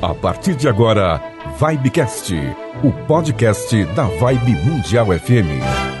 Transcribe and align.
A 0.00 0.14
partir 0.14 0.54
de 0.54 0.68
agora, 0.68 1.20
Vibecast, 1.58 2.32
o 2.84 2.92
podcast 3.06 3.84
da 3.86 4.04
Vibe 4.04 4.52
Mundial 4.64 5.06
FM. 5.12 5.97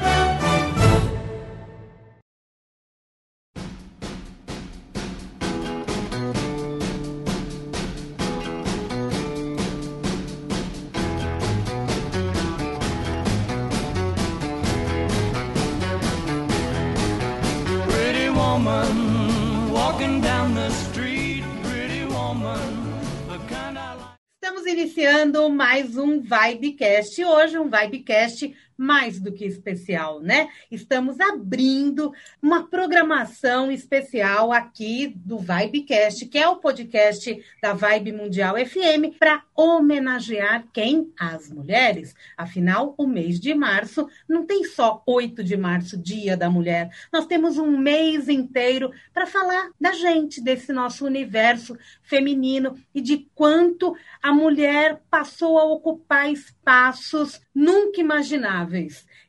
Vibecast. 26.78 27.24
Hoje, 27.24 27.58
um 27.58 27.68
Vibecast 27.68 28.54
mais 28.78 29.18
do 29.18 29.32
que 29.32 29.44
especial, 29.44 30.20
né? 30.20 30.48
Estamos 30.70 31.18
abrindo 31.18 32.12
uma 32.40 32.68
programação 32.68 33.72
especial 33.72 34.52
aqui 34.52 35.12
do 35.16 35.38
Vibecast, 35.38 36.24
que 36.26 36.38
é 36.38 36.48
o 36.48 36.56
podcast 36.56 37.36
da 37.60 37.72
Vibe 37.72 38.12
Mundial 38.12 38.54
FM, 38.54 39.18
para 39.18 39.42
homenagear 39.56 40.64
quem? 40.72 41.12
As 41.18 41.50
mulheres. 41.50 42.14
Afinal, 42.36 42.94
o 42.96 43.06
mês 43.06 43.40
de 43.40 43.52
março 43.52 44.08
não 44.28 44.46
tem 44.46 44.62
só 44.62 45.02
8 45.04 45.42
de 45.42 45.56
março, 45.56 45.98
Dia 45.98 46.36
da 46.36 46.48
Mulher. 46.48 46.88
Nós 47.12 47.26
temos 47.26 47.58
um 47.58 47.76
mês 47.76 48.28
inteiro 48.28 48.92
para 49.12 49.26
falar 49.26 49.70
da 49.80 49.92
gente, 49.92 50.40
desse 50.40 50.72
nosso 50.72 51.04
universo 51.04 51.76
feminino 52.02 52.76
e 52.94 53.00
de 53.00 53.28
quanto 53.34 53.96
a 54.22 54.32
mulher 54.32 55.02
passou 55.10 55.58
a 55.58 55.64
ocupar 55.64 56.30
espaços 56.30 57.40
nunca 57.52 58.00
imagináveis. 58.00 58.67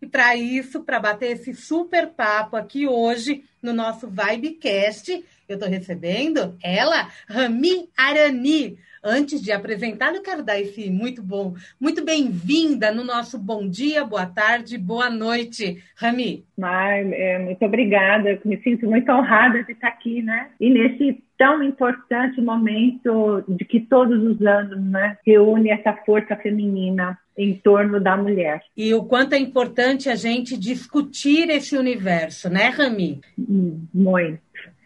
E 0.02 0.08
para 0.08 0.36
isso, 0.36 0.82
para 0.82 1.00
bater 1.00 1.32
esse 1.32 1.54
super 1.54 2.08
papo 2.08 2.56
aqui 2.56 2.88
hoje 2.88 3.44
no 3.62 3.74
nosso 3.74 4.08
Vibecast, 4.08 5.24
eu 5.48 5.56
estou 5.56 5.70
recebendo 5.70 6.58
ela, 6.62 7.10
Rami 7.28 7.90
Arani. 7.98 8.78
Antes 9.04 9.42
de 9.42 9.52
apresentá-la, 9.52 10.18
eu 10.18 10.22
quero 10.22 10.44
dar 10.44 10.60
esse 10.60 10.90
muito 10.90 11.24
bom, 11.24 11.54
muito 11.80 12.04
bem-vinda 12.04 12.92
no 12.92 13.04
nosso 13.04 13.38
bom 13.38 13.68
dia, 13.68 14.04
boa 14.04 14.26
tarde, 14.26 14.78
boa 14.78 15.10
noite, 15.10 15.82
Rami. 15.96 16.46
Ai, 16.62 17.14
é, 17.14 17.40
muito 17.40 17.64
obrigada, 17.66 18.32
eu 18.32 18.40
me 18.44 18.58
sinto 18.62 18.86
muito 18.86 19.10
honrada 19.12 19.64
de 19.64 19.72
estar 19.72 19.88
aqui, 19.88 20.22
né? 20.22 20.50
E 20.60 20.70
nesse 20.70 21.24
tão 21.38 21.64
importante 21.64 22.42
momento 22.42 23.44
de 23.48 23.64
que 23.64 23.80
todos 23.80 24.22
os 24.22 24.46
anos, 24.46 24.84
né, 24.84 25.18
reúne 25.26 25.70
essa 25.70 25.94
força 26.06 26.36
feminina 26.36 27.18
em 27.38 27.54
torno 27.54 28.02
da 28.02 28.18
mulher. 28.18 28.62
E 28.76 28.94
o 28.94 29.06
quanto 29.06 29.32
é 29.32 29.40
importante 29.40 30.10
a 30.10 30.16
gente 30.16 30.58
discutir 30.58 31.50
esse 31.50 31.78
universo, 31.78 32.50
né, 32.50 32.68
Rami? 32.68 33.22
Hum, 33.40 33.86
muito. 33.94 34.42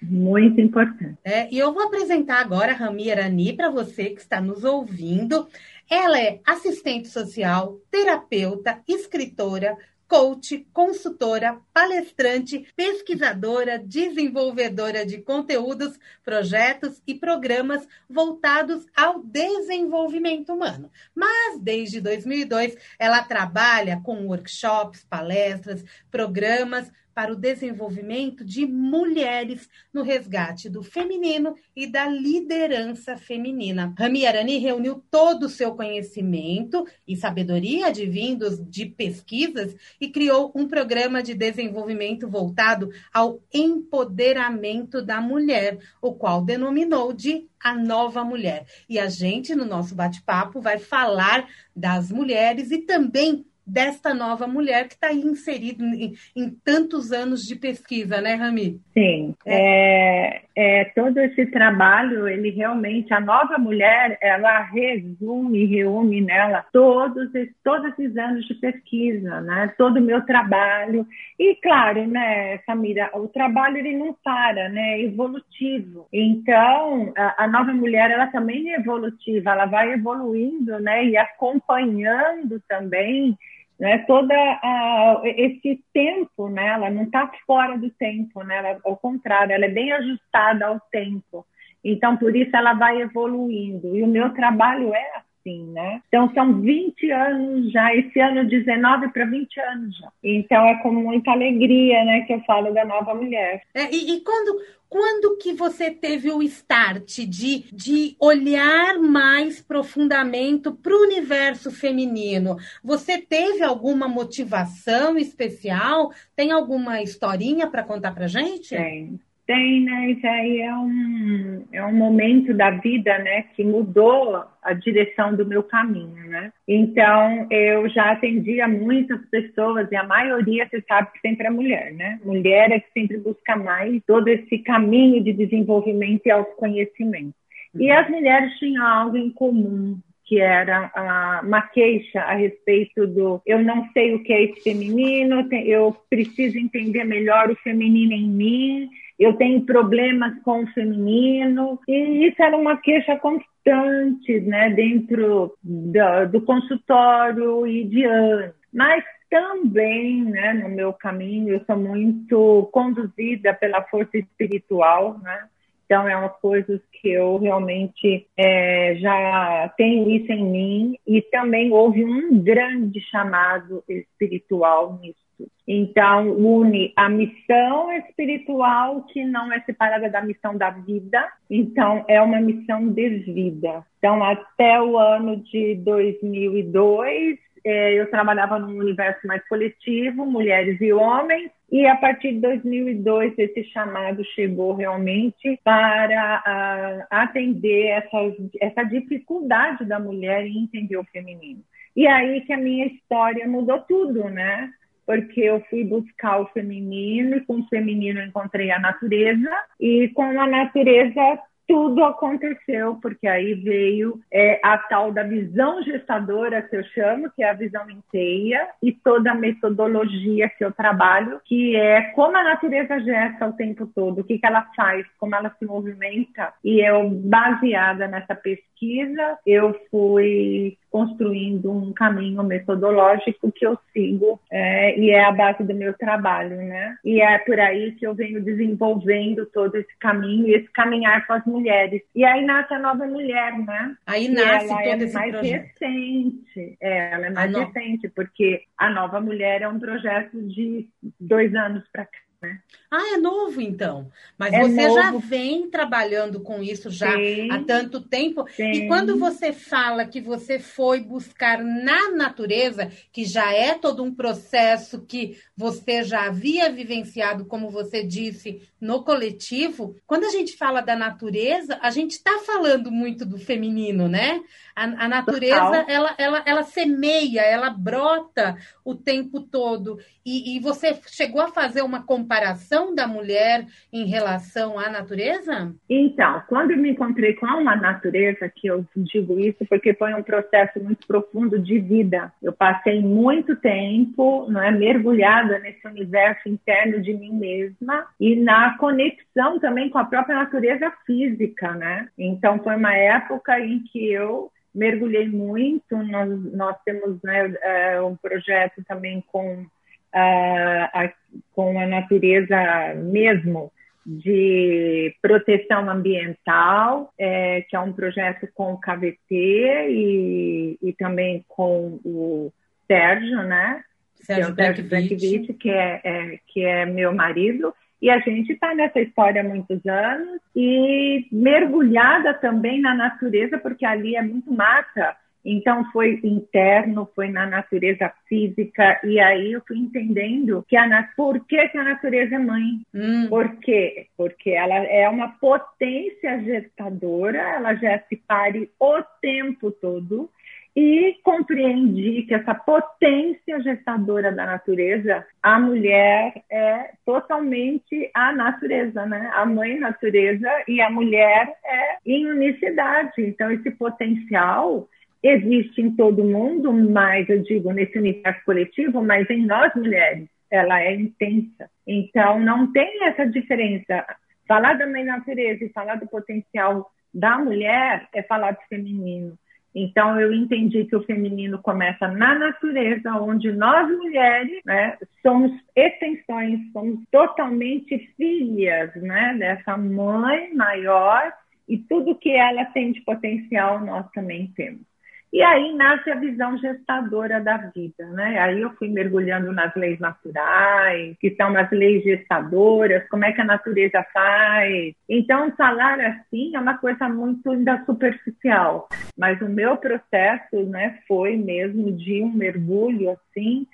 Muito 0.10 0.60
importante. 0.60 1.18
É, 1.24 1.52
e 1.54 1.58
eu 1.58 1.74
vou 1.74 1.84
apresentar 1.84 2.40
agora 2.40 2.72
a 2.72 2.76
Rami 2.76 3.12
Arani 3.12 3.54
para 3.54 3.70
você 3.70 4.10
que 4.10 4.22
está 4.22 4.42
nos 4.42 4.64
ouvindo. 4.64 5.48
Ela 5.90 6.20
é 6.20 6.40
assistente 6.46 7.08
social, 7.08 7.80
terapeuta, 7.90 8.82
escritora, 8.88 9.78
coach, 10.08 10.68
consultora, 10.72 11.60
palestrante, 11.74 12.68
pesquisadora, 12.76 13.80
desenvolvedora 13.80 15.06
de 15.06 15.18
conteúdos, 15.20 15.98
projetos 16.24 17.02
e 17.08 17.16
programas 17.16 17.88
voltados 18.08 18.86
ao 18.96 19.24
desenvolvimento 19.24 20.54
humano. 20.54 20.92
Mas 21.16 21.60
desde 21.60 22.00
2002 22.00 22.76
ela 23.00 23.24
trabalha 23.24 24.00
com 24.04 24.28
workshops, 24.28 25.04
palestras, 25.10 25.84
programas 26.12 26.92
para 27.14 27.32
o 27.32 27.36
desenvolvimento 27.36 28.44
de 28.44 28.66
mulheres 28.66 29.70
no 29.94 30.02
resgate 30.02 30.70
do 30.70 30.84
feminino 30.84 31.56
e 31.76 31.88
da 31.88 32.08
liderança 32.08 33.16
feminina. 33.18 33.94
Rami 33.98 34.26
Arani 34.26 34.58
reuniu 34.58 35.04
todo 35.10 35.44
o 35.44 35.50
seu 35.50 35.76
conhecimento 35.76 36.86
e 37.08 37.16
sabedoria 37.16 37.88
advindos 37.88 38.60
de 38.70 38.86
pesquisas 38.86 39.76
e 40.00 40.10
criou 40.10 40.52
um 40.56 40.68
programa 40.68 41.22
de 41.22 41.34
desenvolvimento 41.34 42.30
voltado 42.30 42.90
ao 43.14 43.40
empoderamento 43.54 45.02
da 45.02 45.22
mulher, 45.22 45.78
o 46.02 46.14
qual 46.14 46.44
denominou 46.44 47.14
de 47.14 47.48
a 47.64 47.74
nova 47.74 48.24
mulher. 48.24 48.66
E 48.90 49.00
a 49.00 49.08
gente, 49.08 49.56
no 49.56 49.64
nosso 49.64 49.96
bate-papo, 49.96 50.60
vai 50.60 50.78
falar 50.78 51.48
das 51.74 52.12
mulheres 52.12 52.72
e 52.72 52.80
também 52.80 53.46
desta 53.66 54.14
nova 54.14 54.48
mulher 54.48 54.88
que 54.88 54.96
está 54.96 55.08
aí 55.08 55.22
inserida 55.22 55.84
em, 55.84 56.14
em, 56.36 56.50
tantos 56.64 57.12
anos 57.12 57.42
de 57.42 57.56
pesquisa, 57.56 58.20
né, 58.22 58.36
Rami? 58.36 58.82
Sim, 58.94 59.36
é. 59.46 60.38
é. 60.38 60.44
É, 60.56 60.86
todo 60.96 61.18
esse 61.18 61.48
trabalho, 61.48 62.28
ele 62.28 62.52
realmente, 62.52 63.12
a 63.12 63.20
nova 63.20 63.58
mulher, 63.58 64.18
ela 64.22 64.62
resume, 64.62 65.66
reúne 65.66 66.22
nela 66.22 66.64
todos, 66.72 67.30
todos 67.64 67.92
esses 67.92 68.16
anos 68.16 68.46
de 68.46 68.54
pesquisa, 68.56 69.42
né? 69.42 69.74
Todo 69.78 69.98
o 69.98 70.02
meu 70.02 70.24
trabalho. 70.26 71.08
E, 71.40 71.56
claro, 71.56 72.06
né, 72.08 72.60
Samira, 72.68 73.10
o 73.16 73.28
trabalho, 73.28 73.78
ele 73.78 73.98
não 73.98 74.16
para, 74.24 74.70
né? 74.70 75.00
É 75.00 75.02
evolutivo. 75.04 76.08
Então, 76.14 77.12
a, 77.18 77.46
a 77.46 77.48
nova 77.48 77.74
mulher, 77.74 78.12
ela 78.12 78.28
também 78.28 78.74
é 78.74 78.76
evolutiva, 78.76 79.52
ela 79.52 79.66
vai 79.66 79.94
evoluindo, 79.94 80.80
né? 80.80 81.04
E 81.06 81.18
acompanhando 81.18 82.62
também 82.68 83.36
né, 83.84 83.98
toda 84.08 84.34
a, 84.34 85.22
esse 85.26 85.84
tempo, 85.94 86.48
né, 86.48 86.68
ela 86.68 86.90
não 86.90 87.04
está 87.04 87.30
fora 87.46 87.78
do 87.78 87.90
tempo, 87.90 88.42
né, 88.42 88.60
ela, 88.60 88.80
ao 88.86 88.96
contrário, 88.96 89.52
ela 89.52 89.66
é 89.66 89.70
bem 89.70 89.92
ajustada 89.92 90.68
ao 90.68 90.80
tempo. 90.90 91.46
Então, 91.84 92.16
por 92.16 92.34
isso 92.34 92.56
ela 92.56 92.72
vai 92.76 93.02
evoluindo. 93.02 93.94
E 93.94 94.02
o 94.02 94.08
meu 94.08 94.30
trabalho 94.30 94.94
é 94.94 95.06
assim, 95.18 95.70
né? 95.74 96.02
Então, 96.08 96.32
são 96.34 96.62
20 96.62 97.12
anos 97.12 97.74
já, 97.74 97.94
esse 97.94 98.22
ano 98.22 98.48
19 98.48 99.10
para 99.10 99.26
20 99.26 99.60
anos 99.60 99.98
já. 99.98 100.08
Então, 100.24 100.66
é 100.66 100.76
com 100.76 100.94
muita 100.94 101.32
alegria, 101.32 102.06
né, 102.06 102.22
que 102.22 102.32
eu 102.32 102.40
falo 102.48 102.74
da 102.74 102.86
nova 102.86 103.14
mulher. 103.14 103.64
É, 103.76 103.94
e, 103.94 104.16
e 104.16 104.22
quando, 104.22 104.62
quando 104.94 105.38
que 105.38 105.54
você 105.54 105.90
teve 105.90 106.32
o 106.32 106.44
start 106.44 107.22
de, 107.22 107.66
de 107.74 108.16
olhar 108.20 109.00
mais 109.00 109.60
profundamente 109.60 110.70
para 110.72 110.94
o 110.94 111.02
universo 111.02 111.72
feminino? 111.72 112.58
Você 112.84 113.18
teve 113.18 113.64
alguma 113.64 114.08
motivação 114.08 115.18
especial? 115.18 116.14
Tem 116.36 116.52
alguma 116.52 117.02
historinha 117.02 117.68
para 117.68 117.82
contar 117.82 118.12
para 118.12 118.28
gente? 118.28 118.76
Tem. 118.76 119.20
Tem, 119.46 119.82
né? 119.82 120.12
Isso 120.12 120.26
aí 120.26 120.62
é 120.62 120.74
um, 120.74 121.66
é 121.74 121.86
um 121.86 121.94
momento 121.94 122.54
da 122.54 122.70
vida, 122.70 123.18
né, 123.20 123.44
que 123.56 123.64
mudou 123.64 124.42
a 124.62 124.74
direção 124.74 125.36
do 125.36 125.46
meu 125.46 125.62
caminho, 125.64 126.30
né? 126.30 126.54
Então, 126.66 127.48
eu 127.52 127.90
já 127.90 128.12
atendia 128.12 128.70
muitas 128.70 129.20
pessoas 129.30 129.92
e 129.92 129.96
a 129.98 130.04
maioria, 130.04 130.66
você 130.66 130.82
sabe 130.88 131.12
que 131.12 131.20
sempre 131.20 131.48
é 131.48 131.50
mulher, 131.50 131.92
né? 131.94 132.20
Mulher 132.24 132.72
é 132.72 132.80
que 132.80 132.92
sempre 132.94 133.18
busca 133.18 133.58
mais 133.58 134.02
todo 134.08 134.30
esse 134.30 134.60
caminho 134.60 135.22
de 135.22 135.34
desenvolvimento 135.34 136.22
e 136.26 136.32
autoconhecimento. 136.32 137.36
E 137.76 137.92
as 137.92 138.10
mulheres 138.10 138.58
tinham 138.60 138.86
algo 138.86 139.18
em 139.18 139.30
comum, 139.30 140.00
que 140.26 140.40
era 140.40 141.42
uma 141.44 141.62
queixa 141.64 142.22
a 142.22 142.34
respeito 142.34 143.06
do 143.06 143.42
eu 143.46 143.62
não 143.62 143.90
sei 143.92 144.16
o 144.16 144.24
que 144.24 144.32
é 144.32 144.44
esse 144.44 144.62
feminino, 144.62 145.48
eu 145.66 145.96
preciso 146.10 146.58
entender 146.58 147.04
melhor 147.04 147.52
o 147.52 147.56
feminino 147.58 148.14
em 148.14 148.30
mim, 148.30 148.90
eu 149.20 149.34
tenho 149.34 149.66
problemas 149.66 150.34
com 150.44 150.64
o 150.64 150.68
feminino, 150.74 151.80
e 151.88 152.28
isso 152.28 152.42
era 152.42 152.58
uma 152.58 152.78
queixa 152.78 153.18
constante, 153.18 154.40
né, 154.42 154.70
dentro 154.72 155.54
do, 155.64 156.26
do 156.32 156.42
consultório 156.42 157.66
e 157.68 157.84
de 157.84 158.04
anos. 158.04 158.56
Mas 158.74 159.04
também, 159.30 160.24
né, 160.26 160.54
no 160.54 160.70
meu 160.70 160.94
caminho, 160.94 161.56
eu 161.56 161.66
sou 161.66 161.78
muito 161.78 162.70
conduzida 162.72 163.54
pela 163.54 163.82
força 163.84 164.18
espiritual, 164.18 165.20
né? 165.24 165.48
Então, 165.86 166.08
é 166.08 166.16
uma 166.16 166.30
coisa 166.30 166.82
que 166.92 167.10
eu 167.10 167.38
realmente 167.38 168.26
é, 168.38 168.96
já 168.96 169.74
tenho 169.78 170.10
isso 170.10 170.32
em 170.32 170.44
mim 170.44 171.00
e 171.06 171.22
também 171.22 171.72
houve 171.72 172.04
um 172.04 172.42
grande 172.42 173.00
chamado 173.02 173.84
espiritual 173.88 175.00
nisso 175.02 175.24
então, 175.68 176.32
une 176.32 176.92
a 176.96 177.08
missão 177.10 177.92
espiritual, 177.94 179.04
que 179.04 179.24
não 179.24 179.52
é 179.52 179.62
separada 179.62 180.10
da 180.10 180.22
missão 180.22 180.58
da 180.58 180.70
vida. 180.70 181.26
Então, 181.50 182.04
é 182.08 182.22
uma 182.22 182.42
missão 182.42 182.90
de 182.90 183.10
vida. 183.10 183.84
Então, 183.98 184.22
até 184.24 184.82
o 184.82 184.98
ano 184.98 185.38
de 185.38 185.76
2002, 185.76 187.40
é, 187.66 187.94
eu 187.94 188.10
trabalhava 188.10 188.60
num 188.60 188.78
universo 188.78 189.26
mais 189.26 189.48
coletivo, 189.48 190.26
mulheres 190.26 190.80
e 190.82 190.92
homens, 190.92 191.50
E 191.74 191.88
a 191.88 191.96
partir 191.96 192.34
de 192.34 192.40
2002, 192.40 193.34
esse 193.36 193.64
chamado 193.72 194.24
chegou 194.36 194.76
realmente 194.76 195.60
para 195.64 196.44
uh, 196.46 197.08
atender 197.10 197.88
essa, 197.88 198.18
essa 198.62 198.84
dificuldade 198.84 199.84
da 199.84 200.00
mulher 200.00 200.46
em 200.46 200.66
entender 200.66 200.98
o 200.98 201.04
feminino. 201.06 201.64
E 201.96 202.06
aí 202.06 202.42
que 202.42 202.54
a 202.54 202.58
minha 202.58 202.86
história 202.86 203.48
mudou 203.48 203.80
tudo, 203.80 204.30
né? 204.30 204.72
Porque 205.04 205.42
eu 205.42 205.62
fui 205.68 205.84
buscar 205.84 206.42
o 206.42 206.46
feminino, 206.50 207.38
e 207.38 207.42
com 207.42 207.62
o 207.62 207.68
feminino 207.68 208.22
encontrei 208.22 208.70
a 208.70 208.78
natureza, 208.78 209.50
e 209.80 210.10
com 210.10 210.40
a 210.40 210.46
natureza 210.46 211.40
tudo 211.68 212.04
aconteceu, 212.04 212.98
porque 213.02 213.28
aí 213.28 213.54
veio 213.54 214.20
é, 214.32 214.60
a 214.64 214.78
tal 214.78 215.12
da 215.12 215.24
visão 215.24 215.82
gestadora, 215.84 216.62
que 216.62 216.76
eu 216.76 216.84
chamo, 216.86 217.32
que 217.36 217.44
é 217.44 217.50
a 217.50 217.54
visão 217.54 217.90
inteira, 217.90 218.68
e 218.82 218.92
toda 218.92 219.32
a 219.32 219.36
metodologia 219.36 220.50
que 220.50 220.64
eu 220.64 220.72
trabalho, 220.72 221.40
que 221.46 221.76
é 221.76 222.02
como 222.12 222.36
a 222.36 222.44
natureza 222.44 223.00
gesta 223.00 223.48
o 223.48 223.54
tempo 223.54 223.88
todo, 223.88 224.20
o 224.20 224.24
que, 224.24 224.38
que 224.38 224.46
ela 224.46 224.68
faz, 224.76 225.06
como 225.18 225.36
ela 225.36 225.54
se 225.58 225.66
movimenta. 225.66 226.54
E 226.64 226.82
eu, 226.82 227.10
baseada 227.10 228.08
nessa 228.08 228.36
pesquisa, 228.36 229.38
eu 229.46 229.74
fui 229.90 230.78
construindo 230.94 231.72
um 231.72 231.92
caminho 231.92 232.44
metodológico 232.44 233.52
que 233.52 233.66
eu 233.66 233.76
sigo 233.92 234.40
é, 234.52 234.96
e 234.96 235.10
é 235.10 235.26
a 235.26 235.32
base 235.32 235.64
do 235.64 235.74
meu 235.74 235.92
trabalho, 235.96 236.56
né? 236.56 236.96
E 237.04 237.20
é 237.20 237.40
por 237.40 237.60
aí 237.60 237.94
que 237.94 238.06
eu 238.06 238.14
venho 238.14 238.40
desenvolvendo 238.40 239.44
todo 239.48 239.76
esse 239.76 239.98
caminho 239.98 240.48
e 240.48 240.54
esse 240.54 240.70
caminhar 240.72 241.26
com 241.26 241.34
as 241.34 241.44
mulheres. 241.46 242.04
E 242.14 242.24
aí 242.24 242.46
nasce 242.46 242.76
a 242.76 242.80
nova 242.80 243.08
mulher, 243.08 243.58
né? 243.58 243.96
Aí 244.06 244.30
nasce 244.30 244.68
ela 244.68 244.84
todo 244.84 245.02
é 245.02 245.06
esse 245.06 245.14
mais 245.16 245.32
projeto. 245.32 245.64
recente. 245.64 246.78
É, 246.80 247.12
ela 247.14 247.26
é 247.26 247.30
mais 247.32 247.52
recente, 247.52 248.08
porque 248.10 248.62
a 248.78 248.88
nova 248.92 249.20
mulher 249.20 249.64
é 249.64 249.68
um 249.68 249.80
projeto 249.80 250.40
de 250.44 250.88
dois 251.20 251.56
anos 251.56 251.84
para 251.92 252.06
cá. 252.06 252.23
Né? 252.44 252.60
Ah, 252.92 253.14
é 253.16 253.18
novo 253.18 253.62
então. 253.62 254.12
Mas 254.38 254.54
É 254.54 254.62
você 254.62 254.90
já 254.92 255.12
novo. 255.12 255.26
vem 255.26 255.70
trabalhando 255.70 256.42
com 256.42 256.62
isso 256.62 256.90
já 256.90 257.16
Sim. 257.16 257.50
há 257.50 257.64
tanto 257.64 258.02
tempo. 258.02 258.46
E 258.60 258.76
Sim. 258.76 258.88
quando 258.88 259.18
você 259.18 259.54
fala 259.54 260.06
que 260.06 260.20
você 260.20 260.60
foi 260.60 261.00
buscar 261.00 261.64
na 261.64 262.12
natureza, 262.12 262.92
que 263.14 263.24
já 263.24 263.52
é 263.54 263.76
todo 263.76 264.04
um 264.04 264.14
processo 264.14 265.06
que 265.08 265.38
você 265.56 266.04
já 266.04 266.26
havia 266.26 266.70
vivenciado, 266.70 267.46
como 267.46 267.70
você 267.70 268.04
disse, 268.04 268.62
no 268.80 269.04
coletivo, 269.04 269.96
quando 270.06 270.26
a 270.26 270.30
gente 270.30 270.58
fala 270.58 270.82
da 270.82 270.96
natureza, 270.98 271.80
a 271.82 271.90
gente 271.92 272.12
está 272.12 272.40
falando 272.40 272.92
muito 272.92 273.26
do 273.26 273.38
feminino, 273.38 274.10
né? 274.10 274.42
A, 274.76 274.84
a 274.84 275.08
natureza, 275.08 275.60
Total. 275.60 275.86
ela, 275.88 276.16
ela, 276.18 276.44
ela 276.46 276.64
semeia, 276.64 277.42
ela 277.42 277.70
brota 277.70 278.58
o 278.84 278.96
tempo 278.96 279.42
todo. 279.42 280.00
E, 280.26 280.56
e 280.56 280.60
você 280.60 280.98
chegou 281.08 281.42
a 281.42 281.50
fazer 281.50 281.82
uma 281.82 282.04
comparação 282.06 282.96
da 282.96 283.08
mulher 283.08 283.66
em 283.92 284.06
relação 284.06 284.80
à 284.80 284.90
natureza? 284.90 285.74
Então, 285.90 286.42
quando 286.48 286.72
eu 286.72 286.78
me 286.78 286.92
encontrei 286.92 287.34
com 287.34 287.46
a 287.46 287.76
natureza, 287.76 288.50
que 288.50 288.68
eu 288.68 288.86
digo 288.96 289.40
isso 289.40 289.66
porque 289.70 289.94
foi 289.94 290.14
um 290.14 290.24
processo 290.24 290.82
muito 290.82 291.06
profundo 291.06 291.60
de 291.60 291.80
vida. 291.80 292.32
Eu 292.42 292.54
passei 292.54 293.02
muito 293.02 293.56
tempo, 293.58 294.48
não 294.50 294.62
é, 294.62 294.72
mergulhada 294.72 295.60
nesse 295.60 295.86
universo 295.88 296.48
interno 296.48 297.02
de 297.02 297.14
mim 297.14 297.34
mesma 297.34 298.08
e 298.20 298.36
na 298.36 298.78
conexão 298.78 299.60
também 299.60 299.90
com 299.90 299.98
a 299.98 300.06
própria 300.06 300.36
natureza 300.36 300.92
física, 301.06 301.74
né? 301.74 302.08
Então, 302.18 302.60
foi 302.60 302.76
uma 302.76 302.96
época 302.96 303.60
em 303.60 303.80
que 303.84 304.12
eu 304.12 304.52
mergulhei 304.74 305.28
muito. 305.28 305.96
Nós, 305.98 306.54
nós 306.54 306.78
temos 306.86 307.22
né, 307.24 307.54
eh, 307.62 308.02
um 308.02 308.16
projeto 308.16 308.84
também 308.88 309.24
com 309.32 309.66
a, 310.14 311.12
com 311.54 311.80
a 311.80 311.88
natureza 311.88 312.94
mesmo 312.96 313.72
de 314.06 315.16
proteção 315.22 315.90
ambiental, 315.90 317.14
é, 317.18 317.62
que 317.62 317.76
é 317.76 317.80
um 317.80 317.94
projeto 317.94 318.48
com 318.54 318.74
o 318.74 318.80
KVT 318.80 319.18
e, 319.32 320.78
e 320.82 320.94
também 320.94 321.44
com 321.48 322.00
o 322.04 322.52
Sérgio, 322.86 323.44
né? 323.44 323.82
Sérgio 324.16 324.54
que 324.56 324.62
é 324.62 325.54
que 325.54 325.70
é, 325.70 326.02
é, 326.04 326.40
que 326.48 326.66
é 326.66 326.86
meu 326.86 327.14
marido. 327.14 327.74
E 328.04 328.10
a 328.10 328.20
gente 328.20 328.52
está 328.52 328.76
nessa 328.76 329.00
história 329.00 329.40
há 329.42 329.46
muitos 329.46 329.80
anos 329.86 330.42
e 330.54 331.26
mergulhada 331.32 332.34
também 332.34 332.82
na 332.82 332.94
natureza, 332.94 333.58
porque 333.58 333.86
ali 333.86 334.18
é 334.18 334.22
muito 334.22 334.52
mata. 334.52 335.16
Então 335.46 335.84
foi 335.92 336.20
interno, 336.24 337.10
foi 337.16 337.30
na 337.30 337.46
natureza 337.46 338.12
física 338.28 339.00
e 339.06 339.20
aí 339.22 339.54
eu 339.54 339.62
fui 339.68 339.78
entendendo 339.78 340.66
que 340.68 340.76
a 340.76 340.88
na- 340.88 341.10
por 341.18 341.46
que, 341.46 341.68
que 341.70 341.78
a 341.78 341.84
natureza 341.84 342.36
é 342.36 342.40
mãe. 342.40 342.82
Hum, 342.94 343.28
Por 343.30 343.56
quê? 343.58 344.08
Porque 344.18 344.50
ela 344.52 344.76
é 344.76 345.08
uma 345.08 345.30
potência 345.40 346.42
gestadora, 346.44 347.38
ela 347.40 347.74
gesta 347.76 348.08
e 348.12 348.18
pare 348.18 348.70
o 348.80 349.02
tempo 349.22 349.72
todo. 349.72 350.30
E 350.76 351.20
compreendi 351.24 352.24
que 352.24 352.34
essa 352.34 352.56
potência 352.56 353.62
gestadora 353.62 354.32
da 354.32 354.46
natureza, 354.46 355.24
a 355.42 355.60
mulher 355.60 356.34
é 356.50 356.92
totalmente 357.06 358.10
a 358.14 358.34
natureza, 358.34 359.06
né? 359.06 359.30
A 359.36 359.46
mãe 359.46 359.78
natureza 359.78 360.50
e 360.68 360.82
a 360.82 360.90
mulher 360.90 361.54
é 361.64 361.98
em 362.04 362.26
unicidade. 362.26 363.14
Então, 363.20 363.52
esse 363.52 363.70
potencial 363.70 364.90
existe 365.24 365.82
em 365.82 365.96
todo 365.96 366.24
mundo, 366.24 366.74
mas 366.74 367.30
eu 367.30 367.42
digo 367.44 367.72
nesse 367.72 367.98
universo 367.98 368.44
coletivo, 368.44 369.02
mas 369.02 369.30
em 369.30 369.46
nós 369.46 369.74
mulheres 369.76 370.28
ela 370.52 370.82
é 370.82 370.94
intensa. 370.94 371.70
Então 371.88 372.40
não 372.40 372.72
tem 372.72 373.06
essa 373.06 373.26
diferença. 373.26 374.06
Falar 374.48 374.74
da 374.74 374.86
mãe 374.86 375.04
natureza 375.04 375.64
e 375.64 375.70
falar 375.70 375.96
do 375.96 376.08
potencial 376.08 376.92
da 377.14 377.40
mulher 377.40 378.08
é 378.14 378.22
falar 378.22 378.52
do 378.52 378.62
feminino. 378.68 379.38
Então 379.76 380.20
eu 380.20 380.32
entendi 380.32 380.86
que 380.86 380.96
o 380.96 381.04
feminino 381.04 381.60
começa 381.62 382.08
na 382.08 382.38
natureza, 382.38 383.12
onde 383.14 383.52
nós 383.52 383.90
mulheres 383.90 384.62
né, 384.66 384.98
somos 385.22 385.52
extensões, 385.76 386.60
somos 386.72 387.00
totalmente 387.12 387.98
filhas 388.16 388.94
né, 388.96 389.36
dessa 389.38 389.76
mãe 389.76 390.54
maior 390.54 391.34
e 391.68 391.78
tudo 391.78 392.16
que 392.16 392.32
ela 392.32 392.66
tem 392.66 392.92
de 392.92 393.02
potencial 393.02 393.84
nós 393.84 394.08
também 394.12 394.52
temos. 394.56 394.93
E 395.34 395.42
aí 395.42 395.74
nasce 395.74 396.12
a 396.12 396.16
visão 396.16 396.56
gestadora 396.60 397.42
da 397.42 397.58
vida, 397.58 398.06
né? 398.12 398.38
Aí 398.38 398.62
eu 398.62 398.70
fui 398.76 398.88
mergulhando 398.88 399.52
nas 399.52 399.74
leis 399.76 400.00
naturais, 400.00 401.18
que 401.20 401.32
são 401.32 401.58
as 401.58 401.72
leis 401.72 402.04
gestadoras, 402.04 403.10
como 403.10 403.26
é 403.26 403.32
que 403.32 403.42
a 403.42 403.46
natureza 403.46 404.06
faz. 404.14 404.94
Então, 405.10 405.52
falar 405.58 406.00
assim 406.00 406.56
é 406.56 406.60
uma 406.60 406.78
coisa 406.78 407.10
muito 407.10 407.50
ainda 407.50 407.84
superficial, 407.84 408.88
mas 409.18 409.42
o 409.42 409.50
meu 409.50 409.76
processo, 409.78 410.68
né, 410.68 411.00
foi 411.08 411.36
mesmo 411.36 411.92
de 411.92 412.22
um 412.22 412.32
mergulho 412.32 413.10
assim, 413.10 413.66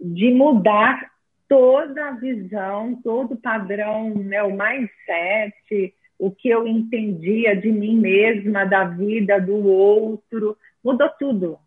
de 0.00 0.32
mudar 0.32 1.10
toda 1.46 2.08
a 2.08 2.12
visão, 2.12 2.98
todo 3.04 3.34
o 3.34 3.40
padrão, 3.40 4.14
né, 4.14 4.42
o 4.42 4.50
mindset, 4.50 5.92
o 6.18 6.30
que 6.30 6.48
eu 6.48 6.66
entendia 6.66 7.54
de 7.54 7.70
mim 7.70 8.00
mesma, 8.00 8.64
da 8.64 8.84
vida 8.84 9.38
do 9.38 9.56
outro, 9.66 10.56
mudou 10.84 11.08
tudo. 11.18 11.58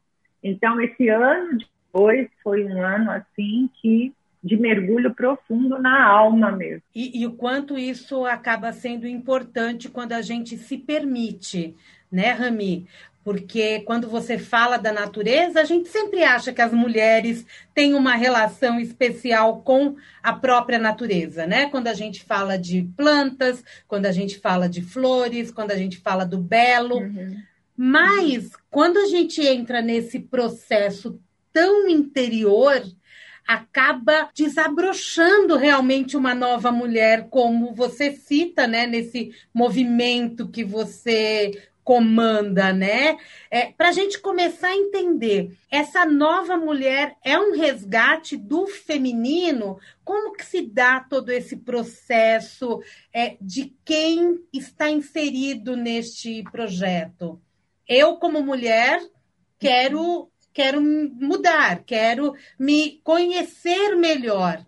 Então, 0.44 0.80
esse 0.82 1.10
ano 1.10 1.58
depois 1.58 2.28
foi 2.44 2.66
um 2.66 2.82
ano 2.82 3.12
assim 3.12 3.70
que 3.82 4.14
de 4.44 4.56
mergulho 4.56 5.16
profundo 5.16 5.80
na 5.80 6.06
alma 6.06 6.52
mesmo. 6.52 6.84
E, 6.94 7.20
e 7.20 7.26
o 7.26 7.32
quanto 7.32 7.80
isso 7.80 8.26
acaba 8.26 8.72
sendo 8.72 9.08
importante 9.08 9.90
quando 9.90 10.12
a 10.12 10.22
gente 10.22 10.56
se 10.56 10.78
permite, 10.78 11.76
né, 12.12 12.32
Rami? 12.32 12.86
Porque 13.24 13.80
quando 13.80 14.08
você 14.08 14.38
fala 14.38 14.78
da 14.78 14.94
natureza, 14.94 15.60
a 15.60 15.64
gente 15.64 15.90
sempre 15.90 16.24
acha 16.24 16.54
que 16.54 16.62
as 16.62 16.72
mulheres 16.72 17.44
têm 17.74 17.96
uma 17.96 18.14
relação 18.14 18.80
especial 18.80 19.64
com 19.64 19.96
a 20.22 20.32
própria 20.32 20.78
natureza, 20.78 21.48
né? 21.48 21.68
Quando 21.72 21.88
a 21.88 21.96
gente 21.96 22.24
fala 22.24 22.56
de 22.56 22.84
plantas, 22.96 23.64
quando 23.88 24.06
a 24.06 24.12
gente 24.12 24.38
fala 24.38 24.70
de 24.70 24.84
flores, 24.84 25.50
quando 25.50 25.72
a 25.72 25.76
gente 25.76 25.98
fala 25.98 26.24
do 26.24 26.38
belo. 26.38 26.98
Uhum. 26.98 27.42
Mas 27.76 28.52
quando 28.70 28.98
a 28.98 29.06
gente 29.06 29.42
entra 29.42 29.82
nesse 29.82 30.20
processo 30.20 31.20
tão 31.52 31.88
interior, 31.88 32.84
acaba 33.48 34.30
desabrochando 34.34 35.56
realmente 35.56 36.18
uma 36.18 36.34
nova 36.34 36.72
mulher, 36.72 37.28
como 37.30 37.74
você 37.74 38.12
cita, 38.12 38.66
né, 38.66 38.88
nesse 38.88 39.32
movimento 39.54 40.50
que 40.50 40.64
você 40.64 41.70
comanda, 41.84 42.74
né? 42.74 43.16
É, 43.52 43.72
Para 43.72 43.90
a 43.90 43.92
gente 43.92 44.20
começar 44.20 44.70
a 44.70 44.76
entender, 44.76 45.56
essa 45.70 46.04
nova 46.04 46.58
mulher 46.58 47.16
é 47.24 47.38
um 47.38 47.56
resgate 47.56 48.36
do 48.36 48.66
feminino? 48.66 49.78
Como 50.04 50.34
que 50.34 50.44
se 50.44 50.64
dá 50.64 51.00
todo 51.00 51.30
esse 51.30 51.58
processo 51.58 52.82
é, 53.14 53.38
de 53.40 53.76
quem 53.86 54.40
está 54.52 54.90
inserido 54.90 55.78
neste 55.78 56.42
projeto? 56.52 57.40
Eu, 57.88 58.18
como 58.18 58.42
mulher, 58.42 59.00
quero 59.60 60.30
quero 60.54 60.82
mudar, 60.82 61.84
quero 61.86 62.34
me 62.58 63.02
conhecer 63.04 63.94
melhor. 63.98 64.60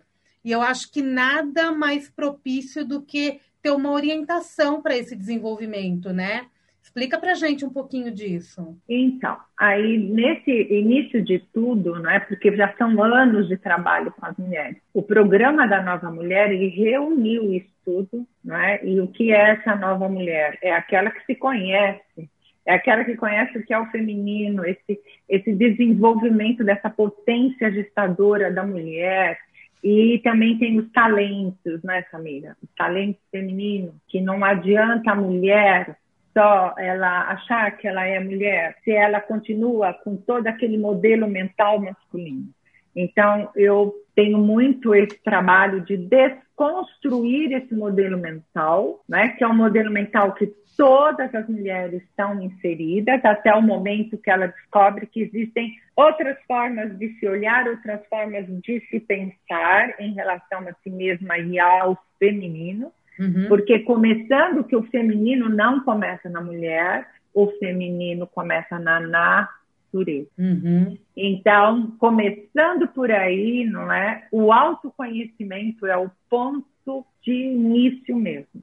E 0.44 0.52
eu 0.52 0.60
acho 0.60 0.92
que 0.92 1.00
nada 1.00 1.72
mais 1.72 2.10
propício 2.10 2.86
do 2.86 3.00
que 3.00 3.40
ter 3.62 3.70
uma 3.70 3.90
orientação 3.90 4.82
para 4.82 4.96
esse 4.96 5.16
desenvolvimento, 5.16 6.12
né? 6.12 6.46
Explica 6.82 7.18
para 7.18 7.34
gente 7.34 7.64
um 7.64 7.70
pouquinho 7.70 8.10
disso. 8.10 8.76
Então, 8.88 9.36
aí 9.58 9.98
nesse 9.98 10.50
início 10.50 11.22
de 11.22 11.38
tudo, 11.52 11.98
né, 12.00 12.20
porque 12.20 12.54
já 12.56 12.74
são 12.76 13.02
anos 13.02 13.46
de 13.46 13.56
trabalho 13.56 14.10
com 14.12 14.24
as 14.24 14.36
mulheres, 14.36 14.78
o 14.94 15.02
programa 15.02 15.66
da 15.66 15.82
Nova 15.82 16.10
Mulher 16.10 16.50
ele 16.50 16.68
reuniu 16.68 17.52
isso 17.52 17.68
tudo, 17.84 18.26
né? 18.44 18.80
E 18.84 19.00
o 19.00 19.08
que 19.08 19.32
é 19.32 19.52
essa 19.52 19.74
nova 19.74 20.08
mulher? 20.08 20.58
É 20.62 20.72
aquela 20.72 21.10
que 21.10 21.24
se 21.24 21.34
conhece, 21.34 22.28
é 22.68 22.74
aquela 22.74 23.02
que 23.02 23.16
conhece 23.16 23.56
o 23.56 23.64
que 23.64 23.72
é 23.72 23.78
o 23.78 23.86
feminino, 23.86 24.62
esse, 24.62 25.00
esse 25.26 25.54
desenvolvimento 25.54 26.62
dessa 26.62 26.90
potência 26.90 27.72
gestadora 27.72 28.52
da 28.52 28.62
mulher, 28.62 29.38
e 29.82 30.20
também 30.22 30.58
tem 30.58 30.78
os 30.78 30.90
talentos, 30.92 31.82
né, 31.82 32.04
Samira? 32.10 32.54
Os 32.62 32.68
talentos 32.76 33.22
femininos, 33.32 33.94
que 34.06 34.20
não 34.20 34.44
adianta 34.44 35.12
a 35.12 35.14
mulher 35.14 35.96
só 36.36 36.74
ela 36.76 37.30
achar 37.30 37.70
que 37.78 37.88
ela 37.88 38.04
é 38.04 38.20
mulher, 38.20 38.76
se 38.84 38.90
ela 38.90 39.18
continua 39.18 39.94
com 39.94 40.14
todo 40.14 40.46
aquele 40.46 40.76
modelo 40.76 41.26
mental 41.26 41.80
masculino. 41.80 42.50
Então, 42.94 43.48
eu 43.56 43.94
tenho 44.18 44.38
muito 44.38 44.96
esse 44.96 45.16
trabalho 45.22 45.80
de 45.82 45.96
desconstruir 45.96 47.52
esse 47.52 47.72
modelo 47.72 48.18
mental, 48.18 49.00
né, 49.08 49.28
que 49.28 49.44
é 49.44 49.46
um 49.46 49.54
modelo 49.54 49.92
mental 49.92 50.34
que 50.34 50.52
todas 50.76 51.32
as 51.32 51.48
mulheres 51.48 52.02
estão 52.02 52.42
inseridas, 52.42 53.24
até 53.24 53.54
o 53.54 53.62
momento 53.62 54.18
que 54.18 54.28
ela 54.28 54.48
descobre 54.48 55.06
que 55.06 55.22
existem 55.22 55.72
outras 55.94 56.36
formas 56.48 56.98
de 56.98 57.10
se 57.20 57.28
olhar, 57.28 57.68
outras 57.68 58.04
formas 58.08 58.44
de 58.60 58.80
se 58.90 58.98
pensar 58.98 59.94
em 60.00 60.14
relação 60.14 60.66
a 60.66 60.72
si 60.82 60.90
mesma 60.90 61.38
e 61.38 61.60
ao 61.60 61.96
feminino. 62.18 62.90
Uhum. 63.20 63.46
Porque 63.46 63.78
começando 63.80 64.64
que 64.64 64.74
o 64.74 64.82
feminino 64.82 65.48
não 65.48 65.84
começa 65.84 66.28
na 66.28 66.40
mulher, 66.40 67.06
o 67.32 67.46
feminino 67.60 68.26
começa 68.26 68.80
na 68.80 69.48
natureza. 69.92 70.28
Uhum. 70.38 70.96
Então, 71.16 71.92
começando 71.98 72.88
por 72.88 73.10
aí, 73.10 73.64
não 73.64 73.92
é? 73.92 74.26
O 74.30 74.52
autoconhecimento 74.52 75.86
é 75.86 75.96
o 75.96 76.10
ponto 76.28 77.06
de 77.22 77.32
início 77.32 78.16
mesmo. 78.16 78.62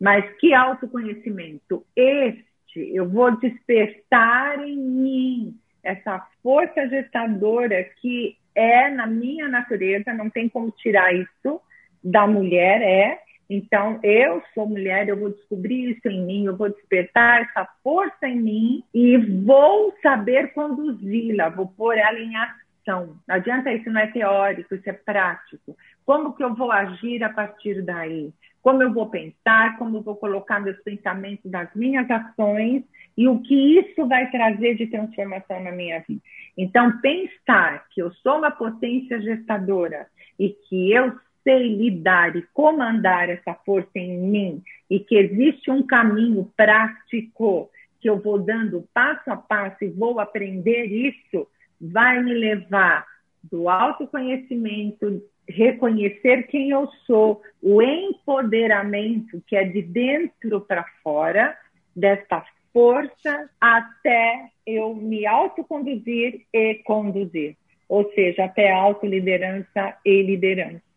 Mas 0.00 0.24
que 0.38 0.52
autoconhecimento? 0.52 1.84
Este, 1.96 2.90
eu 2.92 3.08
vou 3.08 3.36
despertar 3.38 4.66
em 4.66 4.76
mim 4.76 5.56
essa 5.82 6.26
força 6.42 6.88
gestadora 6.88 7.84
que 8.00 8.36
é 8.54 8.88
na 8.90 9.06
minha 9.06 9.48
natureza, 9.48 10.12
não 10.12 10.30
tem 10.30 10.48
como 10.48 10.70
tirar 10.70 11.14
isso 11.14 11.60
da 12.02 12.26
mulher, 12.26 12.82
é 12.82 13.20
então, 13.48 14.00
eu 14.02 14.42
sou 14.54 14.66
mulher, 14.66 15.08
eu 15.08 15.18
vou 15.18 15.30
descobrir 15.30 15.90
isso 15.90 16.08
em 16.08 16.24
mim, 16.24 16.44
eu 16.46 16.56
vou 16.56 16.70
despertar 16.70 17.42
essa 17.42 17.68
força 17.82 18.26
em 18.26 18.40
mim 18.40 18.84
e 18.94 19.16
vou 19.18 19.94
saber 20.02 20.52
conduzi-la, 20.54 21.50
vou 21.50 21.68
pôr 21.68 21.98
ela 21.98 22.18
em 22.18 22.34
ação. 22.36 23.16
Não 23.26 23.34
adianta 23.36 23.72
isso, 23.72 23.90
não 23.90 24.00
é 24.00 24.06
teórico, 24.06 24.74
isso 24.74 24.88
é 24.88 24.92
prático. 24.92 25.76
Como 26.06 26.34
que 26.34 26.42
eu 26.42 26.54
vou 26.54 26.72
agir 26.72 27.22
a 27.22 27.28
partir 27.28 27.82
daí? 27.82 28.32
Como 28.62 28.82
eu 28.82 28.92
vou 28.92 29.10
pensar, 29.10 29.76
como 29.78 29.98
eu 29.98 30.02
vou 30.02 30.16
colocar 30.16 30.58
meus 30.58 30.80
pensamentos 30.82 31.50
nas 31.50 31.68
minhas 31.74 32.10
ações 32.10 32.82
e 33.16 33.28
o 33.28 33.40
que 33.40 33.78
isso 33.78 34.06
vai 34.08 34.30
trazer 34.30 34.74
de 34.74 34.86
transformação 34.86 35.62
na 35.62 35.70
minha 35.70 36.00
vida. 36.00 36.20
Então, 36.56 36.98
pensar 37.00 37.84
que 37.90 38.00
eu 38.00 38.10
sou 38.14 38.38
uma 38.38 38.50
potência 38.50 39.20
gestadora 39.20 40.06
e 40.38 40.48
que 40.48 40.92
eu 40.92 41.12
sei 41.44 41.76
lidar 41.76 42.34
e 42.34 42.42
comandar 42.52 43.28
essa 43.28 43.54
força 43.54 43.96
em 43.96 44.18
mim 44.18 44.62
e 44.90 44.98
que 44.98 45.14
existe 45.14 45.70
um 45.70 45.86
caminho 45.86 46.50
prático 46.56 47.70
que 48.00 48.10
eu 48.10 48.18
vou 48.18 48.38
dando 48.38 48.88
passo 48.92 49.30
a 49.30 49.36
passo 49.36 49.84
e 49.84 49.88
vou 49.88 50.18
aprender 50.18 50.86
isso, 50.86 51.46
vai 51.80 52.22
me 52.22 52.34
levar 52.34 53.06
do 53.42 53.68
autoconhecimento, 53.68 55.22
reconhecer 55.48 56.44
quem 56.44 56.70
eu 56.70 56.88
sou, 57.06 57.42
o 57.62 57.82
empoderamento 57.82 59.42
que 59.46 59.56
é 59.56 59.64
de 59.64 59.82
dentro 59.82 60.60
para 60.62 60.84
fora, 61.02 61.56
desta 61.94 62.44
força, 62.72 63.48
até 63.60 64.50
eu 64.66 64.94
me 64.94 65.26
autoconduzir 65.26 66.46
e 66.52 66.74
conduzir. 66.84 67.56
Ou 67.88 68.10
seja, 68.12 68.44
até 68.44 68.72
autoliderança 68.72 69.96
e 70.04 70.22
liderança. 70.22 70.93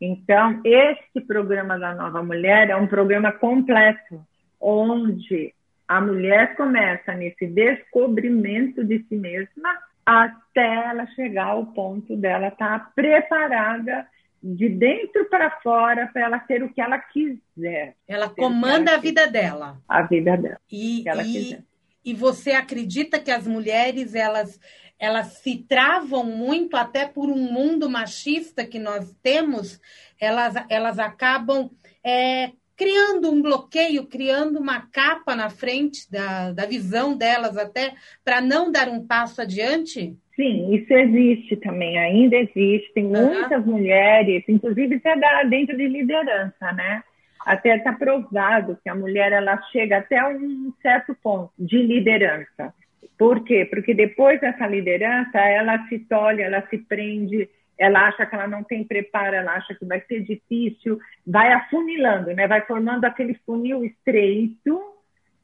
Então, 0.00 0.60
este 0.64 1.20
programa 1.20 1.78
da 1.78 1.94
Nova 1.94 2.22
Mulher 2.22 2.70
é 2.70 2.76
um 2.76 2.86
programa 2.86 3.32
completo, 3.32 4.24
onde 4.60 5.52
a 5.86 6.00
mulher 6.00 6.54
começa 6.54 7.14
nesse 7.14 7.46
descobrimento 7.46 8.84
de 8.84 9.04
si 9.08 9.16
mesma 9.16 9.76
até 10.04 10.90
ela 10.90 11.06
chegar 11.08 11.48
ao 11.48 11.66
ponto 11.66 12.16
dela 12.16 12.48
estar 12.48 12.78
tá 12.78 12.92
preparada 12.94 14.06
de 14.42 14.68
dentro 14.68 15.28
para 15.28 15.50
fora 15.60 16.08
para 16.12 16.22
ela 16.22 16.38
ter 16.38 16.62
o 16.62 16.72
que 16.72 16.80
ela 16.80 16.98
quiser. 16.98 17.96
Ela 18.06 18.28
comanda 18.28 18.92
ela 18.92 18.98
a 18.98 19.00
vida 19.00 19.26
dela. 19.26 19.78
A 19.88 20.02
vida 20.02 20.36
dela. 20.36 20.60
E, 20.70 21.04
e, 21.24 21.58
e 22.04 22.14
você 22.14 22.52
acredita 22.52 23.18
que 23.18 23.30
as 23.30 23.46
mulheres 23.46 24.14
elas 24.14 24.60
elas 24.98 25.38
se 25.38 25.64
travam 25.68 26.24
muito 26.24 26.76
até 26.76 27.06
por 27.06 27.28
um 27.28 27.52
mundo 27.52 27.88
machista 27.88 28.64
que 28.64 28.78
nós 28.78 29.14
temos, 29.22 29.80
elas, 30.20 30.54
elas 30.68 30.98
acabam 30.98 31.70
é, 32.04 32.50
criando 32.76 33.30
um 33.30 33.42
bloqueio, 33.42 34.06
criando 34.06 34.58
uma 34.58 34.86
capa 34.92 35.34
na 35.34 35.50
frente 35.50 36.10
da, 36.10 36.52
da 36.52 36.64
visão 36.64 37.16
delas 37.16 37.56
até 37.56 37.92
para 38.24 38.40
não 38.40 38.70
dar 38.70 38.88
um 38.88 39.04
passo 39.04 39.42
adiante? 39.42 40.16
Sim, 40.36 40.72
isso 40.72 40.92
existe 40.92 41.56
também, 41.56 41.98
ainda 41.98 42.36
existe. 42.36 42.92
Tem 42.94 43.04
uhum. 43.04 43.34
muitas 43.34 43.66
mulheres, 43.66 44.44
inclusive 44.48 44.94
até 44.96 45.44
dentro 45.48 45.76
de 45.76 45.88
liderança, 45.88 46.72
né? 46.72 47.02
Até 47.44 47.76
está 47.76 47.92
provado 47.92 48.78
que 48.82 48.88
a 48.88 48.94
mulher 48.94 49.32
ela 49.32 49.60
chega 49.72 49.98
até 49.98 50.24
um 50.28 50.72
certo 50.80 51.16
ponto 51.20 51.50
de 51.58 51.82
liderança. 51.82 52.72
Por 53.18 53.44
quê? 53.44 53.64
Porque 53.64 53.94
depois 53.94 54.40
dessa 54.40 54.66
liderança, 54.66 55.38
ela 55.38 55.86
se 55.88 55.98
tolhe, 56.00 56.42
ela 56.42 56.66
se 56.68 56.78
prende, 56.78 57.48
ela 57.78 58.08
acha 58.08 58.26
que 58.26 58.34
ela 58.34 58.48
não 58.48 58.64
tem 58.64 58.84
preparo, 58.84 59.36
ela 59.36 59.54
acha 59.54 59.74
que 59.74 59.84
vai 59.84 60.00
ser 60.02 60.20
difícil, 60.22 60.98
vai 61.26 61.52
afunilando, 61.52 62.32
né? 62.34 62.46
vai 62.46 62.60
formando 62.62 63.04
aquele 63.04 63.34
funil 63.46 63.84
estreito, 63.84 64.80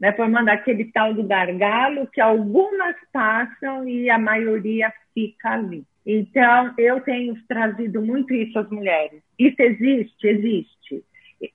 né? 0.01 0.13
formando 0.13 0.49
aquele 0.49 0.87
tal 0.87 1.15
do 1.15 1.23
gargalo 1.23 2.09
que 2.09 2.21
algumas 2.21 2.97
passam 3.13 3.89
e 3.89 4.11
a 4.11 4.19
maioria 4.19 4.93
fica 5.15 5.51
ali. 5.51 5.85
Então, 6.05 6.75
eu 6.77 7.01
tenho 7.01 7.35
trazido 7.47 8.03
muito 8.03 8.35
isso 8.35 8.59
às 8.59 8.69
mulheres. 8.69 9.23
Isso 9.39 9.61
existe? 9.63 10.27
Existe. 10.27 11.05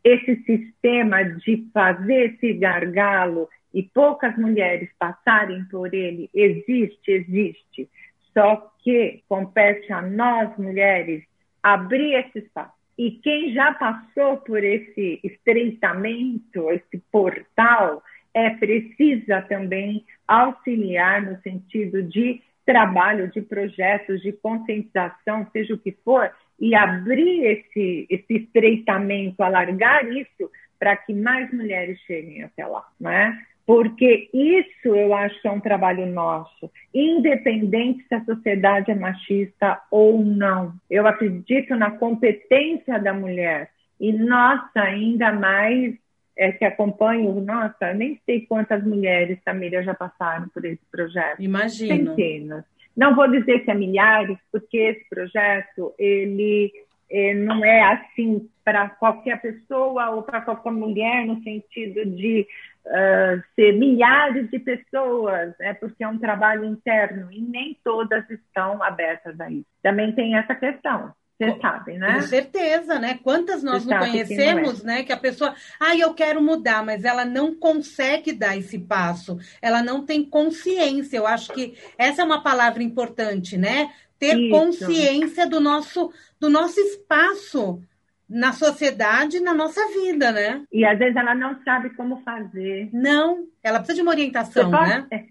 Esse 0.04 0.36
sistema 0.44 1.24
de 1.24 1.68
fazer 1.74 2.34
esse 2.34 2.54
gargalo, 2.54 3.50
e 3.74 3.84
poucas 3.84 4.36
mulheres 4.38 4.90
passarem 4.98 5.64
por 5.66 5.94
ele, 5.94 6.30
existe, 6.34 7.12
existe. 7.12 7.90
Só 8.34 8.72
que 8.84 9.24
compete 9.28 9.92
a 9.92 10.02
nós, 10.02 10.56
mulheres, 10.58 11.24
abrir 11.62 12.14
esse 12.14 12.40
espaço. 12.40 12.74
E 12.98 13.12
quem 13.12 13.54
já 13.54 13.74
passou 13.74 14.38
por 14.38 14.64
esse 14.64 15.20
estreitamento, 15.24 16.70
esse 16.72 17.02
portal, 17.12 18.04
é 18.34 18.50
precisa 18.52 19.42
também 19.44 20.06
auxiliar 20.28 21.22
no 21.22 21.42
sentido 21.42 22.04
de 22.04 22.42
trabalho, 22.66 23.32
de 23.32 23.42
projetos, 23.42 24.22
de 24.22 24.32
conscientização, 24.32 25.48
seja 25.52 25.74
o 25.74 25.78
que 25.78 25.92
for, 26.04 26.32
e 26.60 26.76
abrir 26.76 27.46
esse, 27.46 28.06
esse 28.10 28.36
estreitamento, 28.36 29.42
alargar 29.42 30.06
isso 30.08 30.52
para 30.78 30.96
que 30.96 31.14
mais 31.14 31.52
mulheres 31.52 32.00
cheguem 32.02 32.44
até 32.44 32.66
lá, 32.66 32.86
né? 33.00 33.38
Porque 33.70 34.32
isso 34.34 34.96
eu 34.96 35.14
acho 35.14 35.40
que 35.44 35.48
é 35.48 35.52
um 35.52 35.60
trabalho 35.60 36.08
nosso, 36.08 36.72
independente 36.92 38.04
se 38.08 38.16
a 38.16 38.26
sociedade 38.26 38.90
é 38.90 38.96
machista 38.96 39.80
ou 39.92 40.26
não. 40.26 40.74
Eu 40.90 41.06
acredito 41.06 41.76
na 41.76 41.92
competência 41.92 42.98
da 42.98 43.14
mulher 43.14 43.70
e 44.00 44.12
nossa, 44.12 44.82
ainda 44.82 45.32
mais 45.32 45.94
é, 46.36 46.52
que 46.52 46.66
acompanho, 46.66 47.40
nossa, 47.42 47.94
nem 47.94 48.20
sei 48.26 48.42
quantas 48.42 48.84
mulheres, 48.84 49.38
Tamira, 49.46 49.84
já 49.84 49.94
passaram 49.94 50.50
por 50.50 50.66
esse 50.66 50.82
projeto. 50.92 51.40
Imagino. 51.40 52.16
Centenas. 52.16 52.66
Não 52.98 53.16
vou 53.16 53.30
dizer 53.30 53.60
que 53.60 53.70
é 53.70 53.76
milhares, 53.76 54.40
porque 54.52 54.78
esse 54.78 55.08
projeto, 55.08 55.94
ele 56.00 56.72
é, 57.08 57.34
não 57.34 57.64
é 57.64 57.82
assim 57.84 58.50
para 58.64 58.90
qualquer 58.90 59.42
pessoa 59.42 60.12
ou 60.12 60.24
para 60.24 60.42
qualquer 60.42 60.72
mulher, 60.72 61.26
no 61.26 61.42
sentido 61.44 62.06
de 62.06 62.48
uh, 62.86 63.44
ser 63.56 63.74
milhares 63.74 64.50
de 64.50 64.60
pessoas, 64.60 65.54
é 65.60 65.74
porque 65.74 66.04
é 66.04 66.08
um 66.08 66.18
trabalho 66.18 66.66
interno 66.66 67.32
e 67.32 67.42
nem 67.42 67.78
todas 67.84 68.30
estão 68.30 68.82
abertas 68.84 69.40
a 69.40 69.50
isso. 69.50 69.66
Também 69.82 70.12
tem 70.14 70.36
essa 70.36 70.56
questão. 70.56 71.14
Você 71.40 71.58
sabe, 71.62 71.98
né? 71.98 72.16
Com 72.16 72.22
certeza, 72.24 73.00
né? 73.00 73.18
Quantas 73.24 73.64
nós 73.64 73.86
não 73.86 73.98
conhecemos, 74.00 74.84
não 74.84 74.94
é. 74.94 74.98
né? 74.98 75.04
Que 75.04 75.14
a 75.14 75.18
pessoa, 75.18 75.56
ah, 75.80 75.96
eu 75.96 76.14
quero 76.14 76.42
mudar, 76.42 76.84
mas 76.84 77.06
ela 77.06 77.24
não 77.24 77.56
consegue 77.56 78.34
dar 78.34 78.58
esse 78.58 78.78
passo. 78.78 79.38
Ela 79.62 79.82
não 79.82 80.06
tem 80.06 80.22
consciência. 80.22 81.16
Eu 81.16 81.26
acho 81.26 81.54
que 81.54 81.78
essa 81.98 82.22
é 82.22 82.26
uma 82.26 82.44
palavra 82.44 82.84
importante, 82.84 83.58
né? 83.58 83.90
Ter 84.20 84.38
Isso. 84.38 84.50
consciência 84.50 85.48
do 85.48 85.62
nosso, 85.62 86.12
do 86.42 86.50
nosso 86.50 86.78
espaço 86.78 87.82
na 88.30 88.54
sociedade, 88.54 89.40
na 89.40 89.54
nossa 89.54 89.82
vida, 89.88 90.32
né? 90.32 90.64
E 90.72 90.86
às 90.86 91.00
vezes 91.00 91.16
ela 91.16 91.34
não 91.34 91.62
sabe 91.64 91.90
como 91.92 92.22
fazer. 92.22 92.90
Não, 92.94 93.48
ela 93.64 93.80
precisa 93.80 93.98
de 93.98 94.02
uma 94.04 94.12
orientação, 94.12 94.70
pode, 94.70 94.90
né? 94.90 95.08
É, 95.12 95.24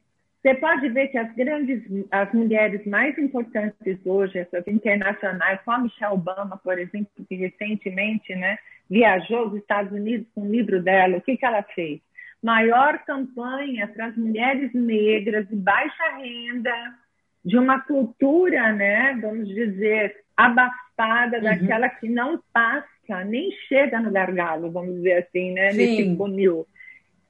você 0.43 0.55
pode 0.55 0.88
ver 0.88 1.09
que 1.09 1.19
as 1.19 1.33
grandes, 1.35 1.83
as 2.11 2.33
mulheres 2.33 2.85
mais 2.87 3.17
importantes 3.19 3.99
hoje, 4.05 4.38
essas 4.38 4.67
internacionais, 4.67 5.61
como 5.64 5.76
a 5.76 5.81
Michelle 5.81 6.14
Obama, 6.14 6.57
por 6.62 6.78
exemplo, 6.78 7.11
que 7.28 7.35
recentemente 7.35 8.35
né, 8.35 8.59
viajou 8.88 9.38
aos 9.38 9.55
Estados 9.55 9.93
Unidos 9.93 10.26
com 10.35 10.43
o 10.43 10.50
livro 10.50 10.83
dela, 10.83 11.19
o 11.19 11.21
que, 11.21 11.37
que 11.37 11.45
ela 11.45 11.62
fez? 11.75 12.00
Maior 12.43 12.99
campanha 13.05 13.88
para 13.88 14.07
as 14.07 14.17
mulheres 14.17 14.73
negras 14.73 15.49
de 15.49 15.57
baixa 15.57 16.17
renda, 16.19 16.73
de 17.49 17.59
uma 17.59 17.81
cultura, 17.81 18.73
né, 18.73 19.19
vamos 19.21 19.49
dizer, 19.49 20.17
abafada, 20.37 21.38
uhum. 21.38 21.43
daquela 21.45 21.88
que 21.88 22.09
não 22.09 22.40
passa, 22.52 23.25
nem 23.25 23.50
chega 23.69 23.99
no 24.00 24.11
gargalo, 24.11 24.71
vamos 24.71 24.97
dizer 24.97 25.26
assim, 25.26 25.52
né, 25.52 25.71
Sim. 25.71 25.76
nesse 25.76 26.17
funil 26.17 26.67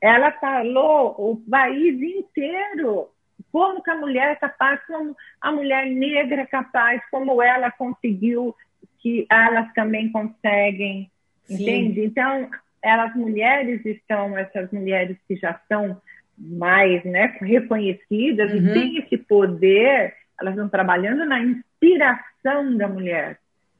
ela 0.00 0.30
falou 0.32 1.14
o 1.18 1.36
país 1.50 2.00
inteiro 2.00 3.08
como 3.50 3.82
que 3.82 3.90
a 3.90 3.96
mulher 3.96 4.32
é 4.32 4.36
capaz, 4.36 4.80
como 4.86 5.16
a 5.40 5.52
mulher 5.52 5.86
negra 5.86 6.42
é 6.42 6.46
capaz, 6.46 7.02
como 7.10 7.42
ela 7.42 7.70
conseguiu 7.70 8.54
que 9.00 9.26
elas 9.30 9.72
também 9.74 10.10
conseguem, 10.10 11.10
Sim. 11.44 11.54
entende? 11.54 12.04
Então, 12.04 12.50
elas 12.82 13.14
mulheres 13.14 13.84
estão, 13.86 14.36
essas 14.36 14.70
mulheres 14.70 15.16
que 15.26 15.36
já 15.36 15.58
são 15.68 16.00
mais 16.38 17.04
né, 17.04 17.36
reconhecidas 17.40 18.52
uhum. 18.52 18.58
e 18.58 18.72
têm 18.72 18.98
esse 18.98 19.18
poder, 19.18 20.14
elas 20.40 20.54
estão 20.54 20.68
trabalhando 20.68 21.24
na 21.24 21.40
inspiração 21.40 22.76
da 22.76 22.86
mulher, 22.86 23.38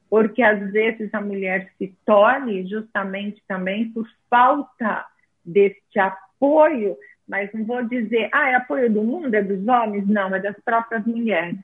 porque 0.09 0.41
às 0.41 0.71
vezes 0.71 1.13
a 1.13 1.21
mulher 1.21 1.71
se 1.77 1.95
torne 2.05 2.67
justamente 2.67 3.41
também 3.47 3.89
por 3.89 4.07
falta 4.29 5.05
deste 5.45 5.99
apoio, 5.99 6.97
mas 7.27 7.49
não 7.53 7.63
vou 7.63 7.83
dizer, 7.83 8.29
ah, 8.33 8.49
é 8.49 8.55
apoio 8.55 8.91
do 8.91 9.03
mundo, 9.03 9.33
é 9.33 9.41
dos 9.41 9.67
homens, 9.67 10.07
não, 10.07 10.35
é 10.35 10.39
das 10.39 10.59
próprias 10.63 11.05
mulheres. 11.05 11.57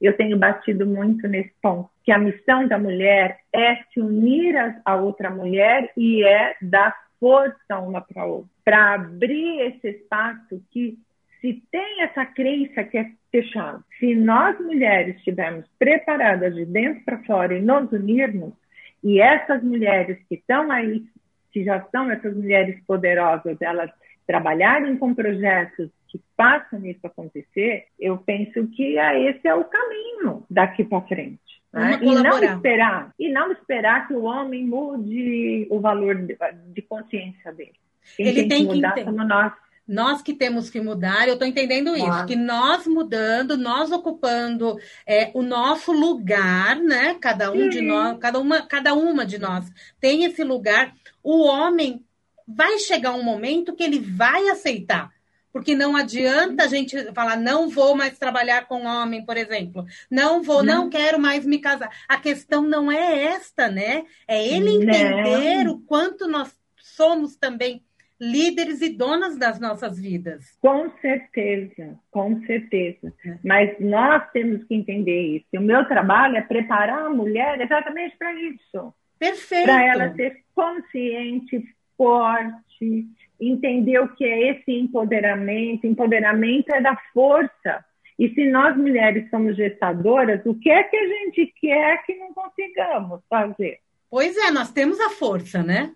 Eu 0.00 0.16
tenho 0.16 0.38
batido 0.38 0.86
muito 0.86 1.26
nesse 1.26 1.52
ponto, 1.60 1.90
que 2.04 2.12
a 2.12 2.18
missão 2.18 2.68
da 2.68 2.78
mulher 2.78 3.40
é 3.52 3.76
se 3.92 4.00
unir 4.00 4.54
a 4.84 4.94
outra 4.94 5.28
mulher 5.28 5.90
e 5.96 6.24
é 6.24 6.54
dar 6.62 6.96
força 7.20 7.78
uma 7.78 8.00
para 8.00 8.24
outra, 8.24 8.50
para 8.64 8.94
abrir 8.94 9.60
esse 9.60 9.88
espaço 9.88 10.62
que 10.70 10.98
se 11.40 11.62
tem 11.70 12.02
essa 12.02 12.26
crença 12.26 12.82
que 12.84 12.98
é 12.98 13.10
fechado. 13.30 13.84
Se 13.98 14.14
nós 14.14 14.58
mulheres 14.60 15.16
estivermos 15.16 15.66
preparadas 15.78 16.54
de 16.54 16.64
dentro 16.64 17.04
para 17.04 17.22
fora 17.24 17.56
e 17.56 17.62
nos 17.62 17.92
unirmos, 17.92 18.54
e 19.02 19.20
essas 19.20 19.62
mulheres 19.62 20.18
que 20.28 20.34
estão 20.34 20.70
aí 20.70 21.04
que 21.52 21.64
já 21.64 21.82
são 21.90 22.10
essas 22.10 22.36
mulheres 22.36 22.78
poderosas, 22.86 23.56
elas 23.60 23.90
trabalharem 24.26 24.96
com 24.98 25.14
projetos 25.14 25.90
que 26.08 26.20
façam 26.36 26.84
isso 26.84 27.06
acontecer, 27.06 27.86
eu 27.98 28.18
penso 28.18 28.66
que 28.68 28.98
esse 28.98 29.46
é 29.46 29.54
o 29.54 29.64
caminho 29.64 30.44
daqui 30.50 30.84
para 30.84 31.00
frente. 31.02 31.57
Né? 31.72 31.98
E 32.02 32.14
não 32.14 32.42
esperar, 32.42 33.12
e 33.18 33.30
não 33.30 33.52
esperar 33.52 34.08
que 34.08 34.14
o 34.14 34.24
homem 34.24 34.64
mude 34.64 35.66
o 35.70 35.80
valor 35.80 36.14
de, 36.14 36.36
de 36.72 36.82
consciência 36.82 37.52
dele. 37.52 37.74
Quem 38.16 38.26
Ele 38.26 38.40
tem, 38.40 38.48
tem 38.48 38.66
que 38.66 38.74
mudar 38.74 38.92
que 38.94 39.04
somos 39.04 39.28
nós. 39.28 39.52
Nós 39.86 40.20
que 40.20 40.34
temos 40.34 40.68
que 40.68 40.82
mudar, 40.82 41.26
eu 41.26 41.32
estou 41.32 41.48
entendendo 41.48 41.96
isso, 41.96 42.26
que 42.26 42.36
nós 42.36 42.86
mudando, 42.86 43.56
nós 43.56 43.90
ocupando 43.90 44.76
é, 45.06 45.30
o 45.32 45.40
nosso 45.40 45.92
lugar, 45.92 46.76
né? 46.76 47.14
Cada 47.14 47.50
um 47.50 47.64
Sim. 47.64 47.68
de 47.70 47.80
nós, 47.80 48.18
cada 48.18 48.38
uma, 48.38 48.60
cada 48.60 48.92
uma 48.92 49.24
de 49.24 49.38
nós 49.38 49.70
tem 49.98 50.24
esse 50.24 50.44
lugar 50.44 50.92
o 51.22 51.44
homem 51.44 52.04
vai 52.46 52.78
chegar 52.78 53.12
um 53.12 53.22
momento 53.22 53.74
que 53.74 53.82
ele 53.82 53.98
vai 53.98 54.48
aceitar. 54.48 55.10
Porque 55.52 55.74
não 55.74 55.96
adianta 55.96 56.64
a 56.64 56.66
gente 56.68 57.12
falar, 57.12 57.36
não 57.36 57.68
vou 57.68 57.96
mais 57.96 58.18
trabalhar 58.18 58.66
com 58.66 58.84
homem, 58.84 59.24
por 59.24 59.36
exemplo. 59.36 59.84
Não 60.10 60.42
vou, 60.42 60.62
não, 60.62 60.82
não 60.82 60.90
quero 60.90 61.18
mais 61.18 61.44
me 61.46 61.58
casar. 61.58 61.90
A 62.08 62.18
questão 62.18 62.62
não 62.62 62.90
é 62.92 63.24
esta, 63.24 63.68
né? 63.68 64.04
É 64.26 64.46
ele 64.46 64.70
entender 64.70 65.64
não. 65.64 65.74
o 65.74 65.80
quanto 65.80 66.28
nós 66.28 66.54
somos 66.76 67.36
também 67.36 67.82
líderes 68.20 68.82
e 68.82 68.88
donas 68.88 69.36
das 69.38 69.60
nossas 69.60 69.98
vidas. 69.98 70.56
Com 70.60 70.90
certeza, 71.00 71.98
com 72.10 72.40
certeza. 72.44 73.14
É. 73.24 73.38
Mas 73.44 73.78
nós 73.78 74.28
temos 74.32 74.64
que 74.64 74.74
entender 74.74 75.36
isso. 75.36 75.46
O 75.54 75.60
meu 75.60 75.86
trabalho 75.86 76.36
é 76.36 76.42
preparar 76.42 77.06
a 77.06 77.10
mulher 77.10 77.60
exatamente 77.60 78.16
para 78.16 78.34
isso. 78.34 78.92
Perfeito. 79.18 79.66
Para 79.66 79.84
ela 79.84 80.14
ser 80.14 80.44
consciente, 80.54 81.64
forte, 81.96 83.06
entender 83.40 83.98
o 84.00 84.08
que 84.14 84.24
é 84.24 84.50
esse 84.50 84.72
empoderamento. 84.72 85.86
Empoderamento 85.86 86.70
é 86.70 86.80
da 86.80 86.96
força. 87.12 87.84
E 88.18 88.28
se 88.30 88.50
nós 88.50 88.76
mulheres 88.76 89.30
somos 89.30 89.56
gestadoras, 89.56 90.44
o 90.44 90.54
que 90.54 90.70
é 90.70 90.82
que 90.82 90.96
a 90.96 91.06
gente 91.06 91.46
quer 91.60 92.04
que 92.04 92.16
não 92.16 92.34
consigamos 92.34 93.20
fazer? 93.28 93.78
Pois 94.10 94.36
é, 94.36 94.50
nós 94.50 94.72
temos 94.72 94.98
a 95.00 95.10
força, 95.10 95.62
né? 95.62 95.94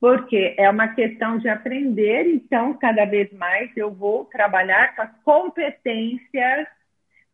Porque 0.00 0.54
é 0.56 0.70
uma 0.70 0.88
questão 0.88 1.36
de 1.36 1.48
aprender, 1.48 2.26
então, 2.26 2.72
cada 2.72 3.04
vez 3.04 3.30
mais 3.32 3.70
eu 3.76 3.92
vou 3.92 4.24
trabalhar 4.24 4.96
com 4.96 5.02
as 5.02 5.10
competências 5.22 6.66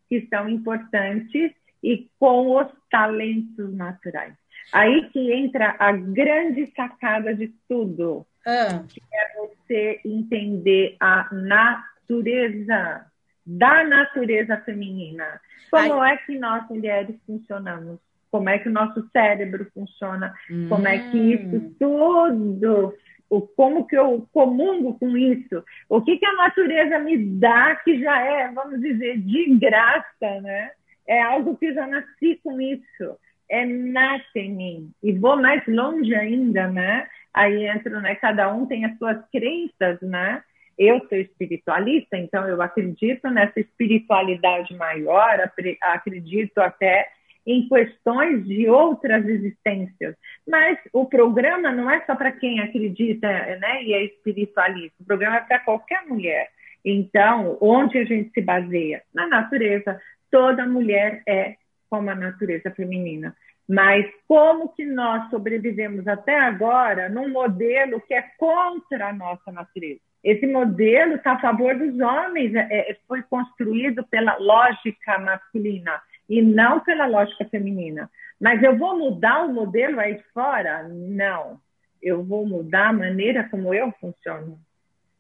que 0.09 0.27
são 0.29 0.49
importantes 0.49 1.53
e 1.83 2.09
com 2.19 2.57
os 2.57 2.67
talentos 2.91 3.73
naturais. 3.73 4.35
Aí 4.73 5.09
que 5.11 5.33
entra 5.33 5.77
a 5.79 5.93
grande 5.93 6.67
sacada 6.75 7.33
de 7.33 7.53
tudo, 7.69 8.27
ah. 8.47 8.85
que 8.89 9.03
é 9.13 9.37
você 9.37 10.01
entender 10.05 10.97
a 11.01 11.29
natureza 11.33 13.07
da 13.45 13.85
natureza 13.85 14.57
feminina. 14.59 15.41
Como 15.71 16.01
Ai. 16.01 16.15
é 16.15 16.17
que 16.19 16.39
nós 16.39 16.67
mulheres 16.69 17.17
funcionamos? 17.27 17.99
Como 18.31 18.49
é 18.49 18.59
que 18.59 18.69
o 18.69 18.73
nosso 18.73 19.09
cérebro 19.13 19.67
funciona? 19.73 20.35
Hum. 20.51 20.69
Como 20.69 20.87
é 20.87 20.99
que 21.11 21.17
isso 21.17 21.57
hum. 21.57 21.75
tudo 21.79 22.95
o, 23.29 23.41
como 23.41 23.87
que 23.87 23.97
eu 23.97 24.27
comungo 24.33 24.99
com 24.99 25.17
isso, 25.17 25.65
o 25.89 26.01
que, 26.01 26.17
que 26.17 26.27
a 26.27 26.33
natureza 26.35 26.99
me 27.01 27.19
dá 27.19 27.75
que 27.77 28.01
já 28.01 28.21
é, 28.21 28.53
vamos 28.53 28.81
dizer, 28.81 29.19
de 29.19 29.55
graça, 29.57 30.41
né? 30.41 30.71
É 31.09 31.23
algo 31.23 31.57
que 31.57 31.67
eu 31.67 31.75
já 31.75 31.87
nasci 31.87 32.41
com 32.43 32.61
isso 32.61 33.19
é 33.49 33.65
nasce 33.65 34.39
em 34.39 34.53
mim. 34.53 34.91
E 35.03 35.13
vou 35.13 35.41
mais 35.41 35.63
longe 35.67 36.15
ainda, 36.15 36.69
né? 36.69 37.07
Aí 37.37 37.67
entro, 37.67 38.01
né? 38.01 38.15
Cada 38.15 38.51
um 38.51 38.65
tem 38.65 38.87
as 38.87 38.97
suas 38.97 39.19
crenças, 39.31 40.01
né? 40.01 40.43
Eu 40.79 41.07
sou 41.07 41.19
espiritualista, 41.19 42.17
então 42.17 42.49
eu 42.49 42.61
acredito 42.63 43.29
nessa 43.29 43.61
espiritualidade 43.61 44.75
maior, 44.75 45.39
acredito 45.83 46.59
até 46.59 47.09
em 47.47 47.69
questões 47.69 48.45
de 48.47 48.69
outras 48.69 49.25
existências. 49.27 50.17
Mas 50.49 50.79
o 50.93 51.05
programa 51.07 51.71
não 51.73 51.91
é 51.91 52.05
só 52.07 52.15
para 52.15 52.33
quem 52.33 52.61
acredita 52.61 53.29
né, 53.29 53.85
e 53.85 53.93
é 53.93 54.05
espiritualista, 54.05 54.97
o 55.01 55.05
programa 55.05 55.37
é 55.37 55.41
para 55.41 55.61
qualquer 55.61 56.05
mulher. 56.07 56.49
Então, 56.85 57.59
onde 57.61 57.99
a 57.99 58.05
gente 58.05 58.31
se 58.31 58.41
baseia? 58.41 59.03
Na 59.13 59.27
natureza. 59.27 60.01
Toda 60.31 60.67
mulher 60.67 61.23
é 61.27 61.57
como 61.91 62.11
a 62.11 62.15
natureza 62.15 62.71
feminina. 62.71 63.35
Mas 63.69 64.07
como 64.29 64.69
que 64.69 64.85
nós 64.85 65.29
sobrevivemos 65.31 66.07
até 66.07 66.39
agora 66.39 67.09
num 67.09 67.29
modelo 67.29 68.01
que 68.01 68.15
é 68.15 68.23
contra 68.39 69.09
a 69.09 69.13
nossa 69.13 69.51
natureza? 69.51 70.01
Esse 70.23 70.47
modelo 70.47 71.15
está 71.15 71.33
a 71.33 71.41
favor 71.41 71.77
dos 71.77 71.99
homens, 72.01 72.55
é, 72.55 72.91
é, 72.91 72.97
foi 73.07 73.23
construído 73.23 74.05
pela 74.07 74.37
lógica 74.39 75.19
masculina 75.19 76.01
e 76.29 76.43
não 76.43 76.81
pela 76.81 77.07
lógica 77.07 77.45
feminina. 77.47 78.11
Mas 78.41 78.63
eu 78.63 78.77
vou 78.77 78.99
mudar 78.99 79.45
o 79.45 79.53
modelo 79.53 80.01
aí 80.01 80.21
fora? 80.33 80.87
Não. 80.89 81.61
Eu 82.03 82.23
vou 82.23 82.47
mudar 82.47 82.89
a 82.89 82.93
maneira 82.93 83.49
como 83.51 83.73
eu 83.73 83.93
funciono. 84.01 84.59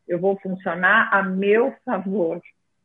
Eu 0.06 0.20
vou 0.20 0.38
funcionar 0.38 1.08
a 1.12 1.22
meu 1.22 1.74
favor 1.84 2.40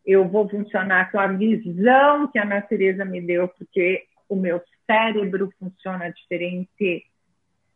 eu 0.06 0.28
vou 0.28 0.50
funcionar 0.50 1.12
com 1.12 1.20
a 1.20 1.28
visão 1.28 2.28
que 2.28 2.40
a 2.40 2.46
natureza 2.46 3.06
me 3.06 3.22
deu, 3.22 3.48
porque 3.48 4.04
o 4.28 4.36
meu 4.36 4.62
cérebro 4.92 5.52
funciona 5.60 6.10
diferente. 6.10 7.06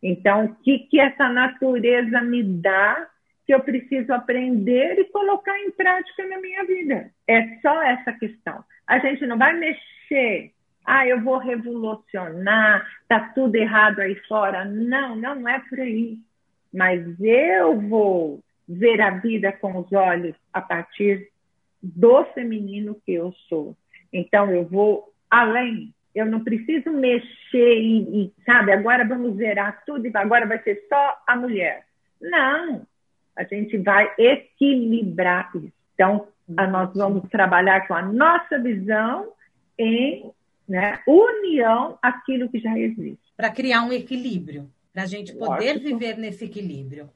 Então, 0.02 0.44
o 0.44 0.54
que, 0.56 0.80
que 0.80 1.00
essa 1.00 1.28
natureza 1.28 2.20
me 2.20 2.42
dá 2.42 3.08
que 3.46 3.54
eu 3.54 3.60
preciso 3.60 4.12
aprender 4.12 4.98
e 4.98 5.04
colocar 5.06 5.58
em 5.60 5.70
prática 5.70 6.26
na 6.26 6.40
minha 6.40 6.64
vida? 6.64 7.10
É 7.26 7.58
só 7.60 7.82
essa 7.82 8.12
questão. 8.12 8.62
A 8.86 8.98
gente 8.98 9.26
não 9.26 9.38
vai 9.38 9.54
mexer 9.54 10.52
ah, 10.86 11.04
eu 11.04 11.20
vou 11.20 11.38
revolucionar, 11.38 12.86
tá 13.08 13.32
tudo 13.34 13.56
errado 13.56 13.98
aí 13.98 14.14
fora. 14.28 14.64
Não, 14.64 15.16
não 15.16 15.48
é 15.48 15.58
por 15.68 15.80
aí. 15.80 16.16
Mas 16.72 17.04
eu 17.20 17.80
vou 17.80 18.40
ver 18.68 19.00
a 19.00 19.10
vida 19.10 19.52
com 19.52 19.76
os 19.78 19.92
olhos 19.92 20.36
a 20.52 20.60
partir 20.60 21.28
do 21.82 22.24
feminino 22.26 23.00
que 23.04 23.14
eu 23.14 23.32
sou. 23.48 23.76
Então 24.12 24.48
eu 24.52 24.64
vou 24.64 25.12
além. 25.28 25.92
Eu 26.16 26.24
não 26.24 26.42
preciso 26.42 26.90
mexer 26.90 27.78
e, 27.78 28.24
e 28.24 28.32
sabe, 28.46 28.72
agora 28.72 29.06
vamos 29.06 29.36
zerar 29.36 29.82
tudo 29.84 30.06
e 30.06 30.10
agora 30.14 30.46
vai 30.46 30.58
ser 30.62 30.86
só 30.88 31.22
a 31.26 31.36
mulher. 31.36 31.84
Não, 32.18 32.86
a 33.36 33.44
gente 33.44 33.76
vai 33.76 34.10
equilibrar 34.16 35.50
isso. 35.54 35.72
Então, 35.92 36.26
nós 36.48 36.90
vamos 36.94 37.28
trabalhar 37.28 37.86
com 37.86 37.92
a 37.92 38.00
nossa 38.00 38.58
visão 38.58 39.30
em 39.78 40.30
né, 40.66 41.00
união 41.06 41.98
aquilo 42.00 42.48
que 42.48 42.60
já 42.60 42.78
existe. 42.78 43.20
Para 43.36 43.50
criar 43.50 43.82
um 43.82 43.92
equilíbrio, 43.92 44.70
para 44.94 45.02
a 45.02 45.06
gente 45.06 45.34
poder 45.34 45.74
Lógico. 45.74 45.84
viver 45.84 46.16
nesse 46.16 46.46
equilíbrio. 46.46 47.10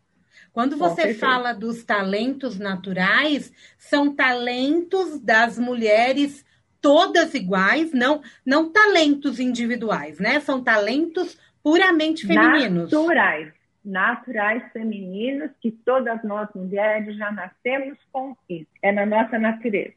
Quando 0.52 0.76
você 0.76 1.14
fala 1.14 1.54
dos 1.54 1.84
talentos 1.84 2.58
naturais, 2.58 3.50
são 3.78 4.14
talentos 4.14 5.18
das 5.20 5.58
mulheres 5.58 6.44
todas 6.80 7.34
iguais, 7.34 7.92
não, 7.92 8.22
não 8.44 8.72
talentos 8.72 9.38
individuais, 9.38 10.18
né? 10.18 10.40
São 10.40 10.62
talentos 10.62 11.38
puramente 11.62 12.26
femininos. 12.26 12.90
Naturais, 12.90 13.52
naturais 13.84 14.62
femininos 14.72 15.50
que 15.60 15.70
todas 15.70 16.22
nós 16.24 16.48
mulheres 16.54 17.16
já 17.16 17.30
nascemos 17.30 17.98
com 18.12 18.36
isso. 18.48 18.70
É 18.82 18.92
na 18.92 19.06
nossa 19.06 19.38
natureza. 19.38 19.94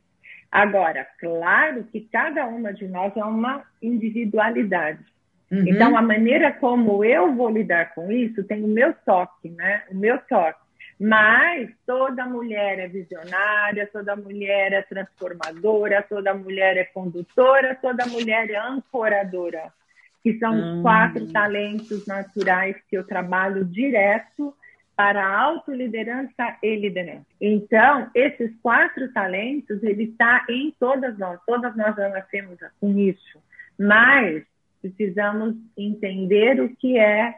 Agora, 0.51 1.07
claro 1.19 1.83
que 1.91 2.01
cada 2.01 2.45
uma 2.45 2.71
de 2.71 2.87
nós 2.87 3.15
é 3.17 3.23
uma 3.23 3.63
individualidade. 3.81 5.03
Uhum. 5.51 5.65
Então, 5.67 5.97
a 5.97 6.01
maneira 6.01 6.51
como 6.51 7.03
eu 7.03 7.33
vou 7.33 7.49
lidar 7.49 7.93
com 7.93 8.11
isso 8.11 8.43
tem 8.43 8.63
o 8.63 8.67
meu 8.67 8.93
toque, 9.05 9.49
né? 9.49 9.83
O 9.89 9.95
meu 9.95 10.19
toque. 10.19 10.62
Mas 10.99 11.69
toda 11.85 12.25
mulher 12.25 12.79
é 12.79 12.87
visionária, 12.87 13.89
toda 13.91 14.15
mulher 14.15 14.73
é 14.73 14.81
transformadora, 14.81 16.01
toda 16.07 16.33
mulher 16.33 16.77
é 16.77 16.85
condutora, 16.85 17.77
toda 17.81 18.05
mulher 18.05 18.49
é 18.49 18.57
ancoradora, 18.57 19.73
que 20.21 20.37
são 20.37 20.53
os 20.57 20.77
hum. 20.77 20.81
quatro 20.81 21.31
talentos 21.31 22.05
naturais 22.05 22.75
que 22.89 22.97
eu 22.97 23.05
trabalho 23.05 23.65
direto 23.65 24.55
para 24.95 25.25
autoliderança 25.25 26.57
e 26.61 26.75
liderança. 26.75 27.25
Então, 27.41 28.09
esses 28.13 28.55
quatro 28.61 29.11
talentos, 29.11 29.81
ele 29.81 30.03
está 30.03 30.45
em 30.49 30.71
todas 30.79 31.17
nós, 31.17 31.39
todas 31.45 31.75
nós 31.75 31.95
já 31.95 32.09
nascemos 32.09 32.59
com 32.79 32.97
isso, 32.97 33.41
mas 33.77 34.43
precisamos 34.81 35.55
entender 35.77 36.61
o 36.61 36.75
que 36.75 36.97
é, 36.97 37.33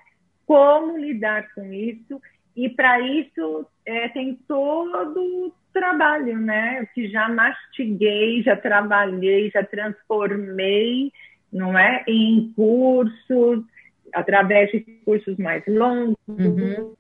como 0.46 0.98
lidar 0.98 1.54
com 1.54 1.72
isso, 1.72 2.22
e 2.56 2.70
para 2.70 3.00
isso 3.02 3.68
é, 3.86 4.08
tem 4.10 4.36
todo 4.48 5.20
o 5.20 5.54
trabalho, 5.74 6.40
né? 6.40 6.88
Que 6.94 7.10
já 7.10 7.28
mastiguei, 7.28 8.42
já 8.44 8.56
trabalhei, 8.56 9.52
já 9.52 9.64
transformei, 9.64 11.12
não 11.52 11.78
é? 11.78 12.04
Em 12.08 12.54
cursos, 12.56 13.64
através 14.14 14.72
de 14.72 14.80
cursos 15.04 15.38
mais 15.38 15.64
longos, 15.68 16.16
uhum. 16.28 16.96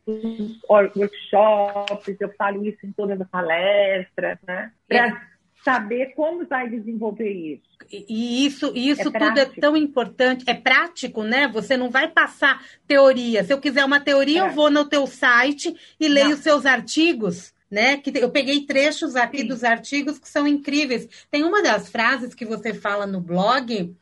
workshops, 0.70 2.18
eu 2.20 2.34
falo 2.38 2.65
isso 2.65 2.86
em 2.86 2.91
todas 2.91 3.20
as 3.20 3.30
palestras, 3.30 4.38
né? 4.46 4.72
Para 4.88 5.08
é. 5.08 5.35
Saber 5.65 6.13
como 6.15 6.45
vai 6.45 6.69
desenvolver 6.69 7.32
isso. 7.32 7.63
E 7.91 8.45
isso, 8.45 8.71
isso 8.75 9.10
é 9.10 9.19
tudo 9.19 9.39
é 9.39 9.45
tão 9.45 9.75
importante, 9.75 10.45
é 10.47 10.54
prático, 10.54 11.23
né? 11.23 11.47
Você 11.47 11.75
não 11.75 11.89
vai 11.89 12.08
passar 12.08 12.63
teoria. 12.88 13.43
Se 13.43 13.51
eu 13.51 13.60
quiser 13.60 13.84
uma 13.84 13.99
teoria, 13.99 14.43
é. 14.43 14.47
eu 14.47 14.51
vou 14.51 14.69
no 14.69 14.86
teu 14.86 15.08
site 15.08 15.75
e 15.99 16.08
leio 16.08 16.36
os 16.36 16.41
seus 16.41 16.67
artigos. 16.67 17.51
Né? 17.69 17.97
Que 17.97 18.15
eu 18.19 18.30
peguei 18.30 18.62
trechos 18.62 19.15
aqui 19.15 19.39
Sim. 19.39 19.47
dos 19.47 19.63
artigos 19.63 20.19
que 20.19 20.30
são 20.30 20.47
incríveis. 20.47 21.10
Tem 21.32 21.43
uma 21.43 21.63
das 21.63 21.89
frases 21.89 22.36
que 22.36 22.45
você 22.45 22.75
fala 22.75 23.08
no 23.08 23.19
blog 23.19 23.93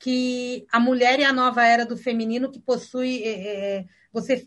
que 0.00 0.66
a 0.70 0.80
mulher 0.80 1.20
é 1.20 1.24
a 1.24 1.32
nova 1.32 1.64
era 1.64 1.86
do 1.86 1.96
feminino 1.96 2.50
que 2.50 2.58
possui. 2.58 3.22
É, 3.22 3.30
é, 3.30 3.84
você 4.12 4.46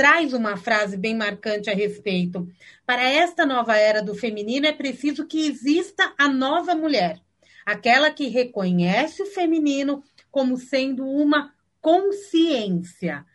traz 0.00 0.32
uma 0.32 0.56
frase 0.56 0.96
bem 0.96 1.14
marcante 1.14 1.68
a 1.68 1.74
respeito. 1.74 2.48
Para 2.86 3.02
esta 3.02 3.44
nova 3.44 3.76
era 3.76 4.02
do 4.02 4.14
feminino 4.14 4.64
é 4.64 4.72
preciso 4.72 5.26
que 5.26 5.46
exista 5.46 6.14
a 6.16 6.26
nova 6.26 6.74
mulher, 6.74 7.20
aquela 7.66 8.10
que 8.10 8.26
reconhece 8.28 9.22
o 9.22 9.26
feminino 9.26 10.02
como 10.30 10.56
sendo 10.56 11.06
uma 11.06 11.52
consciência. 11.82 13.26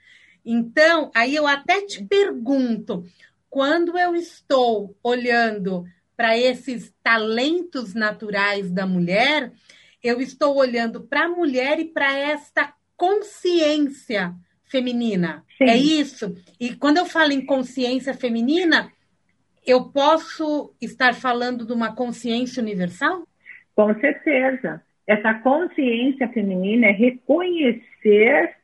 Então, 0.43 1.11
aí 1.13 1.35
eu 1.35 1.45
até 1.45 1.85
te 1.85 2.03
pergunto, 2.03 3.05
quando 3.47 3.95
eu 3.95 4.15
estou 4.15 4.97
olhando 5.03 5.85
para 6.17 6.35
esses 6.35 6.91
talentos 7.03 7.93
naturais 7.93 8.71
da 8.71 8.87
mulher, 8.87 9.53
eu 10.01 10.19
estou 10.19 10.55
olhando 10.57 11.01
para 11.01 11.25
a 11.25 11.29
mulher 11.29 11.79
e 11.79 11.85
para 11.85 12.17
esta 12.17 12.73
consciência 12.97 14.33
feminina. 14.65 15.43
Sim. 15.57 15.65
É 15.65 15.77
isso? 15.77 16.35
E 16.59 16.75
quando 16.75 16.97
eu 16.97 17.05
falo 17.05 17.31
em 17.31 17.45
consciência 17.45 18.13
feminina, 18.13 18.91
eu 19.65 19.85
posso 19.85 20.73
estar 20.81 21.13
falando 21.13 21.65
de 21.65 21.73
uma 21.73 21.95
consciência 21.95 22.61
universal? 22.61 23.27
Com 23.75 23.93
certeza. 23.99 24.81
Essa 25.07 25.33
consciência 25.35 26.27
feminina 26.29 26.87
é 26.87 26.91
reconhecer 26.91 28.55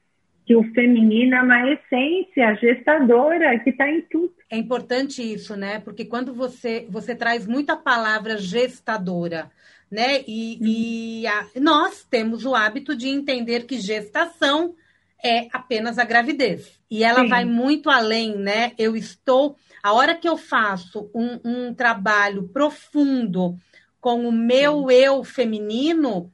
que 0.46 0.56
o 0.56 0.64
feminino 0.74 1.36
é 1.36 1.42
uma 1.42 1.72
essência 1.72 2.56
gestadora 2.56 3.58
que 3.60 3.70
está 3.70 3.90
em 3.90 4.02
tudo. 4.02 4.34
É 4.50 4.58
importante 4.58 5.22
isso, 5.22 5.56
né? 5.56 5.80
Porque 5.80 6.04
quando 6.04 6.34
você, 6.34 6.86
você 6.90 7.16
traz 7.16 7.46
muita 7.46 7.78
palavra 7.78 8.38
gestadora, 8.38 9.52
né? 9.90 10.24
E, 10.28 11.22
e 11.22 11.28
a, 11.28 11.48
nós 11.58 12.04
temos 12.04 12.44
o 12.46 12.56
hábito 12.56 12.96
de 12.96 13.08
entender 13.08 13.66
que 13.66 13.80
gestação 13.80 14.76
é 15.24 15.48
apenas 15.54 15.98
a 15.98 16.06
gravidez. 16.06 16.80
E 16.90 17.04
ela 17.04 17.22
Sim. 17.22 17.30
vai 17.30 17.46
muito 17.46 17.90
além, 17.90 18.38
né? 18.38 18.72
Eu 18.78 18.96
estou. 18.96 19.56
A 19.82 19.94
hora 19.94 20.16
que 20.16 20.28
eu 20.28 20.38
faço 20.38 21.10
um, 21.14 21.40
um 21.44 21.74
trabalho 21.74 22.48
profundo 22.50 23.56
com 24.00 24.28
o 24.28 24.32
meu 24.32 24.88
Sim. 24.90 24.96
eu 24.96 25.24
feminino, 25.24 26.32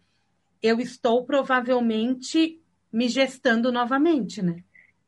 eu 0.62 0.80
estou 0.80 1.26
provavelmente 1.26 2.62
me 2.91 3.08
gestando 3.08 3.71
novamente, 3.71 4.41
né? 4.41 4.63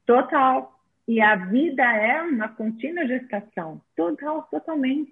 Total. 0.05 0.77
E 1.07 1.21
a 1.21 1.35
vida 1.35 1.83
é 1.83 2.21
uma 2.21 2.49
contínua 2.49 3.07
gestação. 3.07 3.81
Total, 3.95 4.43
totalmente. 4.43 5.11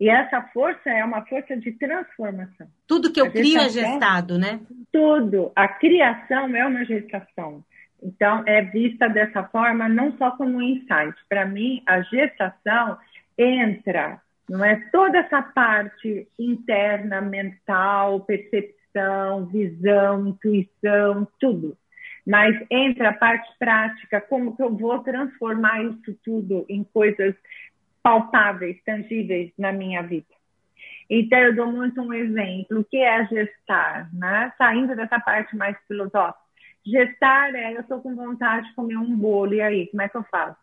E 0.00 0.08
essa 0.08 0.42
força 0.52 0.90
é 0.90 1.04
uma 1.04 1.24
força 1.26 1.56
de 1.56 1.72
transformação. 1.72 2.66
Tudo 2.86 3.12
que 3.12 3.20
eu 3.20 3.30
crio 3.30 3.60
é 3.60 3.68
gestado, 3.68 4.38
né? 4.38 4.60
Tudo. 4.92 5.52
A 5.54 5.68
criação 5.68 6.54
é 6.56 6.66
uma 6.66 6.84
gestação. 6.84 7.64
Então, 8.04 8.42
é 8.46 8.60
vista 8.60 9.08
dessa 9.08 9.42
forma 9.44 9.88
não 9.88 10.12
só 10.18 10.32
como 10.32 10.58
um 10.58 10.62
insight. 10.62 11.14
Para 11.26 11.46
mim, 11.46 11.82
a 11.86 12.02
gestação 12.02 12.98
entra, 13.38 14.20
não 14.48 14.62
é? 14.62 14.76
Toda 14.92 15.18
essa 15.18 15.40
parte 15.40 16.28
interna, 16.38 17.22
mental, 17.22 18.20
percepção, 18.20 19.46
visão, 19.46 20.28
intuição, 20.28 21.26
tudo. 21.40 21.78
Mas 22.26 22.54
entra 22.70 23.08
a 23.08 23.14
parte 23.14 23.50
prática, 23.58 24.20
como 24.20 24.54
que 24.54 24.62
eu 24.62 24.76
vou 24.76 24.98
transformar 24.98 25.82
isso 25.82 26.14
tudo 26.22 26.66
em 26.68 26.84
coisas 26.84 27.34
palpáveis, 28.02 28.76
tangíveis 28.84 29.50
na 29.58 29.72
minha 29.72 30.02
vida. 30.02 30.26
Então, 31.08 31.38
eu 31.38 31.56
dou 31.56 31.72
muito 31.72 32.02
um 32.02 32.12
exemplo. 32.12 32.80
O 32.80 32.84
que 32.84 32.98
é 32.98 33.26
gestar? 33.26 34.12
Né? 34.12 34.52
Saindo 34.58 34.94
dessa 34.94 35.18
parte 35.20 35.56
mais 35.56 35.76
filosófica. 35.88 36.44
Gestar 36.86 37.54
é, 37.54 37.74
eu 37.74 37.80
estou 37.80 38.00
com 38.00 38.14
vontade 38.14 38.68
de 38.68 38.74
comer 38.74 38.98
um 38.98 39.16
bolo, 39.16 39.54
e 39.54 39.60
aí, 39.60 39.86
como 39.88 40.02
é 40.02 40.08
que 40.08 40.16
eu 40.16 40.24
faço? 40.24 40.58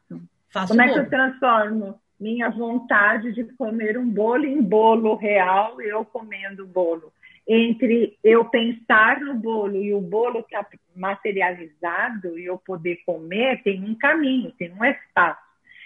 Faço 0.52 0.68
como 0.68 0.82
é 0.82 0.94
que 0.94 1.00
eu 1.00 1.10
transformo 1.10 2.00
minha 2.20 2.50
vontade 2.50 3.32
de 3.32 3.44
comer 3.56 3.98
um 3.98 4.08
bolo 4.08 4.46
em 4.46 4.62
bolo 4.62 5.16
real, 5.16 5.82
eu 5.82 6.06
comendo 6.06 6.64
o 6.64 6.68
bolo? 6.68 7.12
Entre 7.48 8.18
eu 8.24 8.46
pensar 8.46 9.20
no 9.20 9.34
bolo 9.34 9.78
e 9.78 9.92
o 9.94 10.00
bolo 10.00 10.42
estar 10.42 10.64
tá 10.64 10.78
materializado 10.96 12.38
e 12.38 12.46
eu 12.46 12.58
poder 12.60 13.02
comer, 13.06 13.64
tem 13.64 13.84
um 13.84 13.96
caminho, 13.96 14.52
tem 14.52 14.72
um 14.72 14.86
espaço. 14.86 15.42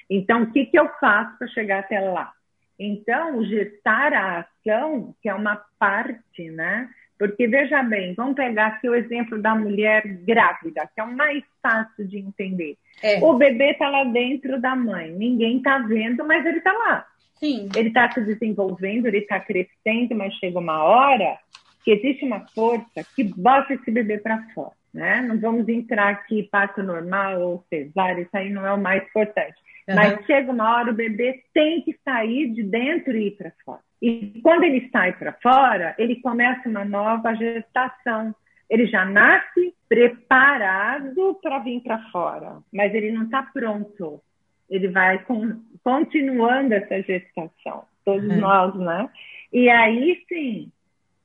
Então, 0.09 0.43
o 0.43 0.51
que, 0.51 0.65
que 0.65 0.77
eu 0.77 0.89
faço 0.99 1.37
para 1.37 1.47
chegar 1.47 1.79
até 1.79 1.99
lá? 1.99 2.33
Então, 2.77 3.43
gestar 3.45 4.13
a 4.13 4.39
ação, 4.39 5.15
que 5.21 5.29
é 5.29 5.33
uma 5.33 5.63
parte, 5.79 6.49
né? 6.49 6.89
Porque, 7.17 7.47
veja 7.47 7.81
bem, 7.83 8.13
vamos 8.13 8.35
pegar 8.35 8.67
aqui 8.67 8.89
o 8.89 8.95
exemplo 8.95 9.41
da 9.41 9.55
mulher 9.55 10.05
grávida, 10.25 10.89
que 10.93 10.99
é 10.99 11.03
o 11.03 11.15
mais 11.15 11.43
fácil 11.61 12.07
de 12.07 12.17
entender. 12.17 12.77
É. 13.01 13.23
O 13.23 13.33
bebê 13.35 13.71
está 13.71 13.89
lá 13.89 14.03
dentro 14.03 14.59
da 14.59 14.75
mãe, 14.75 15.11
ninguém 15.11 15.57
está 15.57 15.77
vendo, 15.79 16.25
mas 16.25 16.45
ele 16.45 16.57
está 16.57 16.73
lá. 16.73 17.05
Sim. 17.35 17.69
Ele 17.75 17.89
está 17.89 18.11
se 18.11 18.21
desenvolvendo, 18.21 19.05
ele 19.05 19.19
está 19.19 19.39
crescendo, 19.39 20.15
mas 20.15 20.33
chega 20.35 20.59
uma 20.59 20.83
hora 20.83 21.37
que 21.83 21.91
existe 21.91 22.25
uma 22.25 22.41
força 22.47 23.05
que 23.15 23.23
bota 23.23 23.73
esse 23.73 23.91
bebê 23.91 24.17
para 24.17 24.41
fora. 24.53 24.71
Né? 24.93 25.21
Não 25.21 25.37
vamos 25.37 25.67
entrar 25.67 26.09
aqui 26.09 26.43
parto 26.43 26.81
normal 26.81 27.41
ou 27.41 27.65
cesárea, 27.69 28.21
isso 28.21 28.35
aí 28.35 28.49
não 28.49 28.65
é 28.65 28.71
o 28.73 28.81
mais 28.81 29.03
importante. 29.03 29.55
Uhum. 29.87 29.95
Mas 29.95 30.25
chega 30.25 30.51
uma 30.51 30.77
hora, 30.77 30.91
o 30.91 30.95
bebê 30.95 31.43
tem 31.53 31.81
que 31.81 31.97
sair 32.03 32.49
de 32.51 32.63
dentro 32.63 33.15
e 33.15 33.27
ir 33.27 33.31
para 33.31 33.51
fora. 33.63 33.81
E 34.01 34.39
quando 34.41 34.63
ele 34.63 34.89
sai 34.91 35.13
para 35.13 35.33
fora, 35.33 35.95
ele 35.97 36.21
começa 36.21 36.67
uma 36.67 36.85
nova 36.85 37.33
gestação. 37.33 38.35
Ele 38.69 38.85
já 38.87 39.05
nasce 39.05 39.73
preparado 39.87 41.35
para 41.41 41.59
vir 41.59 41.81
para 41.81 41.99
fora, 42.09 42.57
mas 42.73 42.93
ele 42.93 43.11
não 43.11 43.23
está 43.23 43.43
pronto. 43.43 44.21
Ele 44.69 44.87
vai 44.87 45.23
com, 45.23 45.61
continuando 45.83 46.73
essa 46.73 47.01
gestação, 47.03 47.83
todos 48.03 48.27
uhum. 48.27 48.39
nós, 48.39 48.75
né? 48.75 49.09
E 49.53 49.69
aí 49.69 50.23
sim, 50.27 50.71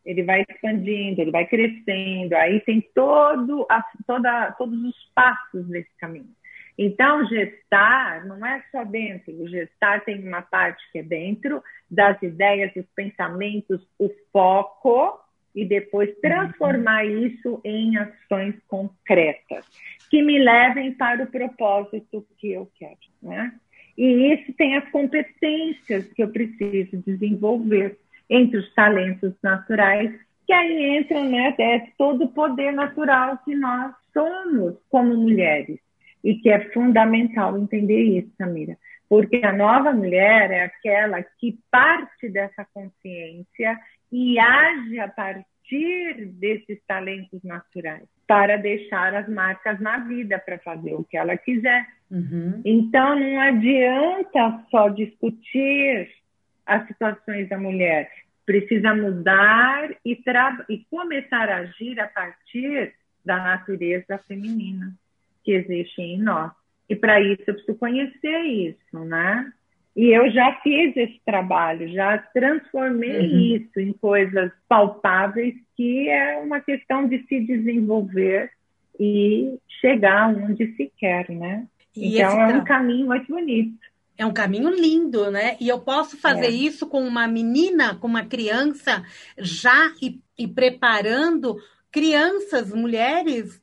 ele 0.05 0.23
vai 0.23 0.45
expandindo, 0.49 1.21
ele 1.21 1.31
vai 1.31 1.47
crescendo, 1.47 2.35
aí 2.35 2.61
tem 2.61 2.81
todo 2.95 3.67
a, 3.71 3.83
toda, 4.07 4.53
todos 4.53 4.83
os 4.83 4.97
passos 5.15 5.67
nesse 5.69 5.91
caminho. 5.99 6.29
Então, 6.79 7.27
gestar 7.27 8.27
não 8.27 8.45
é 8.45 8.63
só 8.71 8.85
dentro, 8.85 9.33
o 9.43 9.49
gestar 9.49 10.05
tem 10.05 10.27
uma 10.27 10.43
parte 10.43 10.83
que 10.93 10.99
é 10.99 11.03
dentro 11.03 11.63
das 11.91 12.21
ideias, 12.23 12.73
dos 12.75 12.87
pensamentos, 12.95 13.87
o 13.99 14.11
foco, 14.33 15.21
e 15.55 15.65
depois 15.65 16.15
transformar 16.21 17.05
isso 17.05 17.61
em 17.65 17.97
ações 17.97 18.55
concretas 18.69 19.65
que 20.09 20.23
me 20.23 20.39
levem 20.39 20.93
para 20.93 21.25
o 21.25 21.27
propósito 21.27 22.27
que 22.39 22.53
eu 22.53 22.71
quero, 22.79 22.99
né? 23.23 23.53
E 23.97 24.33
isso 24.33 24.53
tem 24.55 24.77
as 24.77 24.89
competências 24.91 26.11
que 26.13 26.23
eu 26.23 26.31
preciso 26.31 26.97
desenvolver 27.05 27.99
entre 28.29 28.59
os 28.59 28.73
talentos 28.75 29.33
naturais, 29.43 30.13
que 30.47 30.53
aí 30.53 30.99
entram, 30.99 31.29
né, 31.29 31.55
é 31.59 31.81
todo 31.99 32.25
o 32.25 32.29
poder 32.29 32.73
natural 32.73 33.39
que 33.45 33.55
nós 33.55 33.93
somos 34.13 34.77
como 34.89 35.17
mulheres 35.17 35.79
e 36.23 36.35
que 36.35 36.51
é 36.51 36.71
fundamental 36.71 37.59
entender 37.59 38.03
isso, 38.03 38.31
Samira, 38.37 38.77
porque 39.09 39.41
a 39.45 39.53
nova 39.53 39.93
mulher 39.93 40.51
é 40.51 40.65
aquela 40.65 41.23
que 41.23 41.59
parte 41.71 42.29
dessa 42.29 42.67
consciência 42.73 43.79
e 44.13 44.39
age 44.39 44.99
a 45.01 45.09
partir 45.09 46.27
desses 46.33 46.81
talentos 46.87 47.43
naturais 47.43 48.09
para 48.27 48.57
deixar 48.57 49.15
as 49.15 49.29
marcas 49.29 49.81
na 49.81 49.99
vida, 49.99 50.39
para 50.39 50.59
fazer 50.59 50.95
o 50.95 51.05
que 51.05 51.17
ela 51.17 51.37
quiser. 51.37 51.87
Uhum. 52.11 52.61
Então, 52.65 53.19
não 53.19 53.41
adianta 53.41 54.65
só 54.71 54.89
discutir 54.89 56.09
as 56.67 56.87
situações 56.87 57.49
da 57.49 57.59
mulher. 57.59 58.11
Precisa 58.47 58.95
mudar 58.95 59.91
e, 60.05 60.21
e 60.69 60.85
começar 60.91 61.49
a 61.49 61.57
agir 61.59 61.99
a 62.01 62.07
partir 62.07 62.95
da 63.25 63.37
natureza 63.37 64.19
feminina 64.27 64.95
que 65.45 65.53
existe 65.53 66.01
em 66.01 66.21
nós. 66.21 66.53
E 66.89 66.97
para 66.97 67.21
isso 67.21 67.43
eu 67.47 67.55
preciso 67.55 67.79
conhecer 67.79 68.41
isso, 68.43 68.99
né? 69.05 69.53
E 69.97 70.17
eu 70.17 70.31
já 70.31 70.59
fiz 70.63 70.97
esse 70.97 71.21
trabalho, 71.25 71.93
já 71.93 72.19
transformei 72.19 73.21
uhum. 73.21 73.57
isso 73.57 73.81
em 73.81 73.93
coisas 73.93 74.51
palpáveis, 74.69 75.55
que 75.77 76.09
é 76.09 76.39
uma 76.39 76.61
questão 76.61 77.07
de 77.09 77.25
se 77.27 77.41
desenvolver 77.41 78.51
e 78.99 79.59
chegar 79.81 80.29
onde 80.29 80.75
se 80.75 80.93
quer, 80.99 81.29
né? 81.31 81.67
E 81.97 82.21
então 82.21 82.41
é 82.41 82.55
um 82.55 82.65
caminho 82.65 83.07
muito 83.07 83.27
bonito. 83.27 83.79
É 84.17 84.27
um 84.27 84.33
caminho 84.33 84.69
lindo, 84.69 85.31
né? 85.31 85.57
E 85.61 85.69
eu 85.69 85.81
posso 85.81 86.17
fazer 86.19 86.49
é. 86.49 86.51
isso 86.51 86.87
com 86.87 87.01
uma 87.01 87.27
menina, 87.27 87.95
com 87.95 88.07
uma 88.07 88.25
criança, 88.25 89.03
já 89.39 89.93
e, 90.01 90.21
e 90.39 90.47
preparando 90.47 91.57
crianças, 91.91 92.73
mulheres, 92.73 93.61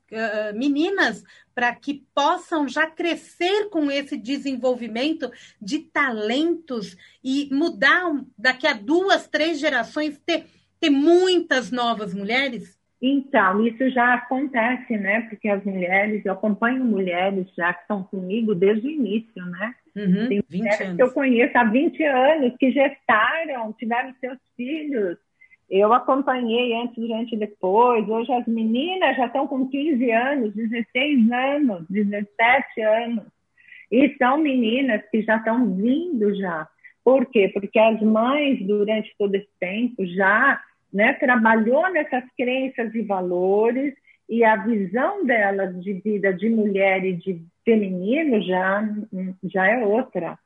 meninas, 0.55 1.23
para 1.57 1.73
que 1.73 2.03
possam 2.13 2.67
já 2.67 2.85
crescer 2.85 3.71
com 3.71 3.89
esse 3.89 4.15
desenvolvimento 4.15 5.27
de 5.59 5.79
talentos 5.79 6.95
e 7.23 7.49
mudar 7.51 8.13
daqui 8.37 8.67
a 8.67 8.73
duas, 8.73 9.27
três 9.27 9.59
gerações, 9.59 10.19
ter, 10.19 10.45
ter 10.79 10.91
muitas 10.91 11.71
novas 11.71 12.13
mulheres? 12.13 12.79
Então, 13.01 13.65
isso 13.65 13.89
já 13.89 14.13
acontece, 14.13 14.97
né? 14.97 15.21
Porque 15.21 15.49
as 15.49 15.63
mulheres, 15.63 16.23
eu 16.23 16.33
acompanho 16.33 16.85
mulheres 16.85 17.47
já 17.57 17.73
que 17.73 17.81
estão 17.81 18.03
comigo 18.03 18.53
desde 18.53 18.85
o 18.85 18.91
início, 18.91 19.43
né? 19.47 19.73
Uhum, 19.95 20.27
Tem 20.27 20.43
mulheres 20.53 20.95
que 20.95 21.01
eu 21.01 21.11
conheço 21.11 21.57
há 21.57 21.63
20 21.63 22.03
anos 22.03 22.53
que 22.59 22.69
gestaram, 22.69 23.73
tiveram 23.73 24.13
seus 24.19 24.37
filhos. 24.55 25.17
Eu 25.69 25.93
acompanhei 25.93 26.73
antes, 26.73 26.95
durante 26.95 27.35
e 27.35 27.39
depois. 27.39 28.07
Hoje 28.07 28.31
as 28.31 28.45
meninas 28.47 29.17
já 29.17 29.25
estão 29.25 29.47
com 29.47 29.67
15 29.67 30.11
anos, 30.11 30.53
16 30.53 31.31
anos, 31.31 31.85
17 31.89 32.81
anos. 32.81 33.25
E 33.91 34.15
são 34.17 34.37
meninas 34.37 35.01
que 35.09 35.21
já 35.21 35.37
estão 35.37 35.75
vindo 35.75 36.33
já. 36.35 36.67
Por 37.03 37.25
quê? 37.25 37.49
Porque 37.53 37.79
as 37.79 38.01
mães, 38.01 38.65
durante 38.65 39.13
todo 39.17 39.35
esse 39.35 39.49
tempo, 39.59 40.05
já 40.05 40.61
né, 40.91 41.13
trabalhou 41.13 41.89
nessas 41.91 42.23
crenças 42.37 42.93
e 42.95 43.01
valores 43.01 43.93
e 44.29 44.43
a 44.43 44.55
visão 44.57 45.25
delas 45.25 45.81
de 45.81 45.93
vida 45.93 46.33
de 46.33 46.49
mulher 46.49 47.05
e 47.05 47.13
de 47.13 47.41
feminino 47.63 48.41
já, 48.41 48.87
já 49.43 49.67
é 49.67 49.85
outra, 49.85 50.37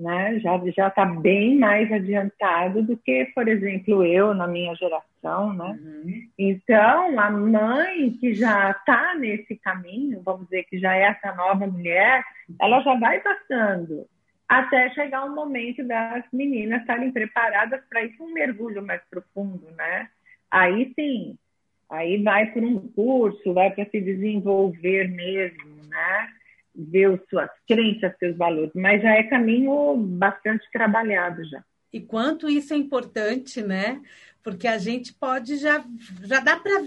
né? 0.00 0.40
Já 0.40 0.58
já 0.74 0.88
está 0.88 1.04
bem 1.04 1.58
mais 1.58 1.92
adiantado 1.92 2.82
do 2.82 2.96
que, 2.96 3.26
por 3.34 3.46
exemplo, 3.46 4.04
eu 4.04 4.32
na 4.34 4.46
minha 4.46 4.74
geração, 4.74 5.52
né? 5.52 5.78
Uhum. 5.80 6.28
Então 6.38 7.20
a 7.20 7.30
mãe 7.30 8.10
que 8.18 8.34
já 8.34 8.70
está 8.70 9.14
nesse 9.14 9.56
caminho, 9.56 10.22
vamos 10.24 10.44
dizer 10.44 10.64
que 10.64 10.78
já 10.78 10.96
é 10.96 11.02
essa 11.02 11.34
nova 11.34 11.66
mulher, 11.66 12.24
ela 12.58 12.80
já 12.80 12.94
vai 12.94 13.20
passando 13.20 14.06
até 14.48 14.90
chegar 14.90 15.24
o 15.26 15.34
momento 15.34 15.86
das 15.86 16.24
meninas 16.32 16.80
estarem 16.80 17.12
preparadas 17.12 17.80
para 17.88 18.02
ir 18.02 18.16
para 18.16 18.26
um 18.26 18.32
mergulho 18.32 18.84
mais 18.84 19.02
profundo, 19.08 19.70
né? 19.76 20.08
Aí 20.50 20.92
sim, 20.96 21.36
aí 21.88 22.22
vai 22.22 22.46
para 22.46 22.62
um 22.62 22.78
curso, 22.88 23.52
vai 23.52 23.70
para 23.70 23.84
se 23.84 24.00
desenvolver 24.00 25.08
mesmo, 25.08 25.84
né? 25.88 26.28
Ver 26.88 27.20
suas 27.28 27.50
crenças, 27.66 28.16
seus 28.18 28.36
valores, 28.36 28.70
mas 28.74 29.02
já 29.02 29.10
é 29.10 29.22
caminho 29.24 29.96
bastante 29.96 30.66
trabalhado 30.72 31.44
já. 31.48 31.62
E 31.92 32.00
quanto 32.00 32.48
isso 32.48 32.72
é 32.72 32.76
importante, 32.76 33.62
né? 33.62 34.00
Porque 34.42 34.68
a 34.68 34.78
gente 34.78 35.12
pode 35.12 35.56
já, 35.56 35.84
já 36.22 36.40
dá 36.40 36.56
para 36.56 36.82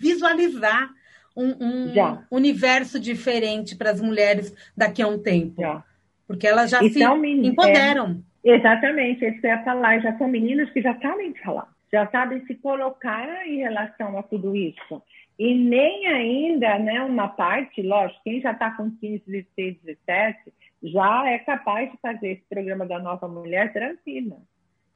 visualizar 0.00 0.90
um, 1.36 1.50
um 1.50 2.18
universo 2.30 2.98
diferente 2.98 3.76
para 3.76 3.90
as 3.90 4.00
mulheres 4.00 4.52
daqui 4.76 5.00
a 5.00 5.06
um 5.06 5.18
tempo. 5.18 5.62
Já. 5.62 5.84
Porque 6.26 6.46
elas 6.46 6.70
já 6.70 6.80
se 6.80 7.02
empoderam. 7.02 8.22
É, 8.44 8.56
exatamente, 8.56 9.24
isso 9.24 9.46
ia 9.46 9.62
falar. 9.62 10.00
Já 10.00 10.16
são 10.18 10.28
meninas 10.28 10.68
que 10.70 10.82
já 10.82 10.98
sabem 11.00 11.32
falar, 11.42 11.68
já 11.92 12.06
sabem 12.10 12.44
se 12.46 12.54
colocar 12.56 13.46
em 13.46 13.58
relação 13.58 14.18
a 14.18 14.22
tudo 14.22 14.54
isso. 14.54 15.02
E 15.38 15.54
nem 15.54 16.06
ainda, 16.06 16.78
né, 16.78 17.00
uma 17.02 17.28
parte, 17.28 17.80
lógico, 17.82 18.20
quem 18.24 18.40
já 18.40 18.52
está 18.52 18.72
com 18.72 18.90
15, 18.90 19.22
16, 19.26 19.76
17, 19.82 20.52
já 20.82 21.28
é 21.28 21.38
capaz 21.38 21.90
de 21.90 21.98
fazer 21.98 22.28
esse 22.32 22.44
programa 22.48 22.84
da 22.84 22.98
nova 22.98 23.28
mulher 23.28 23.72
tranquila. 23.72 24.38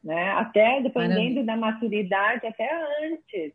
Né? 0.03 0.31
Até 0.33 0.81
dependendo 0.81 1.45
Caramba. 1.45 1.53
da 1.53 1.57
maturidade, 1.57 2.47
até 2.47 2.69
antes. 3.05 3.53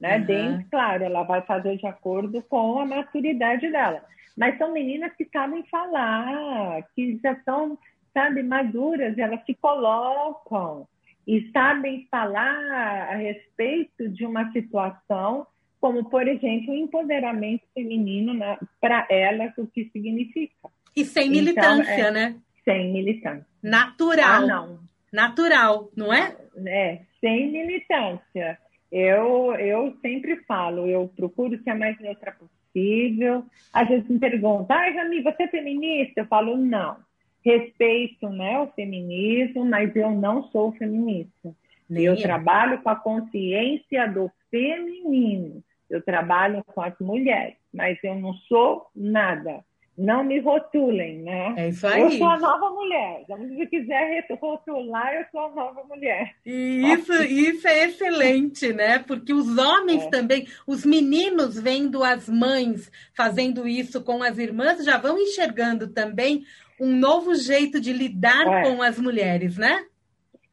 Né? 0.00 0.16
Uhum. 0.16 0.24
Dentro, 0.24 0.66
claro, 0.70 1.04
ela 1.04 1.22
vai 1.24 1.42
fazer 1.42 1.76
de 1.76 1.86
acordo 1.86 2.42
com 2.42 2.80
a 2.80 2.86
maturidade 2.86 3.70
dela 3.70 4.02
mas 4.40 4.56
são 4.56 4.72
meninas 4.72 5.12
que 5.16 5.28
sabem 5.30 5.62
falar, 5.64 6.82
que 6.94 7.20
já 7.22 7.38
são, 7.42 7.78
sabe, 8.14 8.42
maduras, 8.42 9.18
elas 9.18 9.44
se 9.44 9.54
colocam 9.54 10.88
e 11.26 11.50
sabem 11.52 12.06
falar 12.10 13.10
a 13.10 13.16
respeito 13.16 14.08
de 14.08 14.24
uma 14.24 14.50
situação, 14.52 15.46
como, 15.80 16.08
por 16.08 16.26
exemplo, 16.26 16.72
o 16.72 16.76
empoderamento 16.76 17.62
feminino 17.74 18.38
para 18.80 19.06
elas, 19.10 19.56
o 19.56 19.66
que 19.66 19.88
significa. 19.92 20.68
E 20.96 21.04
sem 21.04 21.26
então, 21.26 21.40
militância, 21.40 21.94
então, 21.94 22.06
é, 22.06 22.10
né? 22.10 22.36
Sem 22.64 22.92
militância. 22.92 23.46
Natural. 23.62 24.42
Ah, 24.42 24.46
não. 24.46 24.80
Natural, 25.12 25.90
não 25.96 26.12
é? 26.12 26.36
É, 26.66 27.00
sem 27.20 27.50
militância. 27.50 28.58
Eu, 28.90 29.54
eu 29.54 29.96
sempre 30.02 30.36
falo, 30.44 30.86
eu 30.86 31.08
procuro 31.16 31.60
ser 31.62 31.70
a 31.70 31.74
mais 31.76 31.98
neutra 32.00 32.32
possível. 32.32 33.44
Às 33.72 33.88
vezes 33.88 34.08
me 34.08 34.18
perguntam, 34.18 34.76
ai, 34.76 34.92
Rami, 34.94 35.22
você 35.22 35.44
é 35.44 35.48
feminista? 35.48 36.20
Eu 36.20 36.26
falo, 36.26 36.56
não. 36.56 36.96
Respeito 37.44 38.28
né, 38.28 38.58
o 38.58 38.68
feminismo, 38.68 39.64
mas 39.64 39.94
eu 39.96 40.10
não 40.10 40.44
sou 40.50 40.72
feminista. 40.72 41.54
Nem 41.88 42.04
eu, 42.04 42.16
trabalho 42.16 42.80
com 42.82 42.90
a 42.90 42.96
consciência 42.96 44.06
do 44.06 44.30
feminino. 44.50 45.62
Eu 45.88 46.00
trabalho 46.02 46.62
com 46.64 46.80
as 46.80 46.96
mulheres, 47.00 47.56
mas 47.72 47.98
eu 48.04 48.14
não 48.14 48.32
sou 48.34 48.86
nada. 48.94 49.64
Não 50.00 50.24
me 50.24 50.40
rotulem, 50.40 51.18
né? 51.18 51.54
É 51.58 51.68
isso 51.68 51.86
aí. 51.86 52.00
Eu 52.00 52.10
sou 52.12 52.26
a 52.26 52.38
nova 52.38 52.70
mulher. 52.70 53.24
Se 53.26 53.66
quiser 53.66 54.26
rotular, 54.40 55.14
eu 55.14 55.24
sou 55.30 55.40
a 55.40 55.50
nova 55.50 55.84
mulher. 55.84 56.34
E 56.44 56.82
isso, 56.92 57.12
isso 57.22 57.68
é 57.68 57.84
excelente, 57.84 58.72
né? 58.72 58.98
Porque 59.00 59.34
os 59.34 59.58
homens 59.58 60.04
é. 60.04 60.08
também, 60.08 60.46
os 60.66 60.86
meninos 60.86 61.60
vendo 61.60 62.02
as 62.02 62.28
mães 62.28 62.90
fazendo 63.14 63.68
isso 63.68 64.02
com 64.02 64.22
as 64.22 64.38
irmãs, 64.38 64.82
já 64.84 64.96
vão 64.96 65.18
enxergando 65.18 65.92
também 65.92 66.44
um 66.80 66.96
novo 66.96 67.34
jeito 67.34 67.78
de 67.78 67.92
lidar 67.92 68.46
é. 68.46 68.62
com 68.62 68.82
as 68.82 68.98
mulheres, 68.98 69.58
né? 69.58 69.84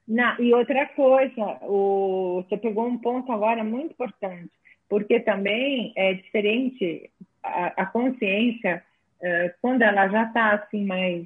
Não, 0.06 0.40
e 0.40 0.54
outra 0.54 0.86
coisa, 0.88 1.58
o, 1.62 2.44
você 2.44 2.58
pegou 2.58 2.86
um 2.86 2.98
ponto 2.98 3.32
agora 3.32 3.64
muito 3.64 3.92
importante, 3.92 4.52
porque 4.90 5.22
também 5.22 5.94
é 5.96 6.14
diferente 6.14 7.10
a, 7.42 7.84
a 7.84 7.86
consciência 7.86 8.84
quando 9.62 9.82
ela 9.82 10.08
já 10.08 10.24
está 10.24 10.54
assim 10.54 10.86
mais 10.86 11.26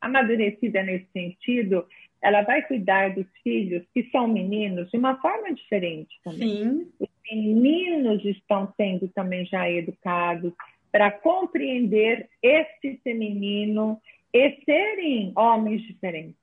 amadurecida 0.00 0.82
nesse 0.82 1.06
sentido, 1.12 1.86
ela 2.22 2.42
vai 2.42 2.62
cuidar 2.62 3.14
dos 3.14 3.26
filhos 3.42 3.84
que 3.94 4.04
são 4.10 4.26
meninos 4.26 4.90
de 4.90 4.96
uma 4.96 5.16
forma 5.20 5.52
diferente 5.54 6.18
também. 6.24 6.48
Sim. 6.48 6.92
Os 7.00 7.08
meninos 7.30 8.24
estão 8.24 8.72
sendo 8.76 9.08
também 9.08 9.44
já 9.46 9.70
educados 9.70 10.52
para 10.90 11.10
compreender 11.10 12.28
esse 12.42 12.98
feminino 13.04 14.00
e 14.32 14.58
serem 14.64 15.32
homens 15.36 15.82
diferentes. 15.82 16.36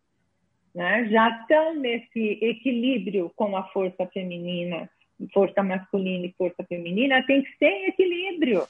Né? 0.73 1.07
Já 1.09 1.29
estão 1.41 1.75
nesse 1.75 2.39
equilíbrio 2.41 3.31
com 3.35 3.55
a 3.55 3.63
força 3.69 4.05
feminina, 4.07 4.89
força 5.33 5.61
masculina 5.61 6.25
e 6.25 6.33
força 6.37 6.63
feminina, 6.63 7.23
tem 7.25 7.43
que 7.43 7.57
ser 7.57 7.65
em 7.67 7.87
equilíbrio. 7.87 8.63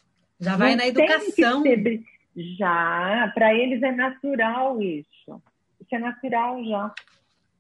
Já 0.44 0.58
vai 0.58 0.76
na 0.76 0.88
educação. 0.88 1.62
Ser... 1.64 2.02
Já, 2.58 3.32
para 3.34 3.54
eles 3.54 3.82
é 3.84 3.92
natural 3.92 4.82
isso. 4.82 5.42
Isso 5.80 5.96
é 5.96 6.00
natural 6.00 6.64
já. 6.66 6.92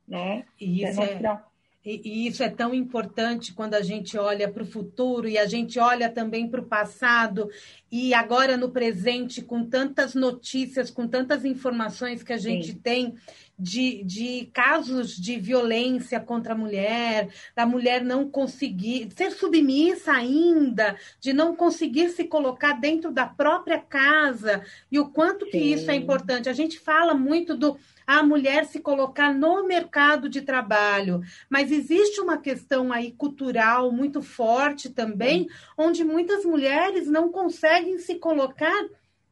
Né? 0.08 0.46
Isso, 0.60 0.89
isso 0.89 1.02
é, 1.02 1.06
é 1.06 1.13
natural. 1.13 1.54
E, 1.86 2.02
e, 2.06 2.28
isso 2.28 2.41
é 2.41 2.50
tão 2.50 2.74
importante 2.74 3.54
quando 3.54 3.74
a 3.74 3.82
gente 3.82 4.17
olha 4.17 4.50
para 4.50 4.63
o 4.63 4.65
futuro 4.65 5.28
e 5.28 5.38
a 5.38 5.46
gente 5.46 5.78
olha 5.80 6.10
também 6.10 6.48
para 6.48 6.62
o 6.62 6.65
passado 6.65 7.50
e 7.95 8.12
agora 8.12 8.58
no 8.58 8.71
presente, 8.71 9.39
com 9.39 9.63
tantas 9.63 10.15
notícias, 10.15 10.89
com 10.89 11.08
tantas 11.08 11.45
informações 11.45 12.23
que 12.23 12.34
a 12.34 12.38
gente 12.38 12.71
Sim. 12.71 12.79
tem 12.79 13.15
de, 13.58 14.03
de 14.03 14.49
casos 14.51 15.15
de 15.15 15.39
violência 15.39 16.19
contra 16.19 16.53
a 16.53 16.58
mulher, 16.58 17.29
da 17.56 17.67
mulher 17.67 18.03
não 18.03 18.27
conseguir 18.27 19.10
ser 19.15 19.29
submissa 19.29 20.12
ainda, 20.12 20.97
de 21.21 21.34
não 21.34 21.56
conseguir 21.56 22.10
se 22.10 22.23
colocar 22.23 22.73
dentro 22.73 23.12
da 23.12 23.27
própria 23.27 23.77
casa, 23.77 24.65
e 24.91 24.97
o 24.97 25.10
quanto 25.10 25.45
Sim. 25.45 25.51
que 25.51 25.58
isso 25.58 25.91
é 25.91 25.95
importante. 25.95 26.49
A 26.49 26.53
gente 26.53 26.79
fala 26.79 27.13
muito 27.13 27.56
do 27.56 27.77
a 28.06 28.21
mulher 28.21 28.65
se 28.65 28.79
colocar 28.79 29.34
no 29.34 29.65
mercado 29.65 30.27
de 30.27 30.41
trabalho. 30.41 31.21
Mas 31.49 31.71
existe 31.71 32.19
uma 32.19 32.38
questão 32.38 32.91
aí 32.91 33.12
cultural 33.12 33.91
muito 33.91 34.21
forte 34.21 34.89
também, 34.89 35.47
onde 35.77 36.03
muitas 36.03 36.43
mulheres 36.43 37.08
não 37.08 37.32
conseguem 37.32 37.83
se 38.00 38.15
colocar 38.15 38.84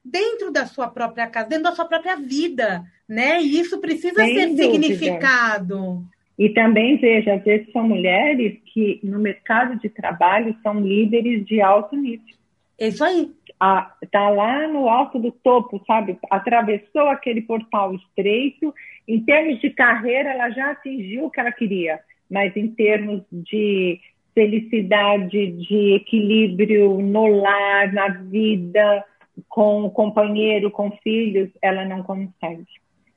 dentro 0.04 0.52
da 0.52 0.66
sua 0.66 0.88
própria 0.88 1.28
casa, 1.28 1.50
dentro 1.50 1.66
da 1.66 1.72
sua 1.74 1.86
própria 1.86 2.16
vida, 2.16 2.84
né? 3.08 3.42
E 3.42 3.60
isso 3.60 3.80
precisa 3.80 4.24
Sem 4.24 4.36
ser 4.36 4.48
dúvida. 4.48 4.64
significado. 4.64 6.06
E 6.38 6.50
também, 6.50 6.98
veja, 6.98 7.36
às 7.36 7.44
vezes 7.44 7.72
são 7.72 7.88
mulheres 7.88 8.58
que 8.74 9.00
no 9.04 9.20
mercado 9.20 9.80
de 9.80 9.90
trabalho 9.90 10.56
são 10.64 10.80
líderes 10.80 11.46
de 11.46 11.62
alto 11.62 11.96
nível. 11.96 12.26
Isso 12.80 13.04
aí. 13.04 13.30
Está 14.02 14.28
lá 14.30 14.68
no 14.68 14.90
alto 14.90 15.20
do 15.20 15.32
topo, 15.32 15.84
sabe? 15.86 16.18
Atravessou 16.32 17.10
aquele 17.10 17.42
portal 17.42 17.94
estreito. 17.94 18.74
Em 19.08 19.24
termos 19.24 19.62
de 19.62 19.70
carreira, 19.70 20.32
ela 20.32 20.50
já 20.50 20.72
atingiu 20.72 21.26
o 21.26 21.30
que 21.30 21.40
ela 21.40 21.52
queria, 21.52 22.00
mas 22.28 22.56
em 22.58 22.68
termos 22.70 23.22
de 23.32 24.00
felicidade, 24.34 25.48
de 25.52 25.96
equilíbrio 25.96 27.00
no 27.02 27.28
lar, 27.28 27.92
na 27.94 28.08
vida, 28.10 29.04
com 29.50 29.84
o 29.84 29.92
companheiro, 29.92 30.72
com 30.72 30.92
filhos, 31.04 31.50
ela 31.62 31.86
não 31.86 32.04
consegue. 32.04 32.66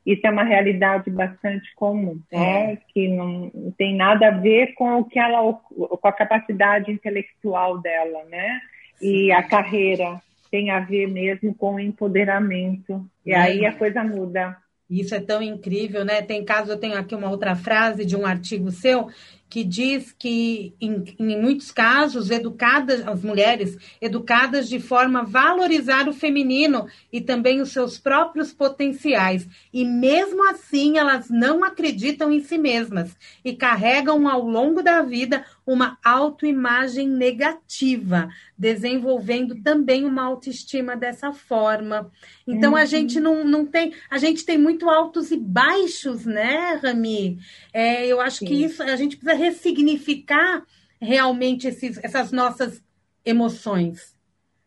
Isso 0.05 0.27
é 0.27 0.31
uma 0.31 0.45
realidade 0.45 1.11
bastante 1.11 1.75
comum, 1.77 2.21
né? 2.31 2.73
É. 2.73 2.79
que 2.93 3.09
não 3.09 3.51
tem 3.79 3.97
nada 3.97 4.29
a 4.29 4.31
ver 4.31 4.75
com 4.75 4.99
o 4.99 5.05
que 5.05 5.19
ela, 5.19 5.55
com 5.55 6.09
a 6.09 6.13
capacidade 6.13 6.91
intelectual 6.93 7.81
dela, 7.81 8.23
né? 8.25 8.61
E 9.01 9.33
a 9.33 9.43
carreira 9.43 10.21
tem 10.51 10.71
a 10.71 10.81
ver 10.81 11.09
mesmo 11.09 11.55
com 11.55 11.77
o 11.77 11.81
empoderamento. 11.81 13.05
E 13.25 13.33
é. 13.33 13.37
aí 13.37 13.67
a 13.67 13.73
coisa 13.73 14.05
muda. 14.05 14.57
Isso 14.89 15.15
é 15.15 15.21
tão 15.21 15.43
incrível, 15.43 16.05
né? 16.05 16.21
Tem 16.21 16.45
caso, 16.45 16.71
eu 16.71 16.79
tenho 16.79 16.99
aqui 16.99 17.15
uma 17.15 17.31
outra 17.31 17.57
frase 17.57 18.05
de 18.05 18.15
um 18.15 18.27
artigo 18.27 18.71
seu 18.71 19.09
que 19.55 19.63
diz 19.63 20.11
que, 20.11 20.75
em, 20.81 21.15
em, 21.17 21.41
muitos 21.41 21.71
casos, 21.71 22.29
educadas, 22.29 23.07
as 23.07 23.23
mulheres 23.23 23.79
educadas 24.01 24.69
de 24.69 24.81
forma 24.81 25.21
a 25.21 25.23
valorizar 25.23 26.09
o 26.09 26.13
feminino 26.13 26.89
e 27.13 27.21
também 27.21 27.61
os 27.61 27.71
seus 27.71 27.97
próprios 27.97 28.53
potenciais. 28.53 29.47
E 29.73 29.85
mesmo 29.85 30.45
assim, 30.51 30.99
elas 30.99 31.31
não 31.31 31.63
acreditam 31.63 32.33
em 32.33 32.41
si 32.41 32.59
mesmas 32.59 33.17
e 33.45 33.55
carregam 33.55 34.27
ao 34.29 34.45
longo 34.45 34.83
da 34.83 35.03
vida 35.03 35.45
uma 35.65 35.99
autoimagem 36.05 37.09
negativa, 37.09 38.29
desenvolvendo 38.59 39.63
também 39.63 40.05
uma 40.05 40.25
autoestima 40.25 40.97
dessa 40.97 41.33
forma. 41.33 42.11
Então 42.47 42.73
uhum. 42.73 42.77
a 42.77 42.85
gente 42.85 43.19
não, 43.19 43.45
não 43.45 43.65
tem, 43.65 43.95
a 44.11 44.19
gente 44.19 44.45
tem 44.45 44.59
muito 44.59 44.91
altos 44.91 45.31
e 45.31 45.37
baixos, 45.37 46.27
né, 46.27 46.79
Rami? 46.83 47.39
É, 47.73 48.07
eu 48.07 48.21
acho 48.21 48.39
Sim. 48.41 48.47
que 48.47 48.65
isso 48.65 48.83
a 48.83 48.97
gente 48.97 49.17
precisa 49.17 49.44
ressignificar 49.45 50.63
realmente 51.01 51.69
esses, 51.69 52.03
essas 52.03 52.33
nossas 52.33 52.83
emoções. 53.25 54.15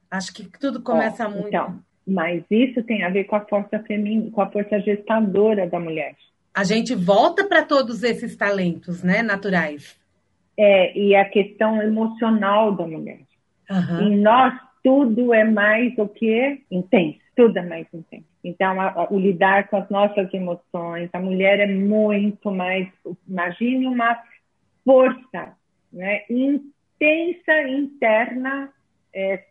Acho 0.09 0.33
que 0.33 0.43
tudo 0.59 0.81
começa 0.81 1.27
oh, 1.27 1.31
muito. 1.31 1.47
Então, 1.47 1.79
mas 2.05 2.43
isso 2.49 2.81
tem 2.83 3.03
a 3.03 3.09
ver 3.09 3.25
com 3.25 3.35
a 3.35 3.41
força 3.41 3.79
feminina, 3.79 4.31
com 4.31 4.41
a 4.41 4.49
força 4.49 4.79
gestadora 4.79 5.67
da 5.67 5.79
mulher. 5.79 6.15
A 6.53 6.63
gente 6.63 6.95
volta 6.95 7.47
para 7.47 7.63
todos 7.63 8.03
esses 8.03 8.35
talentos, 8.35 9.03
né, 9.03 9.21
naturais. 9.21 9.99
É, 10.57 10.97
e 10.97 11.15
a 11.15 11.25
questão 11.25 11.81
emocional 11.81 12.71
da 12.75 12.87
mulher. 12.87 13.19
Uhum. 13.69 14.07
Em 14.07 14.17
nós 14.17 14.53
tudo 14.83 15.33
é 15.33 15.43
mais 15.43 15.97
o 15.97 16.07
que 16.07 16.63
intenso, 16.71 17.19
tudo 17.35 17.57
é 17.57 17.61
mais 17.61 17.85
intenso. 17.93 18.25
Então, 18.41 18.79
a, 18.79 18.87
a, 18.87 19.13
o 19.13 19.19
lidar 19.19 19.67
com 19.67 19.75
as 19.75 19.89
nossas 19.89 20.33
emoções, 20.33 21.09
a 21.11 21.19
mulher 21.19 21.59
é 21.59 21.67
muito 21.67 22.49
mais. 22.49 22.87
Imagine 23.27 23.87
uma 23.87 24.17
força 24.87 25.53
né, 25.91 26.21
intensa 26.29 27.61
interna 27.67 28.69
é, 29.13 29.43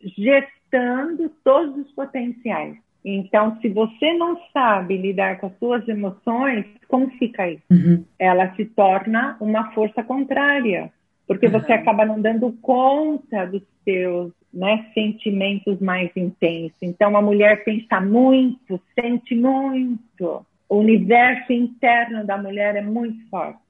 gestando 0.00 1.30
todos 1.44 1.84
os 1.84 1.92
potenciais. 1.92 2.78
Então, 3.04 3.58
se 3.60 3.68
você 3.68 4.14
não 4.14 4.38
sabe 4.52 4.96
lidar 4.96 5.38
com 5.38 5.48
as 5.48 5.58
suas 5.58 5.86
emoções, 5.86 6.64
como 6.88 7.10
fica 7.18 7.50
isso? 7.50 7.62
Uhum. 7.70 8.04
Ela 8.18 8.54
se 8.54 8.64
torna 8.64 9.36
uma 9.40 9.70
força 9.72 10.02
contrária, 10.02 10.90
porque 11.26 11.46
uhum. 11.46 11.52
você 11.52 11.72
acaba 11.72 12.06
não 12.06 12.20
dando 12.20 12.50
conta 12.62 13.46
dos 13.46 13.62
seus 13.84 14.32
né, 14.52 14.86
sentimentos 14.94 15.78
mais 15.80 16.10
intensos. 16.16 16.76
Então, 16.80 17.16
a 17.16 17.22
mulher 17.22 17.64
pensa 17.64 18.00
muito, 18.00 18.80
sente 18.98 19.34
muito. 19.34 20.44
O 20.68 20.76
universo 20.76 21.52
interno 21.52 22.24
da 22.24 22.38
mulher 22.38 22.76
é 22.76 22.82
muito 22.82 23.28
forte. 23.28 23.69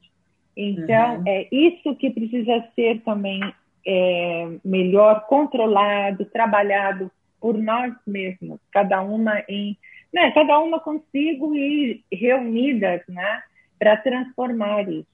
Então, 0.56 1.16
uhum. 1.16 1.22
é 1.26 1.48
isso 1.50 1.94
que 1.96 2.10
precisa 2.10 2.64
ser 2.74 3.00
também 3.00 3.40
é, 3.86 4.48
melhor 4.64 5.26
controlado, 5.26 6.24
trabalhado 6.26 7.10
por 7.40 7.56
nós 7.56 7.94
mesmos, 8.06 8.60
cada 8.70 9.00
uma 9.00 9.42
em, 9.48 9.76
né, 10.12 10.30
cada 10.32 10.58
uma 10.58 10.78
consigo 10.78 11.54
e 11.56 12.02
reunidas, 12.12 13.00
né, 13.08 13.42
para 13.78 13.96
transformar 13.96 14.88
isso. 14.88 15.08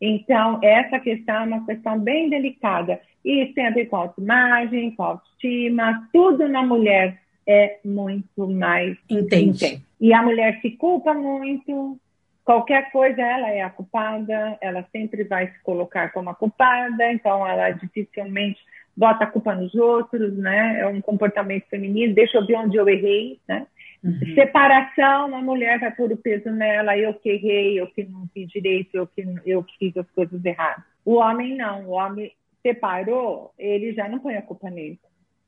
Então, 0.00 0.60
essa 0.62 1.00
questão 1.00 1.34
é 1.34 1.44
uma 1.44 1.66
questão 1.66 1.98
bem 1.98 2.28
delicada. 2.28 3.00
Isso 3.24 3.54
tem 3.54 3.66
a 3.66 3.70
ver 3.70 3.86
com 3.86 3.96
autoimagem, 3.96 4.90
com 4.92 5.02
autoestima, 5.02 6.08
tudo 6.12 6.46
na 6.48 6.62
mulher 6.62 7.20
é 7.46 7.78
muito 7.84 8.46
mais 8.48 8.96
intenso. 9.08 9.80
E 10.00 10.12
a 10.12 10.22
mulher 10.22 10.60
se 10.60 10.72
culpa 10.72 11.14
muito, 11.14 11.98
qualquer 12.44 12.90
coisa 12.92 13.20
ela 13.20 13.50
é 13.50 13.62
a 13.62 13.70
culpada, 13.70 14.58
ela 14.60 14.86
sempre 14.92 15.24
vai 15.24 15.50
se 15.50 15.62
colocar 15.62 16.12
como 16.12 16.30
a 16.30 16.34
culpada, 16.34 17.10
então 17.12 17.46
ela 17.46 17.70
dificilmente 17.70 18.60
bota 18.96 19.24
a 19.24 19.26
culpa 19.26 19.54
nos 19.54 19.74
outros, 19.74 20.36
né? 20.36 20.80
É 20.80 20.86
um 20.86 21.00
comportamento 21.00 21.66
feminino, 21.68 22.14
deixa 22.14 22.38
eu 22.38 22.46
ver 22.46 22.56
onde 22.56 22.76
eu 22.76 22.88
errei, 22.88 23.40
né? 23.48 23.66
Uhum. 24.02 24.34
Separação, 24.34 25.34
a 25.34 25.40
mulher 25.40 25.80
vai 25.80 25.90
pôr 25.90 26.12
o 26.12 26.16
peso 26.16 26.50
nela, 26.50 26.96
eu 26.96 27.14
que 27.14 27.30
errei, 27.30 27.80
eu 27.80 27.86
que 27.86 28.04
não 28.04 28.28
fiz 28.32 28.48
direito, 28.48 28.94
eu 28.94 29.06
que 29.06 29.24
eu 29.46 29.64
fiz 29.78 29.96
as 29.96 30.08
coisas 30.10 30.44
erradas. 30.44 30.84
O 31.04 31.14
homem 31.14 31.56
não, 31.56 31.86
o 31.86 31.90
homem 31.92 32.30
separou, 32.62 33.52
ele 33.58 33.94
já 33.94 34.08
não 34.08 34.18
põe 34.18 34.36
a 34.36 34.42
culpa 34.42 34.70
nele. 34.70 34.98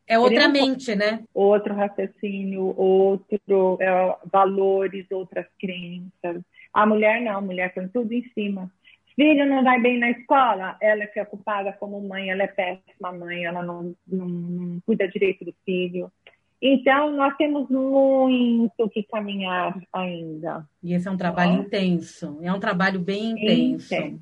É 0.08 0.18
outra 0.18 0.48
mente, 0.48 0.94
né? 0.94 1.24
Outro 1.34 1.74
raciocínio, 1.74 2.72
outro 2.78 3.76
é, 3.80 4.16
valores, 4.30 5.04
outras 5.10 5.46
crenças. 5.58 6.42
A 6.76 6.84
mulher 6.84 7.22
não, 7.22 7.38
a 7.38 7.40
mulher 7.40 7.72
tem 7.72 7.88
tudo 7.88 8.12
em 8.12 8.22
cima. 8.34 8.70
Filho 9.14 9.46
não 9.46 9.64
vai 9.64 9.80
bem 9.80 9.98
na 9.98 10.10
escola, 10.10 10.76
ela 10.78 11.04
é 11.04 11.06
preocupada 11.06 11.72
como 11.72 12.06
mãe, 12.06 12.28
ela 12.28 12.42
é 12.42 12.46
péssima 12.48 13.10
mãe, 13.12 13.46
ela 13.46 13.62
não, 13.62 13.96
não, 14.06 14.26
não 14.28 14.80
cuida 14.84 15.08
direito 15.08 15.42
do 15.42 15.54
filho. 15.64 16.12
Então, 16.60 17.16
nós 17.16 17.34
temos 17.38 17.70
muito 17.70 18.90
que 18.90 19.02
caminhar 19.04 19.74
ainda. 19.90 20.68
E 20.82 20.92
esse 20.92 21.08
é 21.08 21.10
um 21.10 21.16
trabalho 21.16 21.62
intenso, 21.62 22.38
é 22.42 22.52
um 22.52 22.60
trabalho 22.60 23.00
bem 23.00 23.30
intenso. 23.30 23.94
intenso. 23.94 24.20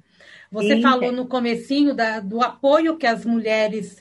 Você 0.52 0.74
intenso. 0.76 0.82
falou 0.82 1.10
no 1.10 1.26
comecinho 1.26 1.92
da, 1.92 2.20
do 2.20 2.40
apoio 2.40 2.96
que 2.96 3.06
as 3.06 3.26
mulheres 3.26 4.00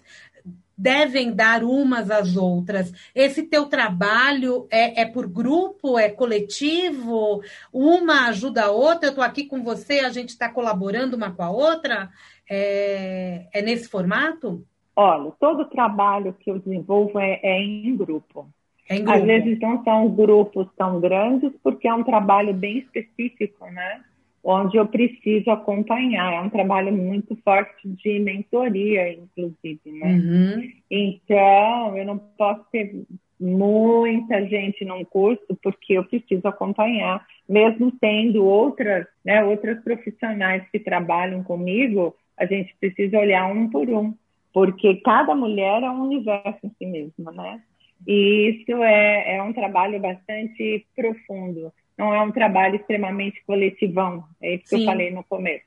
devem 0.84 1.34
dar 1.34 1.64
umas 1.64 2.12
às 2.12 2.36
outras. 2.36 2.92
Esse 3.16 3.44
teu 3.44 3.68
trabalho 3.68 4.68
é, 4.70 5.04
é 5.04 5.06
por 5.06 5.28
grupo, 5.30 5.98
é 5.98 6.10
coletivo? 6.10 7.42
Uma 7.72 8.28
ajuda 8.28 8.66
a 8.66 8.72
outra? 8.72 9.08
Eu 9.08 9.12
estou 9.12 9.24
aqui 9.24 9.46
com 9.46 9.64
você, 9.64 10.00
a 10.00 10.10
gente 10.10 10.30
está 10.30 10.50
colaborando 10.50 11.16
uma 11.16 11.32
com 11.32 11.42
a 11.42 11.50
outra? 11.50 12.10
É, 12.50 13.48
é 13.54 13.62
nesse 13.62 13.88
formato? 13.88 14.66
Olha, 14.94 15.32
todo 15.40 15.62
o 15.62 15.70
trabalho 15.70 16.36
que 16.38 16.52
eu 16.52 16.60
desenvolvo 16.60 17.18
é, 17.18 17.40
é 17.42 17.62
em 17.62 17.96
grupo. 17.96 18.50
É 18.90 18.98
em 18.98 19.06
grupo. 19.06 19.18
Às 19.18 19.24
vezes 19.24 19.60
não 19.62 19.82
são 19.86 20.10
grupos 20.10 20.68
tão 20.76 21.00
grandes, 21.00 21.54
porque 21.64 21.88
é 21.88 21.94
um 21.94 22.04
trabalho 22.04 22.54
bem 22.54 22.80
específico, 22.80 23.66
né? 23.68 24.02
Onde 24.44 24.78
eu 24.78 24.86
preciso 24.86 25.50
acompanhar. 25.52 26.34
É 26.34 26.42
um 26.42 26.50
trabalho 26.50 26.92
muito 26.92 27.36
forte 27.44 27.88
de 27.88 28.20
mentoria, 28.20 29.14
inclusive, 29.14 29.80
né? 29.86 30.14
Uhum. 30.14 30.72
Então, 30.92 31.98
eu 31.98 32.06
não 32.06 32.18
posso 32.18 32.66
ter 32.72 32.94
muita 33.40 34.46
gente 34.46 34.84
num 34.84 35.04
curso, 35.06 35.58
porque 35.62 35.94
eu 35.94 36.04
preciso 36.04 36.48
acompanhar, 36.48 37.26
mesmo 37.48 37.92
tendo 38.00 38.46
outras, 38.46 39.06
né, 39.24 39.44
outras 39.44 39.82
profissionais 39.84 40.64
que 40.72 40.80
trabalham 40.80 41.44
comigo, 41.44 42.16
a 42.38 42.46
gente 42.46 42.76
precisa 42.80 43.20
olhar 43.20 43.46
um 43.52 43.70
por 43.70 43.90
um 43.90 44.14
porque 44.54 44.98
cada 44.98 45.34
mulher 45.34 45.82
é 45.82 45.90
um 45.90 46.04
universo 46.04 46.60
em 46.64 46.72
si 46.78 46.86
mesma, 46.86 47.32
né? 47.32 47.62
E 48.06 48.52
isso 48.52 48.84
é, 48.84 49.38
é 49.38 49.44
um 49.44 49.52
trabalho 49.52 50.00
bastante 50.00 50.86
profundo, 50.96 51.74
não 51.98 52.14
é 52.14 52.22
um 52.22 52.32
trabalho 52.32 52.76
extremamente 52.76 53.44
coletivão, 53.46 54.24
é 54.42 54.56
isso 54.56 54.68
Sim. 54.68 54.78
que 54.78 54.82
eu 54.82 54.86
falei 54.86 55.12
no 55.12 55.24
começo. 55.24 55.66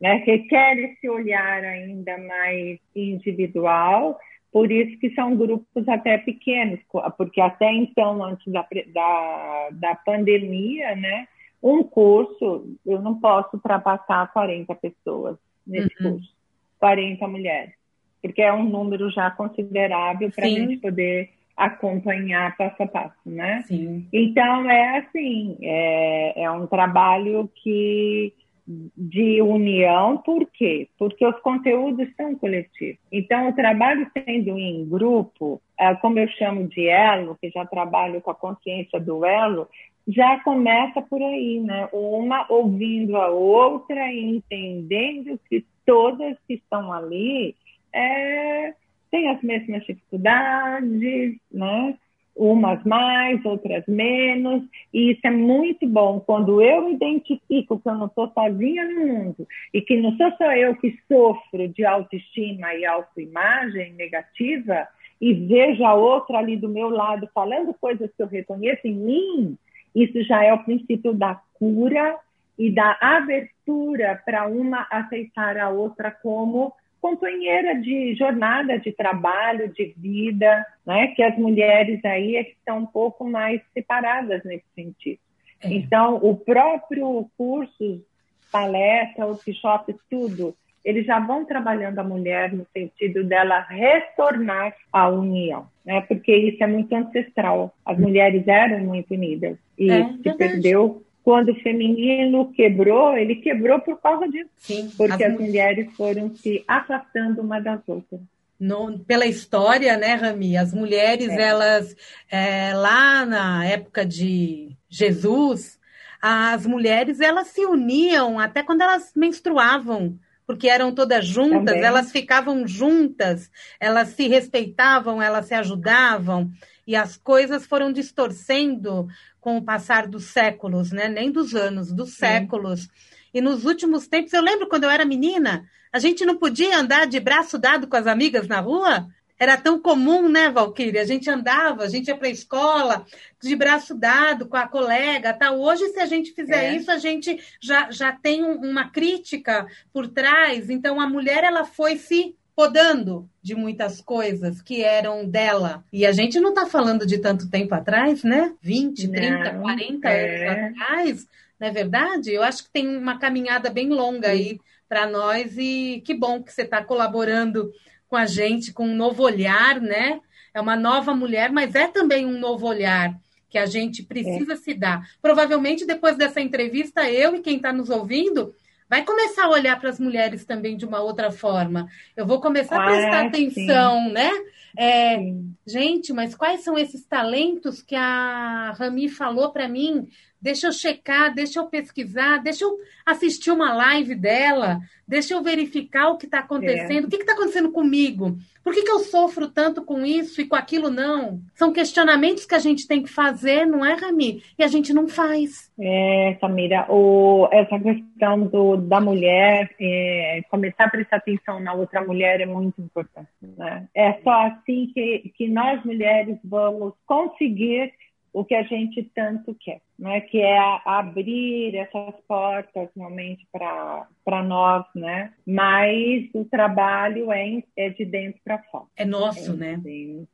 Né? 0.00 0.22
Requer 0.24 0.78
esse 0.78 1.08
olhar 1.08 1.64
ainda 1.64 2.18
mais 2.18 2.78
individual, 2.94 4.18
por 4.52 4.70
isso 4.70 4.98
que 4.98 5.10
são 5.14 5.36
grupos 5.36 5.88
até 5.88 6.18
pequenos, 6.18 6.80
porque 7.16 7.40
até 7.40 7.72
então, 7.72 8.22
antes 8.22 8.52
da, 8.52 8.66
da, 8.92 9.68
da 9.72 9.94
pandemia, 9.94 10.94
né, 10.94 11.26
um 11.62 11.82
curso, 11.82 12.76
eu 12.84 13.00
não 13.00 13.18
posso 13.18 13.56
ultrapassar 13.56 14.32
40 14.32 14.74
pessoas 14.74 15.36
nesse 15.66 15.90
uhum. 16.02 16.12
curso, 16.12 16.34
40 16.78 17.26
mulheres 17.26 17.84
porque 18.24 18.40
é 18.40 18.50
um 18.50 18.64
número 18.64 19.10
já 19.10 19.30
considerável 19.30 20.30
para 20.30 20.46
a 20.46 20.48
gente 20.48 20.78
poder 20.78 21.28
acompanhar 21.56 22.56
passo 22.56 22.82
a 22.82 22.86
passo, 22.86 23.16
né? 23.26 23.62
Sim. 23.66 24.06
Então 24.12 24.68
é 24.70 24.98
assim, 24.98 25.56
é, 25.62 26.42
é 26.44 26.50
um 26.50 26.66
trabalho 26.66 27.50
que 27.62 28.32
de 28.66 29.42
união, 29.42 30.16
por 30.18 30.46
quê? 30.46 30.88
Porque 30.98 31.24
os 31.26 31.38
conteúdos 31.40 32.08
são 32.16 32.34
coletivos. 32.34 32.98
Então, 33.12 33.48
o 33.48 33.54
trabalho 33.54 34.10
sendo 34.14 34.58
em 34.58 34.88
grupo, 34.88 35.60
é, 35.78 35.94
como 35.96 36.18
eu 36.18 36.26
chamo 36.28 36.66
de 36.68 36.88
elo, 36.88 37.36
que 37.40 37.50
já 37.50 37.66
trabalho 37.66 38.22
com 38.22 38.30
a 38.30 38.34
consciência 38.34 38.98
do 38.98 39.24
elo, 39.24 39.68
já 40.08 40.40
começa 40.40 41.02
por 41.02 41.20
aí, 41.20 41.60
né? 41.60 41.88
Uma 41.92 42.46
ouvindo 42.48 43.16
a 43.16 43.28
outra 43.28 44.10
e 44.10 44.36
entendendo 44.36 45.38
que 45.48 45.64
todas 45.84 46.36
que 46.46 46.54
estão 46.54 46.90
ali 46.92 47.54
é, 47.92 48.74
têm 49.14 49.28
as 49.28 49.40
mesmas 49.42 49.86
dificuldades, 49.86 51.36
né? 51.52 51.96
umas 52.34 52.82
mais, 52.82 53.44
outras 53.44 53.86
menos, 53.86 54.64
e 54.92 55.12
isso 55.12 55.20
é 55.22 55.30
muito 55.30 55.86
bom 55.86 56.18
quando 56.18 56.60
eu 56.60 56.90
identifico 56.90 57.78
que 57.78 57.88
eu 57.88 57.94
não 57.94 58.06
estou 58.06 58.28
sozinha 58.34 58.84
no 58.86 59.06
mundo 59.06 59.46
e 59.72 59.80
que 59.80 59.96
não 60.00 60.16
sou 60.16 60.32
só 60.32 60.50
eu 60.52 60.74
que 60.74 60.98
sofro 61.06 61.68
de 61.68 61.84
autoestima 61.84 62.74
e 62.74 62.84
autoimagem 62.84 63.92
negativa 63.92 64.88
e 65.20 65.32
vejo 65.32 65.84
a 65.84 65.94
outra 65.94 66.38
ali 66.38 66.56
do 66.56 66.68
meu 66.68 66.88
lado 66.88 67.30
falando 67.32 67.72
coisas 67.72 68.10
que 68.16 68.20
eu 68.20 68.26
reconheço 68.26 68.84
em 68.84 68.94
mim, 68.94 69.58
isso 69.94 70.20
já 70.24 70.42
é 70.42 70.52
o 70.52 70.64
princípio 70.64 71.14
da 71.14 71.40
cura 71.54 72.18
e 72.58 72.68
da 72.68 72.98
abertura 73.00 74.20
para 74.26 74.48
uma 74.48 74.88
aceitar 74.90 75.56
a 75.56 75.70
outra 75.70 76.10
como 76.10 76.72
companheira 77.04 77.74
de 77.74 78.14
jornada 78.14 78.78
de 78.78 78.90
trabalho, 78.90 79.68
de 79.68 79.92
vida, 79.94 80.66
né? 80.86 81.08
que 81.08 81.22
as 81.22 81.36
mulheres 81.36 82.02
aí 82.02 82.36
é 82.36 82.44
que 82.44 82.52
estão 82.52 82.78
um 82.78 82.86
pouco 82.86 83.28
mais 83.28 83.60
separadas 83.74 84.42
nesse 84.42 84.64
sentido. 84.74 85.18
É. 85.62 85.68
Então, 85.68 86.16
o 86.16 86.34
próprio 86.34 87.28
curso, 87.36 88.02
palestra, 88.50 89.26
workshop, 89.26 89.94
tudo, 90.08 90.56
eles 90.82 91.04
já 91.04 91.20
vão 91.20 91.44
trabalhando 91.44 91.98
a 91.98 92.04
mulher 92.04 92.50
no 92.54 92.66
sentido 92.72 93.22
dela 93.22 93.60
retornar 93.60 94.74
à 94.90 95.06
união, 95.10 95.66
né? 95.84 96.00
Porque 96.08 96.34
isso 96.34 96.64
é 96.64 96.66
muito 96.66 96.90
ancestral. 96.94 97.74
As 97.84 97.98
mulheres 97.98 98.48
eram 98.48 98.80
muito 98.80 99.12
unidas 99.12 99.58
e 99.78 99.90
é, 99.90 100.04
se 100.04 100.22
verdade. 100.22 100.38
perdeu 100.38 101.03
quando 101.24 101.52
o 101.52 101.60
feminino 101.62 102.52
quebrou, 102.52 103.16
ele 103.16 103.36
quebrou 103.36 103.80
por 103.80 103.98
causa 104.00 104.28
disso. 104.28 104.50
Sim, 104.58 104.92
porque 104.94 105.24
as, 105.24 105.32
as 105.32 105.40
mulheres 105.40 105.90
foram 105.96 106.36
se 106.36 106.62
afastando 106.68 107.40
uma 107.40 107.58
das 107.60 107.80
outras. 107.88 108.20
No, 108.60 108.98
pela 109.00 109.26
história, 109.26 109.96
né, 109.96 110.14
Rami? 110.14 110.56
As 110.56 110.74
mulheres, 110.74 111.30
é. 111.30 111.42
elas, 111.42 111.96
é, 112.30 112.74
lá 112.74 113.24
na 113.24 113.64
época 113.64 114.04
de 114.04 114.76
Jesus, 114.88 115.80
as 116.20 116.66
mulheres, 116.66 117.20
elas 117.20 117.48
se 117.48 117.64
uniam 117.64 118.38
até 118.38 118.62
quando 118.62 118.82
elas 118.82 119.12
menstruavam, 119.16 120.18
porque 120.46 120.68
eram 120.68 120.94
todas 120.94 121.26
juntas, 121.26 121.74
Também. 121.74 121.84
elas 121.84 122.12
ficavam 122.12 122.66
juntas, 122.68 123.50
elas 123.80 124.08
se 124.08 124.28
respeitavam, 124.28 125.22
elas 125.22 125.46
se 125.46 125.54
ajudavam, 125.54 126.50
e 126.86 126.94
as 126.94 127.16
coisas 127.16 127.66
foram 127.66 127.92
distorcendo 127.92 129.08
com 129.40 129.56
o 129.56 129.62
passar 129.62 130.06
dos 130.06 130.24
séculos, 130.24 130.92
né? 130.92 131.08
Nem 131.08 131.30
dos 131.30 131.54
anos, 131.54 131.92
dos 131.92 132.14
séculos. 132.14 132.88
E 133.32 133.40
nos 133.40 133.64
últimos 133.64 134.06
tempos, 134.06 134.32
eu 134.32 134.42
lembro 134.42 134.68
quando 134.68 134.84
eu 134.84 134.90
era 134.90 135.04
menina, 135.04 135.68
a 135.92 135.98
gente 135.98 136.24
não 136.24 136.36
podia 136.36 136.78
andar 136.78 137.06
de 137.06 137.18
braço 137.20 137.58
dado 137.58 137.86
com 137.86 137.96
as 137.96 138.06
amigas 138.06 138.46
na 138.46 138.60
rua. 138.60 139.06
Era 139.38 139.56
tão 139.56 139.80
comum, 139.80 140.28
né, 140.28 140.48
Valquíria? 140.48 141.02
A 141.02 141.04
gente 141.04 141.28
andava, 141.28 141.82
a 141.82 141.88
gente 141.88 142.06
ia 142.06 142.16
para 142.16 142.28
a 142.28 142.30
escola 142.30 143.04
de 143.42 143.56
braço 143.56 143.94
dado 143.94 144.46
com 144.46 144.56
a 144.56 144.68
colega, 144.68 145.32
tá? 145.32 145.50
Hoje, 145.50 145.88
se 145.88 145.98
a 145.98 146.06
gente 146.06 146.32
fizer 146.32 146.66
é. 146.66 146.76
isso, 146.76 146.90
a 146.90 146.98
gente 146.98 147.42
já, 147.60 147.90
já 147.90 148.12
tem 148.12 148.44
uma 148.44 148.90
crítica 148.90 149.66
por 149.92 150.06
trás. 150.06 150.70
Então, 150.70 151.00
a 151.00 151.08
mulher 151.08 151.42
ela 151.42 151.64
foi 151.64 151.96
se 151.96 152.36
podando 152.54 153.28
de 153.42 153.54
muitas 153.54 154.00
coisas 154.00 154.62
que 154.62 154.82
eram 154.82 155.26
dela. 155.28 155.84
E 155.92 156.06
a 156.06 156.12
gente 156.12 156.38
não 156.38 156.50
está 156.50 156.66
falando 156.66 157.06
de 157.06 157.18
tanto 157.18 157.50
tempo 157.50 157.74
atrás, 157.74 158.22
né? 158.22 158.54
20, 158.62 159.08
30, 159.08 159.52
não, 159.52 159.62
40 159.62 160.08
é. 160.08 160.48
anos 160.48 160.80
atrás, 160.80 161.26
não 161.58 161.68
é 161.68 161.70
verdade? 161.70 162.32
Eu 162.32 162.42
acho 162.42 162.64
que 162.64 162.70
tem 162.70 162.96
uma 162.96 163.18
caminhada 163.18 163.70
bem 163.70 163.88
longa 163.88 164.28
aí 164.28 164.60
para 164.88 165.06
nós 165.06 165.56
e 165.58 166.02
que 166.04 166.14
bom 166.14 166.42
que 166.42 166.52
você 166.52 166.62
está 166.62 166.82
colaborando 166.82 167.72
com 168.08 168.16
a 168.16 168.26
gente, 168.26 168.72
com 168.72 168.86
um 168.86 168.94
novo 168.94 169.22
olhar, 169.22 169.80
né? 169.80 170.20
É 170.52 170.60
uma 170.60 170.76
nova 170.76 171.12
mulher, 171.14 171.50
mas 171.50 171.74
é 171.74 171.88
também 171.88 172.24
um 172.24 172.38
novo 172.38 172.66
olhar 172.66 173.18
que 173.50 173.58
a 173.58 173.66
gente 173.66 174.02
precisa 174.02 174.52
é. 174.52 174.56
se 174.56 174.74
dar. 174.74 175.08
Provavelmente 175.20 175.84
depois 175.84 176.16
dessa 176.16 176.40
entrevista, 176.40 177.10
eu 177.10 177.34
e 177.34 177.40
quem 177.40 177.56
está 177.56 177.72
nos 177.72 177.90
ouvindo 177.90 178.54
vai 178.94 179.04
começar 179.04 179.46
a 179.46 179.50
olhar 179.50 179.80
para 179.80 179.90
as 179.90 179.98
mulheres 179.98 180.44
também 180.44 180.76
de 180.76 180.86
uma 180.86 181.00
outra 181.00 181.28
forma. 181.28 181.88
Eu 182.16 182.24
vou 182.24 182.40
começar 182.40 182.80
a 182.80 182.86
prestar 182.86 183.24
ah, 183.24 183.26
atenção, 183.26 184.06
sim. 184.06 184.12
né? 184.12 184.30
É, 184.78 185.18
gente, 185.66 186.12
mas 186.12 186.36
quais 186.36 186.60
são 186.60 186.78
esses 186.78 187.04
talentos 187.04 187.82
que 187.82 187.96
a 187.96 188.72
Rami 188.78 189.08
falou 189.08 189.50
para 189.50 189.68
mim 189.68 190.06
deixa 190.44 190.66
eu 190.66 190.72
checar, 190.72 191.34
deixa 191.34 191.58
eu 191.58 191.64
pesquisar, 191.64 192.36
deixa 192.36 192.66
eu 192.66 192.76
assistir 193.06 193.50
uma 193.50 193.72
live 193.72 194.14
dela, 194.14 194.78
deixa 195.08 195.32
eu 195.32 195.42
verificar 195.42 196.10
o 196.10 196.18
que 196.18 196.26
está 196.26 196.40
acontecendo, 196.40 197.04
é. 197.04 197.06
o 197.06 197.08
que 197.08 197.16
está 197.16 197.32
acontecendo 197.32 197.72
comigo, 197.72 198.36
por 198.62 198.74
que, 198.74 198.82
que 198.82 198.90
eu 198.90 198.98
sofro 198.98 199.48
tanto 199.48 199.82
com 199.82 200.04
isso 200.04 200.42
e 200.42 200.46
com 200.46 200.54
aquilo 200.54 200.90
não? 200.90 201.40
São 201.54 201.72
questionamentos 201.72 202.44
que 202.44 202.54
a 202.54 202.58
gente 202.58 202.86
tem 202.86 203.02
que 203.02 203.08
fazer, 203.08 203.66
não 203.66 203.82
é, 203.82 203.94
Rami? 203.94 204.42
E 204.58 204.62
a 204.62 204.66
gente 204.66 204.92
não 204.92 205.08
faz. 205.08 205.72
É, 205.80 206.36
Samira, 206.38 206.84
o, 206.90 207.48
essa 207.50 207.80
questão 207.80 208.46
do, 208.46 208.76
da 208.76 209.00
mulher, 209.00 209.74
é, 209.80 210.42
começar 210.50 210.84
a 210.84 210.90
prestar 210.90 211.16
atenção 211.16 211.58
na 211.58 211.72
outra 211.72 212.04
mulher 212.04 212.42
é 212.42 212.46
muito 212.46 212.82
importante. 212.82 213.30
Né? 213.40 213.88
É 213.94 214.12
só 214.22 214.46
assim 214.46 214.90
que, 214.92 215.32
que 215.38 215.48
nós 215.48 215.82
mulheres 215.84 216.36
vamos 216.44 216.92
conseguir 217.06 217.94
o 218.34 218.44
que 218.44 218.54
a 218.54 218.64
gente 218.64 219.00
tanto 219.14 219.54
quer, 219.54 219.80
né? 219.96 220.20
que 220.20 220.40
é 220.40 220.58
abrir 220.84 221.76
essas 221.76 222.20
portas 222.26 222.90
realmente 222.96 223.46
para 223.52 224.42
nós, 224.42 224.84
né? 224.92 225.32
Mas 225.46 226.28
o 226.34 226.44
trabalho 226.44 227.30
é, 227.30 227.62
é 227.76 227.90
de 227.90 228.04
dentro 228.04 228.40
para 228.44 228.58
fora. 228.64 228.86
É 228.96 229.04
nosso, 229.04 229.52
é 229.52 229.56
né? 229.56 229.80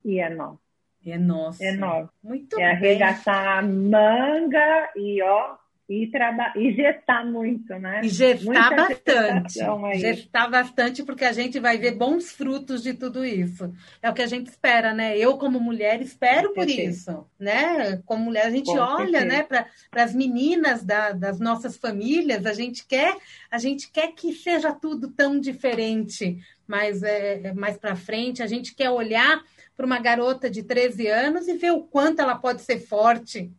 E 0.02 0.18
é 0.18 0.30
nosso. 0.30 0.58
É 1.04 1.18
nosso. 1.18 1.62
É 1.62 1.72
nosso. 1.72 2.10
Muito 2.24 2.58
é 2.58 2.58
bem. 2.58 2.66
arregaçar 2.66 3.58
a 3.58 3.62
manga 3.62 4.90
e, 4.96 5.22
ó, 5.22 5.56
e, 5.90 6.06
traba... 6.06 6.52
e 6.54 6.72
gestar 6.72 7.26
muito, 7.26 7.74
né? 7.74 8.02
E 8.04 8.08
gestar 8.08 8.44
Muita 8.44 8.70
bastante. 8.70 9.98
Gestar 9.98 10.48
bastante, 10.48 11.02
porque 11.02 11.24
a 11.24 11.32
gente 11.32 11.58
vai 11.58 11.78
ver 11.78 11.96
bons 11.96 12.30
frutos 12.30 12.80
de 12.84 12.94
tudo 12.94 13.24
isso. 13.24 13.74
É 14.00 14.08
o 14.08 14.14
que 14.14 14.22
a 14.22 14.26
gente 14.28 14.46
espera, 14.46 14.94
né? 14.94 15.18
Eu, 15.18 15.36
como 15.36 15.58
mulher, 15.58 16.00
espero 16.00 16.54
por 16.54 16.68
isso. 16.68 17.26
né? 17.40 18.00
Como 18.06 18.26
mulher, 18.26 18.46
a 18.46 18.50
gente 18.50 18.66
Com 18.66 18.78
olha 18.78 19.24
né, 19.24 19.42
para 19.42 19.66
as 19.94 20.14
meninas 20.14 20.84
da, 20.84 21.10
das 21.10 21.40
nossas 21.40 21.76
famílias, 21.76 22.46
a 22.46 22.52
gente 22.52 22.86
quer, 22.86 23.16
a 23.50 23.58
gente 23.58 23.90
quer 23.90 24.12
que 24.12 24.32
seja 24.32 24.72
tudo 24.72 25.10
tão 25.10 25.40
diferente, 25.40 26.38
mas 26.68 27.02
é, 27.02 27.48
é 27.48 27.52
mais 27.52 27.76
para 27.76 27.96
frente, 27.96 28.44
a 28.44 28.46
gente 28.46 28.76
quer 28.76 28.90
olhar 28.90 29.42
para 29.76 29.86
uma 29.86 29.98
garota 29.98 30.48
de 30.48 30.62
13 30.62 31.08
anos 31.08 31.48
e 31.48 31.54
ver 31.54 31.72
o 31.72 31.82
quanto 31.82 32.20
ela 32.20 32.36
pode 32.36 32.62
ser 32.62 32.78
forte 32.78 33.50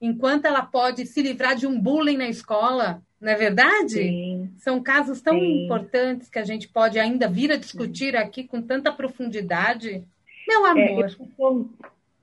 enquanto 0.00 0.46
ela 0.46 0.62
pode 0.62 1.06
se 1.06 1.22
livrar 1.22 1.56
de 1.56 1.66
um 1.66 1.80
bullying 1.80 2.16
na 2.16 2.28
escola, 2.28 3.02
não 3.20 3.32
é 3.32 3.34
verdade? 3.34 4.02
Sim. 4.02 4.50
São 4.58 4.82
casos 4.82 5.20
tão 5.20 5.38
Sim. 5.38 5.64
importantes 5.64 6.28
que 6.28 6.38
a 6.38 6.44
gente 6.44 6.68
pode 6.68 6.98
ainda 6.98 7.28
vir 7.28 7.50
a 7.50 7.56
discutir 7.56 8.12
Sim. 8.12 8.18
aqui 8.18 8.44
com 8.44 8.60
tanta 8.60 8.92
profundidade. 8.92 10.04
Meu 10.46 10.66
é, 10.66 10.70
amor. 10.70 10.80
É, 10.80 10.92
eu, 10.92 11.02
costumo, 11.02 11.70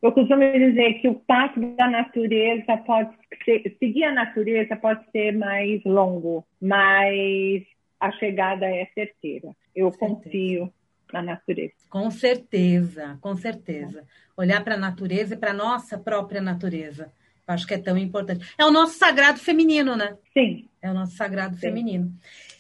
eu, 0.01 0.11
costumo, 0.11 0.51
dizer 0.51 0.93
que 0.95 1.07
o 1.07 1.15
passo 1.15 1.59
da 1.59 1.89
natureza 1.89 2.77
pode 2.85 3.15
ser, 3.43 3.75
seguir 3.79 4.03
a 4.03 4.13
natureza 4.13 4.75
pode 4.75 5.03
ser 5.11 5.35
mais 5.35 5.83
longo, 5.83 6.45
mas 6.61 7.63
a 7.99 8.11
chegada 8.13 8.65
é 8.65 8.85
certeira. 8.93 9.49
Eu 9.75 9.91
certeza. 9.91 10.13
confio 10.13 10.73
na 11.11 11.21
natureza. 11.21 11.73
Com 11.89 12.09
certeza, 12.11 13.17
com 13.19 13.35
certeza. 13.35 14.03
Olhar 14.37 14.63
para 14.63 14.75
a 14.75 14.79
natureza 14.79 15.33
e 15.33 15.37
para 15.37 15.51
a 15.51 15.55
nossa 15.55 15.97
própria 15.97 16.41
natureza 16.41 17.11
Acho 17.47 17.67
que 17.67 17.73
é 17.73 17.77
tão 17.77 17.97
importante. 17.97 18.53
É 18.57 18.65
o 18.65 18.71
nosso 18.71 18.97
sagrado 18.97 19.39
feminino, 19.39 19.95
né? 19.95 20.15
Sim. 20.33 20.67
É 20.81 20.89
o 20.89 20.93
nosso 20.93 21.15
sagrado 21.15 21.55
Sim. 21.55 21.61
feminino. 21.61 22.13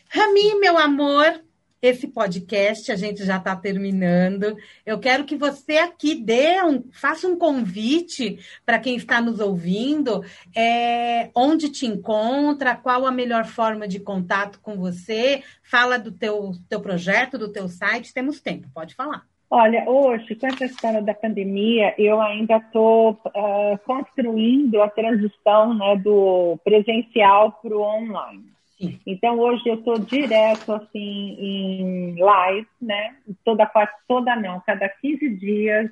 Rami, 0.09 0.59
meu 0.59 0.77
amor, 0.77 1.41
esse 1.83 2.07
podcast 2.07 2.91
a 2.91 2.95
gente 2.95 3.25
já 3.25 3.37
está 3.37 3.55
terminando. 3.55 4.55
Eu 4.85 4.99
quero 4.99 5.25
que 5.25 5.35
você 5.35 5.77
aqui 5.77 6.15
dê 6.15 6.61
um, 6.63 6.89
faça 6.91 7.27
um 7.27 7.37
convite 7.37 8.39
para 8.65 8.79
quem 8.79 8.95
está 8.95 9.21
nos 9.21 9.41
ouvindo, 9.41 10.23
é, 10.55 11.29
onde 11.35 11.69
te 11.69 11.85
encontra, 11.85 12.75
qual 12.75 13.05
a 13.05 13.11
melhor 13.11 13.45
forma 13.45 13.85
de 13.85 13.99
contato 13.99 14.61
com 14.61 14.77
você. 14.77 15.43
Fala 15.61 15.97
do 15.97 16.11
teu, 16.11 16.53
teu 16.69 16.79
projeto, 16.79 17.37
do 17.37 17.51
teu 17.51 17.67
site. 17.67 18.13
Temos 18.13 18.39
tempo, 18.39 18.69
pode 18.73 18.95
falar. 18.95 19.25
Olha, 19.55 19.87
hoje, 19.87 20.33
com 20.33 20.47
essa 20.47 20.65
história 20.65 20.99
da 20.99 21.13
pandemia, 21.13 21.93
eu 21.95 22.19
ainda 22.19 22.57
estou 22.57 23.11
uh, 23.11 23.77
construindo 23.85 24.81
a 24.81 24.89
transição 24.89 25.75
né, 25.75 25.95
do 25.97 26.57
presencial 26.63 27.51
para 27.61 27.77
o 27.77 27.81
online. 27.81 28.45
Sim. 28.79 28.99
Então, 29.05 29.37
hoje 29.37 29.61
eu 29.67 29.75
estou 29.75 29.99
direto, 29.99 30.73
assim, 30.73 31.37
em 31.39 32.15
live, 32.19 32.67
né? 32.81 33.15
Toda, 33.45 33.71
toda 34.07 34.35
não, 34.35 34.59
cada 34.65 34.89
15 34.89 35.29
dias, 35.37 35.91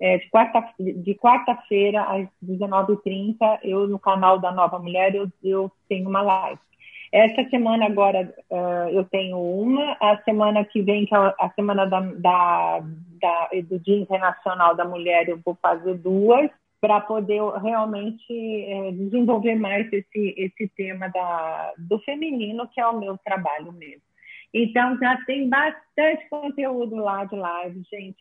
é, 0.00 0.18
de 0.18 0.30
quarta-feira 0.30 1.00
de 1.00 1.14
quarta 1.16 1.50
às 1.50 2.28
19h30, 2.48 3.58
eu, 3.64 3.88
no 3.88 3.98
canal 3.98 4.38
da 4.38 4.52
Nova 4.52 4.78
Mulher, 4.78 5.16
eu, 5.16 5.28
eu 5.42 5.68
tenho 5.88 6.08
uma 6.08 6.22
live. 6.22 6.60
Essa 7.14 7.48
semana 7.48 7.86
agora 7.86 8.34
uh, 8.50 8.88
eu 8.90 9.04
tenho 9.04 9.38
uma, 9.38 9.96
a 10.00 10.20
semana 10.24 10.64
que 10.64 10.82
vem, 10.82 11.06
que 11.06 11.14
é 11.14 11.18
a 11.18 11.48
semana 11.54 11.86
da, 11.86 12.00
da, 12.00 12.80
da, 13.20 13.48
do 13.68 13.78
Dia 13.78 13.98
Internacional 13.98 14.74
da 14.74 14.84
Mulher, 14.84 15.28
eu 15.28 15.38
vou 15.44 15.56
fazer 15.62 15.94
duas, 15.94 16.50
para 16.80 17.00
poder 17.00 17.40
realmente 17.62 18.34
é, 18.66 18.90
desenvolver 18.90 19.54
mais 19.54 19.86
esse, 19.92 20.34
esse 20.36 20.68
tema 20.76 21.08
da, 21.08 21.72
do 21.78 22.00
feminino, 22.00 22.68
que 22.74 22.80
é 22.80 22.86
o 22.88 22.98
meu 22.98 23.16
trabalho 23.24 23.70
mesmo. 23.70 24.02
Então, 24.52 24.98
já 24.98 25.16
tem 25.24 25.48
bastante 25.48 26.28
conteúdo 26.28 26.96
lá 26.96 27.24
de 27.26 27.36
live, 27.36 27.80
gente. 27.92 28.16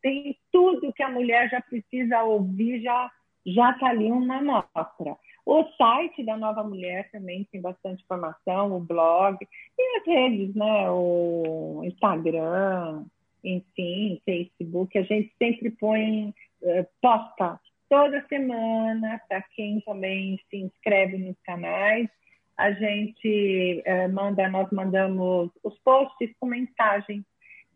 Tem 0.00 0.36
tudo 0.52 0.92
que 0.92 1.02
a 1.02 1.10
mulher 1.10 1.50
já 1.50 1.60
precisa 1.60 2.22
ouvir, 2.22 2.80
já 2.80 3.10
já 3.46 3.70
está 3.70 3.88
ali 3.88 4.10
uma 4.10 4.38
amostra. 4.38 5.16
O 5.46 5.64
site 5.78 6.24
da 6.24 6.36
Nova 6.36 6.64
Mulher 6.64 7.08
também 7.12 7.46
tem 7.52 7.60
bastante 7.60 8.02
informação, 8.02 8.76
o 8.76 8.80
blog 8.80 9.38
e 9.78 9.98
as 9.98 10.04
redes, 10.04 10.52
né? 10.56 10.90
O 10.90 11.82
Instagram, 11.84 13.04
enfim, 13.44 14.20
Facebook. 14.24 14.98
A 14.98 15.02
gente 15.02 15.32
sempre 15.38 15.70
põe, 15.70 16.34
eh, 16.64 16.84
posta 17.00 17.60
toda 17.88 18.26
semana 18.28 19.20
para 19.28 19.40
quem 19.54 19.80
também 19.82 20.40
se 20.50 20.56
inscreve 20.56 21.16
nos 21.16 21.36
canais. 21.44 22.08
A 22.56 22.72
gente 22.72 23.82
eh, 23.84 24.08
manda, 24.08 24.48
nós 24.48 24.68
mandamos 24.72 25.52
os 25.62 25.78
posts 25.78 26.28
com 26.40 26.46
mensagens 26.46 27.24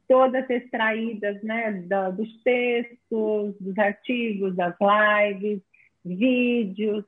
todas 0.09 0.51
extraídas 0.51 1.41
né, 1.45 1.85
da, 1.87 2.11
dos 2.11 2.43
textos, 2.43 3.55
dos 3.61 3.79
artigos, 3.79 4.57
das 4.57 4.75
lives, 4.81 5.61
vídeos. 6.05 7.05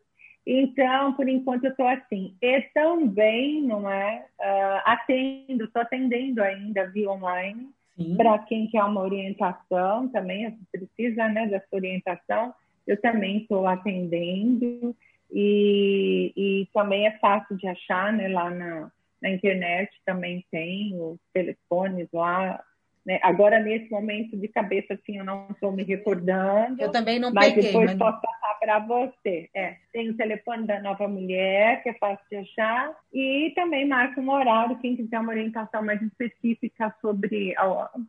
Então, 0.46 1.12
por 1.14 1.28
enquanto, 1.28 1.64
eu 1.64 1.70
estou 1.70 1.86
assim. 1.86 2.34
E 2.42 2.60
também, 2.74 3.62
não 3.62 3.88
é? 3.88 4.26
Uh, 4.40 4.82
atendo, 4.84 5.64
estou 5.64 5.82
atendendo 5.82 6.42
ainda 6.42 6.90
via 6.90 7.10
online. 7.10 7.68
Para 8.16 8.38
quem 8.40 8.66
quer 8.68 8.82
uma 8.82 9.02
orientação, 9.02 10.08
também 10.08 10.58
precisa 10.72 11.28
né, 11.28 11.46
dessa 11.46 11.66
orientação, 11.70 12.52
eu 12.86 13.00
também 13.00 13.38
estou 13.38 13.66
atendendo. 13.66 14.96
E, 15.30 16.32
e 16.36 16.68
também 16.74 17.06
é 17.06 17.18
fácil 17.18 17.56
de 17.56 17.66
achar, 17.66 18.12
né? 18.12 18.28
Lá 18.28 18.50
na, 18.50 18.90
na 19.22 19.30
internet 19.30 19.90
também 20.04 20.44
tem 20.50 20.94
os 21.00 21.18
telefones 21.32 22.08
lá, 22.12 22.62
né? 23.04 23.18
Agora, 23.22 23.58
nesse 23.58 23.90
momento 23.90 24.36
de 24.36 24.46
cabeça, 24.48 24.94
assim, 24.94 25.18
eu 25.18 25.24
não 25.24 25.48
estou 25.50 25.72
me 25.72 25.82
recordando. 25.82 26.80
Eu 26.80 26.90
também 26.90 27.18
não 27.18 27.32
mas 27.32 27.52
peguei. 27.52 27.64
Depois 27.64 27.90
mas 27.90 27.98
posso 27.98 28.20
passar 28.20 28.58
para 28.60 28.78
você. 28.78 29.50
É, 29.54 29.76
tem 29.92 30.10
o 30.10 30.16
telefone 30.16 30.66
da 30.66 30.80
Nova 30.80 31.08
Mulher, 31.08 31.82
que 31.82 31.88
é 31.88 31.94
fácil 31.94 32.24
de 32.30 32.36
achar. 32.36 32.96
E 33.12 33.52
também 33.56 33.86
marca 33.86 34.20
um 34.20 34.30
horário, 34.30 34.78
quem 34.78 34.96
quiser 34.96 35.18
uma 35.18 35.32
orientação 35.32 35.84
mais 35.84 36.00
específica 36.00 36.94
sobre, 37.00 37.54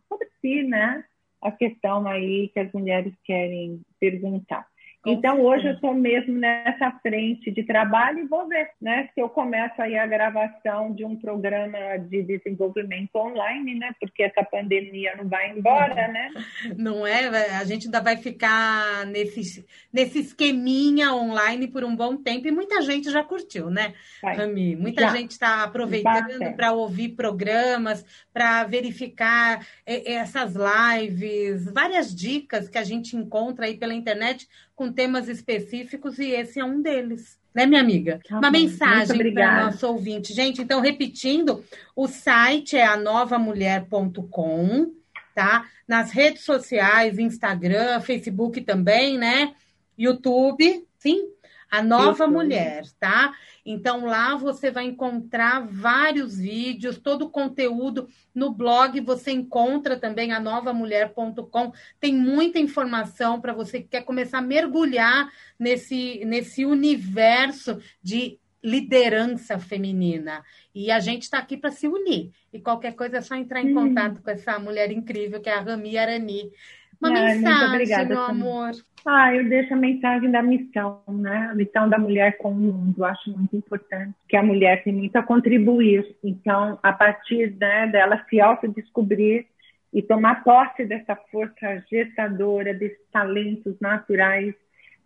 sobre 0.08 0.28
si, 0.40 0.64
né? 0.64 1.04
A 1.42 1.52
questão 1.52 2.08
aí 2.08 2.50
que 2.50 2.60
as 2.60 2.72
mulheres 2.72 3.14
querem 3.26 3.82
perguntar. 4.00 4.68
Então, 5.06 5.42
hoje 5.42 5.68
eu 5.68 5.74
estou 5.74 5.94
mesmo 5.94 6.34
nessa 6.40 6.90
frente 7.02 7.52
de 7.52 7.64
trabalho 7.64 8.20
e 8.20 8.28
vou 8.28 8.48
ver 8.48 8.70
né, 8.82 9.10
se 9.14 9.20
eu 9.20 9.28
começo 9.28 9.82
aí 9.82 9.98
a 9.98 10.08
gravação 10.08 10.94
de 10.94 11.04
um 11.04 11.16
programa 11.18 11.98
de 11.98 12.24
desenvolvimento 12.24 13.14
online, 13.16 13.76
né? 13.76 13.94
Porque 14.00 14.24
essa 14.24 14.44
pandemia 14.46 15.14
não 15.18 15.28
vai 15.28 15.52
embora, 15.52 16.08
né? 16.08 16.30
Não 16.78 17.06
é? 17.06 17.28
A 17.58 17.66
gente 17.66 17.88
ainda 17.88 18.00
vai 18.00 18.16
ficar 18.16 19.06
nesse, 19.08 19.66
nesse 19.92 20.20
esqueminha 20.20 21.14
online 21.14 21.68
por 21.68 21.84
um 21.84 21.96
bom 21.96 22.16
tempo 22.16 22.48
e 22.48 22.52
muita 22.52 22.82
gente 22.82 23.12
já 23.12 23.24
curtiu, 23.24 23.70
né, 23.70 23.94
vai. 24.22 24.38
Rami? 24.38 24.76
Muita 24.78 25.02
já. 25.02 25.10
gente 25.10 25.32
está 25.32 25.64
aproveitando 25.64 26.56
para 26.56 26.72
ouvir 26.72 27.10
programas, 27.10 28.06
para 28.34 28.64
verificar 28.64 29.66
essas 29.86 30.54
lives, 30.56 31.72
várias 31.74 32.16
dicas 32.16 32.70
que 32.70 32.78
a 32.78 32.84
gente 32.84 33.18
encontra 33.18 33.66
aí 33.66 33.78
pela 33.78 33.94
internet 33.94 34.48
com 34.76 34.92
temas 34.92 35.28
específicos 35.28 36.20
e 36.20 36.32
esse 36.32 36.60
é 36.60 36.66
um 36.66 36.82
deles. 36.82 37.40
Né, 37.54 37.68
minha 37.68 37.82
amiga? 37.82 38.20
Tá 38.28 38.40
Uma 38.40 38.50
mensagem 38.50 39.34
para 39.34 39.66
nosso 39.66 39.86
ouvinte. 39.88 40.34
Gente, 40.34 40.62
então, 40.62 40.82
repetindo, 40.82 41.64
o 41.96 42.08
site 42.08 42.76
é 42.76 42.86
anovamulher.com, 42.86 44.92
tá? 45.36 45.68
Nas 45.88 46.10
redes 46.12 46.44
sociais, 46.44 47.20
Instagram, 47.20 48.02
Facebook 48.02 48.60
também, 48.62 49.20
né? 49.20 49.54
YouTube, 49.98 50.88
sim? 50.98 51.30
A 51.70 51.84
Nova 51.84 52.24
Isso. 52.24 52.34
Mulher, 52.34 52.84
tá? 53.00 53.34
Então 53.66 54.06
lá 54.06 54.36
você 54.36 54.70
vai 54.70 54.86
encontrar 54.86 55.66
vários 55.66 56.38
vídeos, 56.38 56.98
todo 56.98 57.26
o 57.26 57.30
conteúdo 57.30 58.10
no 58.36 58.52
blog 58.52 59.00
você 59.00 59.32
encontra 59.32 59.98
também 59.98 60.34
a 60.34 60.40
novamulher.com. 60.40 61.72
Tem 62.00 62.14
muita 62.14 62.60
informação 62.60 63.40
para 63.40 63.54
você 63.54 63.82
que 63.82 63.88
quer 63.88 64.04
começar 64.04 64.40
a 64.40 64.42
mergulhar 64.42 65.32
nesse 65.58 66.24
nesse 66.26 66.66
universo 66.66 67.80
de 68.02 68.38
liderança 68.64 69.60
feminina. 69.60 70.44
E 70.74 70.90
a 70.90 71.00
gente 71.00 71.24
está 71.24 71.38
aqui 71.38 71.58
para 71.58 71.70
se 71.70 71.88
unir. 71.88 72.32
E 72.52 72.60
qualquer 72.60 72.96
coisa 72.96 73.18
é 73.18 73.22
só 73.22 73.36
entrar 73.36 73.62
em 73.62 73.72
hum. 73.72 73.74
contato 73.74 74.22
com 74.22 74.30
essa 74.30 74.58
mulher 74.58 74.92
incrível 74.92 75.42
que 75.42 75.50
é 75.50 75.54
a 75.54 75.60
Rami 75.60 75.98
Arani. 75.98 76.50
Uma 77.10 77.22
mensagem, 77.22 77.68
obrigada, 77.68 78.06
meu 78.06 78.22
amor. 78.22 78.72
Ah, 79.06 79.36
eu 79.36 79.50
deixo 79.50 79.74
a 79.74 79.78
mensagem 79.78 80.32
da 80.32 80.42
missão, 80.42 81.02
né? 81.10 81.50
A 81.52 81.56
missão 81.56 81.90
da 81.90 81.98
mulher 81.98 82.38
com 82.38 82.52
o 82.52 82.56
mundo. 82.56 82.96
Eu 82.98 83.06
acho 83.06 83.30
muito 83.32 83.56
importante 83.56 84.14
que 84.30 84.38
a 84.38 84.44
mulher 84.44 84.84
tem 84.84 84.94
muito 84.94 85.16
a 85.18 85.24
contribuir. 85.24 86.16
Então, 86.24 86.80
a 86.82 86.94
partir 86.94 87.54
né, 87.60 87.88
dela 87.88 88.24
se 88.30 88.40
autodescobrir 88.40 89.46
e 89.92 90.02
tomar 90.02 90.44
posse 90.44 90.86
dessa 90.86 91.16
força 91.30 91.84
gestadora, 91.90 92.74
desses 92.74 93.06
talentos 93.12 93.76
naturais, 93.82 94.56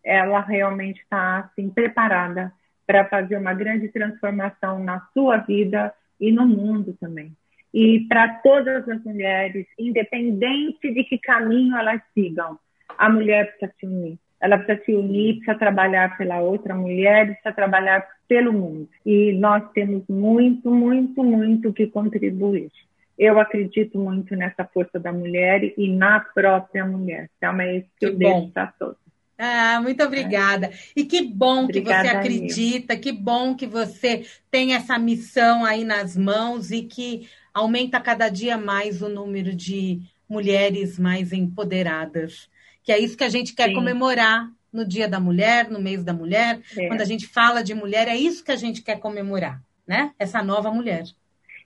ela 0.04 0.42
realmente 0.42 1.02
está 1.02 1.40
assim, 1.40 1.70
preparada 1.70 2.54
para 2.86 3.06
fazer 3.06 3.36
uma 3.36 3.54
grande 3.54 3.90
transformação 3.90 4.80
na 4.84 5.02
sua 5.14 5.38
vida 5.38 5.94
e 6.20 6.32
no 6.32 6.48
mundo 6.48 6.96
também. 7.00 7.36
E 7.74 8.02
para 8.08 8.30
todas 8.36 8.88
as 8.88 9.04
mulheres, 9.04 9.66
independente 9.78 10.92
de 10.94 11.04
que 11.04 11.18
caminho 11.18 11.76
elas 11.78 12.02
sigam, 12.14 12.58
a 12.98 13.10
mulher 13.10 13.52
precisa 13.52 13.74
se 13.80 13.86
unir. 13.86 14.20
Ela 14.40 14.58
precisa 14.58 14.86
se 14.86 14.94
unir, 14.94 15.36
precisa 15.38 15.58
trabalhar 15.58 16.18
pela 16.18 16.40
outra 16.40 16.76
mulher, 16.76 17.28
precisa 17.28 17.54
trabalhar 17.54 18.08
pelo 18.28 18.54
mundo. 18.54 18.90
E 19.06 19.34
nós 19.34 19.64
temos 19.74 20.04
muito, 20.08 20.70
muito, 20.70 21.24
muito 21.24 21.74
que 21.74 21.88
contribuir. 21.88 22.72
Eu 23.18 23.40
acredito 23.40 23.98
muito 23.98 24.36
nessa 24.36 24.64
força 24.64 25.00
da 25.00 25.12
mulher 25.12 25.74
e 25.76 25.92
na 25.92 26.20
própria 26.20 26.86
mulher. 26.86 27.30
Então 27.38 27.60
é 27.60 27.78
isso 27.78 27.88
que, 28.00 28.06
que 28.06 28.06
eu 28.06 28.18
bom. 28.18 28.40
deixo 28.40 28.52
para 28.54 28.68
todos. 28.68 29.08
Ah, 29.40 29.80
muito 29.82 30.04
obrigada. 30.04 30.72
E 30.96 31.06
que 31.06 31.22
bom 31.22 31.66
obrigada, 31.66 32.02
que 32.04 32.10
você 32.10 32.18
acredita, 32.18 32.98
que 32.98 33.12
bom 33.12 33.56
que 33.56 33.68
você 33.68 34.26
tem 34.50 34.74
essa 34.74 34.98
missão 34.98 35.64
aí 35.64 35.84
nas 35.84 36.18
mãos 36.18 36.72
e 36.72 36.82
que 36.82 37.28
aumenta 37.58 38.00
cada 38.00 38.30
dia 38.30 38.58
mais 38.58 39.02
o 39.02 39.10
número 39.10 39.54
de 39.56 40.00
mulheres 40.30 41.00
mais 41.00 41.34
empoderadas. 41.34 42.50
Que 42.84 42.92
é 42.92 43.00
isso 43.00 43.18
que 43.18 43.24
a 43.24 43.30
gente 43.30 43.56
quer 43.56 43.70
Sim. 43.70 43.74
comemorar 43.74 44.50
no 44.72 44.88
Dia 44.88 45.08
da 45.08 45.20
Mulher, 45.20 45.70
no 45.70 45.82
mês 45.82 46.04
da 46.04 46.14
mulher. 46.14 46.60
É. 46.78 46.88
Quando 46.88 47.02
a 47.02 47.06
gente 47.06 47.28
fala 47.28 47.64
de 47.64 47.74
mulher, 47.74 48.08
é 48.08 48.16
isso 48.16 48.46
que 48.46 48.52
a 48.52 48.56
gente 48.56 48.84
quer 48.84 49.00
comemorar, 49.00 49.60
né? 49.88 50.12
Essa 50.20 50.44
nova 50.44 50.72
mulher. 50.72 51.04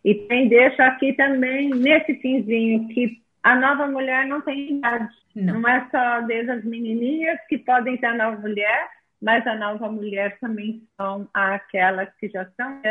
E 0.04 0.16
tem 0.16 0.48
deixa 0.48 0.86
aqui 0.86 1.14
também, 1.14 1.70
nesse 1.70 2.16
finzinho, 2.16 2.88
que 2.88 3.22
a 3.44 3.56
nova 3.56 3.86
mulher 3.88 4.26
não 4.28 4.42
tem 4.42 4.78
idade. 4.78 5.10
Não. 5.36 5.60
não 5.60 5.70
é 5.70 5.88
só 5.92 6.22
desde 6.22 6.52
as 6.52 6.64
menininhas 6.64 7.38
que 7.48 7.58
podem 7.58 7.98
ter 7.98 8.08
a 8.08 8.16
nova 8.16 8.38
mulher, 8.38 8.90
mas 9.22 9.46
a 9.46 9.56
nova 9.56 9.92
mulher 9.92 10.38
também 10.40 10.84
são 10.96 11.28
aquelas 11.34 12.10
que 12.20 12.30
já 12.30 12.46
são 12.58 12.82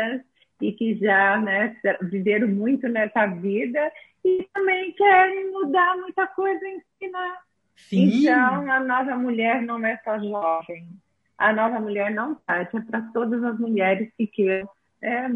e 0.61 0.71
que 0.73 0.95
já 0.95 1.39
né, 1.39 1.75
viveram 2.01 2.47
muito 2.47 2.87
nessa 2.87 3.25
vida 3.25 3.91
e 4.23 4.47
também 4.53 4.91
querem 4.93 5.51
mudar 5.51 5.97
muita 5.97 6.27
coisa 6.27 6.65
em 6.67 6.79
si, 6.79 7.11
né? 7.11 7.35
Sim. 7.75 8.21
Então, 8.21 8.71
a 8.71 8.79
nova 8.79 9.17
mulher 9.17 9.61
não 9.61 9.83
é 9.85 9.97
só 10.03 10.19
jovem. 10.19 10.87
A 11.37 11.51
nova 11.51 11.79
mulher 11.79 12.11
não 12.11 12.35
tarde, 12.35 12.77
é 12.77 12.81
para 12.81 13.01
todas 13.13 13.43
as 13.43 13.59
mulheres 13.59 14.11
que 14.15 14.27
queiram 14.27 14.69
é, 15.01 15.27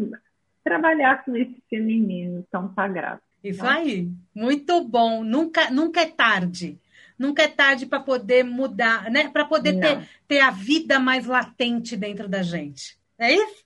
trabalhar 0.62 1.24
com 1.24 1.36
esse 1.36 1.60
feminino 1.68 2.46
tão 2.50 2.72
sagrado. 2.74 3.20
Isso 3.42 3.62
né? 3.62 3.70
aí, 3.70 4.08
muito 4.34 4.80
bom. 4.84 5.24
Nunca, 5.24 5.70
nunca 5.70 6.00
é 6.00 6.06
tarde. 6.06 6.78
Nunca 7.18 7.42
é 7.42 7.48
tarde 7.48 7.86
para 7.86 7.98
poder 7.98 8.44
mudar, 8.44 9.10
né? 9.10 9.28
Para 9.28 9.44
poder 9.44 9.80
ter, 9.80 10.08
ter 10.28 10.40
a 10.40 10.50
vida 10.50 11.00
mais 11.00 11.26
latente 11.26 11.96
dentro 11.96 12.28
da 12.28 12.42
gente. 12.42 12.96
É 13.18 13.32
isso? 13.32 13.65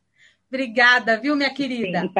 Obrigada, 0.53 1.17
viu, 1.17 1.37
minha 1.37 1.55
querida? 1.55 2.11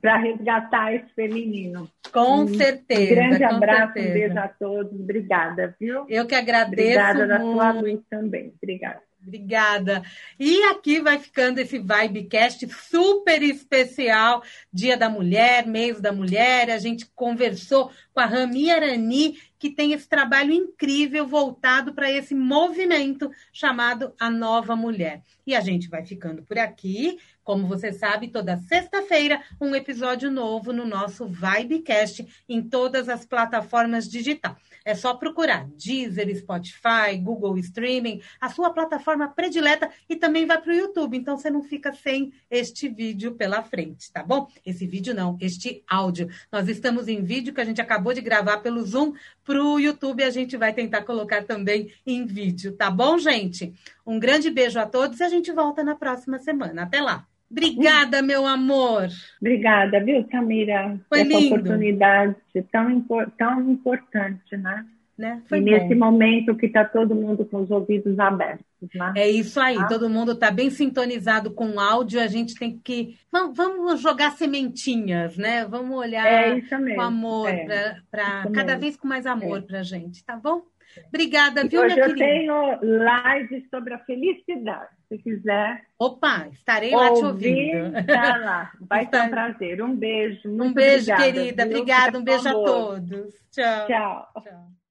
Para 0.00 0.16
resgatar 0.16 0.94
esse 0.94 1.12
feminino. 1.14 1.90
Com 2.10 2.44
um, 2.44 2.48
certeza. 2.48 3.12
Um 3.12 3.14
grande 3.14 3.44
abraço, 3.44 3.92
certeza. 3.92 4.08
um 4.08 4.12
beijo 4.12 4.38
a 4.38 4.48
todos. 4.48 5.00
Obrigada, 5.00 5.76
viu? 5.78 6.06
Eu 6.08 6.26
que 6.26 6.34
agradeço. 6.34 6.80
Obrigada 6.80 7.26
da 7.26 7.40
sua 7.40 7.72
luz 7.72 8.00
também. 8.08 8.54
Obrigada. 8.56 9.02
Obrigada. 9.26 10.02
E 10.38 10.62
aqui 10.64 11.00
vai 11.00 11.18
ficando 11.18 11.58
esse 11.58 11.78
Vibecast 11.78 12.68
super 12.68 13.42
especial, 13.42 14.42
Dia 14.70 14.96
da 14.98 15.08
Mulher, 15.08 15.66
mês 15.66 15.98
da 15.98 16.12
mulher. 16.12 16.70
A 16.70 16.78
gente 16.78 17.06
conversou 17.14 17.90
com 18.12 18.20
a 18.20 18.26
Rami 18.26 18.70
Arani, 18.70 19.38
que 19.58 19.70
tem 19.70 19.92
esse 19.92 20.06
trabalho 20.06 20.52
incrível 20.52 21.26
voltado 21.26 21.94
para 21.94 22.10
esse 22.10 22.34
movimento 22.34 23.30
chamado 23.50 24.12
A 24.20 24.28
Nova 24.28 24.76
Mulher. 24.76 25.22
E 25.46 25.54
a 25.54 25.60
gente 25.60 25.88
vai 25.88 26.04
ficando 26.04 26.42
por 26.42 26.58
aqui. 26.58 27.18
Como 27.44 27.68
você 27.68 27.92
sabe, 27.92 28.28
toda 28.28 28.56
sexta-feira, 28.56 29.42
um 29.60 29.74
episódio 29.74 30.30
novo 30.30 30.72
no 30.72 30.86
nosso 30.86 31.26
Vibecast 31.26 32.26
em 32.48 32.62
todas 32.62 33.08
as 33.08 33.26
plataformas 33.26 34.08
digitais. 34.08 34.56
É 34.84 34.94
só 34.94 35.14
procurar 35.14 35.66
Deezer, 35.76 36.34
Spotify, 36.36 37.16
Google 37.22 37.56
Streaming, 37.58 38.20
a 38.40 38.50
sua 38.50 38.70
plataforma 38.70 39.28
predileta 39.28 39.90
e 40.08 40.16
também 40.16 40.46
vai 40.46 40.60
para 40.60 40.72
o 40.72 40.76
YouTube. 40.76 41.16
Então 41.16 41.38
você 41.38 41.50
não 41.50 41.62
fica 41.62 41.92
sem 41.92 42.32
este 42.50 42.88
vídeo 42.88 43.34
pela 43.34 43.62
frente, 43.62 44.12
tá 44.12 44.22
bom? 44.22 44.48
Esse 44.64 44.86
vídeo 44.86 45.14
não, 45.14 45.38
este 45.40 45.82
áudio. 45.88 46.28
Nós 46.50 46.68
estamos 46.68 47.08
em 47.08 47.22
vídeo 47.22 47.54
que 47.54 47.60
a 47.60 47.64
gente 47.64 47.80
acabou 47.80 48.12
de 48.12 48.20
gravar 48.20 48.58
pelo 48.58 48.84
Zoom 48.84 49.14
para 49.44 49.62
o 49.62 49.78
YouTube 49.78 50.22
a 50.22 50.30
gente 50.30 50.56
vai 50.56 50.72
tentar 50.72 51.02
colocar 51.02 51.44
também 51.44 51.92
em 52.06 52.24
vídeo, 52.24 52.76
tá 52.76 52.90
bom, 52.90 53.18
gente? 53.18 53.74
Um 54.06 54.18
grande 54.18 54.50
beijo 54.50 54.78
a 54.78 54.86
todos 54.86 55.20
e 55.20 55.22
a 55.22 55.28
gente 55.28 55.52
volta 55.52 55.84
na 55.84 55.94
próxima 55.94 56.38
semana. 56.38 56.82
Até 56.82 57.00
lá! 57.00 57.33
Obrigada, 57.54 58.20
meu 58.20 58.44
amor. 58.44 59.06
Obrigada, 59.40 60.02
viu, 60.02 60.26
Samira? 60.28 60.98
Foi 61.08 61.20
Essa 61.20 61.28
lindo. 61.28 61.54
oportunidade 61.54 62.36
tão, 62.72 63.00
tão 63.38 63.70
importante, 63.70 64.56
né? 64.56 64.84
né? 65.16 65.40
Foi 65.48 65.58
e 65.58 65.60
bom. 65.60 65.70
nesse 65.70 65.94
momento 65.94 66.56
que 66.56 66.66
está 66.66 66.84
todo 66.84 67.14
mundo 67.14 67.44
com 67.44 67.62
os 67.62 67.70
ouvidos 67.70 68.18
abertos, 68.18 68.64
né? 68.94 69.12
É 69.16 69.30
isso 69.30 69.60
aí, 69.60 69.76
ah. 69.78 69.86
todo 69.86 70.10
mundo 70.10 70.32
está 70.32 70.50
bem 70.50 70.70
sintonizado 70.70 71.52
com 71.52 71.70
o 71.70 71.80
áudio, 71.80 72.20
a 72.20 72.26
gente 72.26 72.54
tem 72.56 72.76
que. 72.82 73.16
Vamos 73.30 74.00
jogar 74.00 74.32
sementinhas, 74.32 75.36
né? 75.36 75.64
Vamos 75.66 75.96
olhar 75.96 76.26
é 76.26 76.60
com 76.60 77.00
amor, 77.00 77.48
é, 77.48 77.96
para 78.10 78.50
cada 78.52 78.76
vez 78.76 78.96
com 78.96 79.06
mais 79.06 79.26
amor 79.26 79.58
é. 79.58 79.60
para 79.62 79.80
a 79.80 79.84
gente, 79.84 80.24
tá 80.24 80.36
bom? 80.36 80.62
Obrigada, 81.08 81.66
viu, 81.66 81.82
Hoje 81.82 81.94
minha 81.94 82.06
eu 82.06 82.16
tenho 82.16 82.78
live 82.82 83.66
sobre 83.70 83.94
a 83.94 83.98
felicidade. 84.00 84.90
Se 85.08 85.18
quiser. 85.18 85.82
Opa, 85.98 86.48
estarei 86.52 86.90
lá 86.90 87.12
te 87.12 87.24
ouvindo. 87.24 87.92
Tá 88.06 88.36
lá. 88.36 88.72
Vai 88.80 89.06
ser 89.06 89.22
um 89.22 89.30
prazer. 89.30 89.82
Um 89.82 89.96
beijo. 89.96 90.48
um 90.48 90.72
beijo, 90.72 91.12
obrigada, 91.12 91.22
querida. 91.22 91.64
Obrigada. 91.64 92.18
Um 92.18 92.24
beijo 92.24 92.48
a 92.48 92.52
todos. 92.52 93.34
Tchau. 93.50 93.86
Tchau. 93.86 94.32
Tchau. 94.42 94.83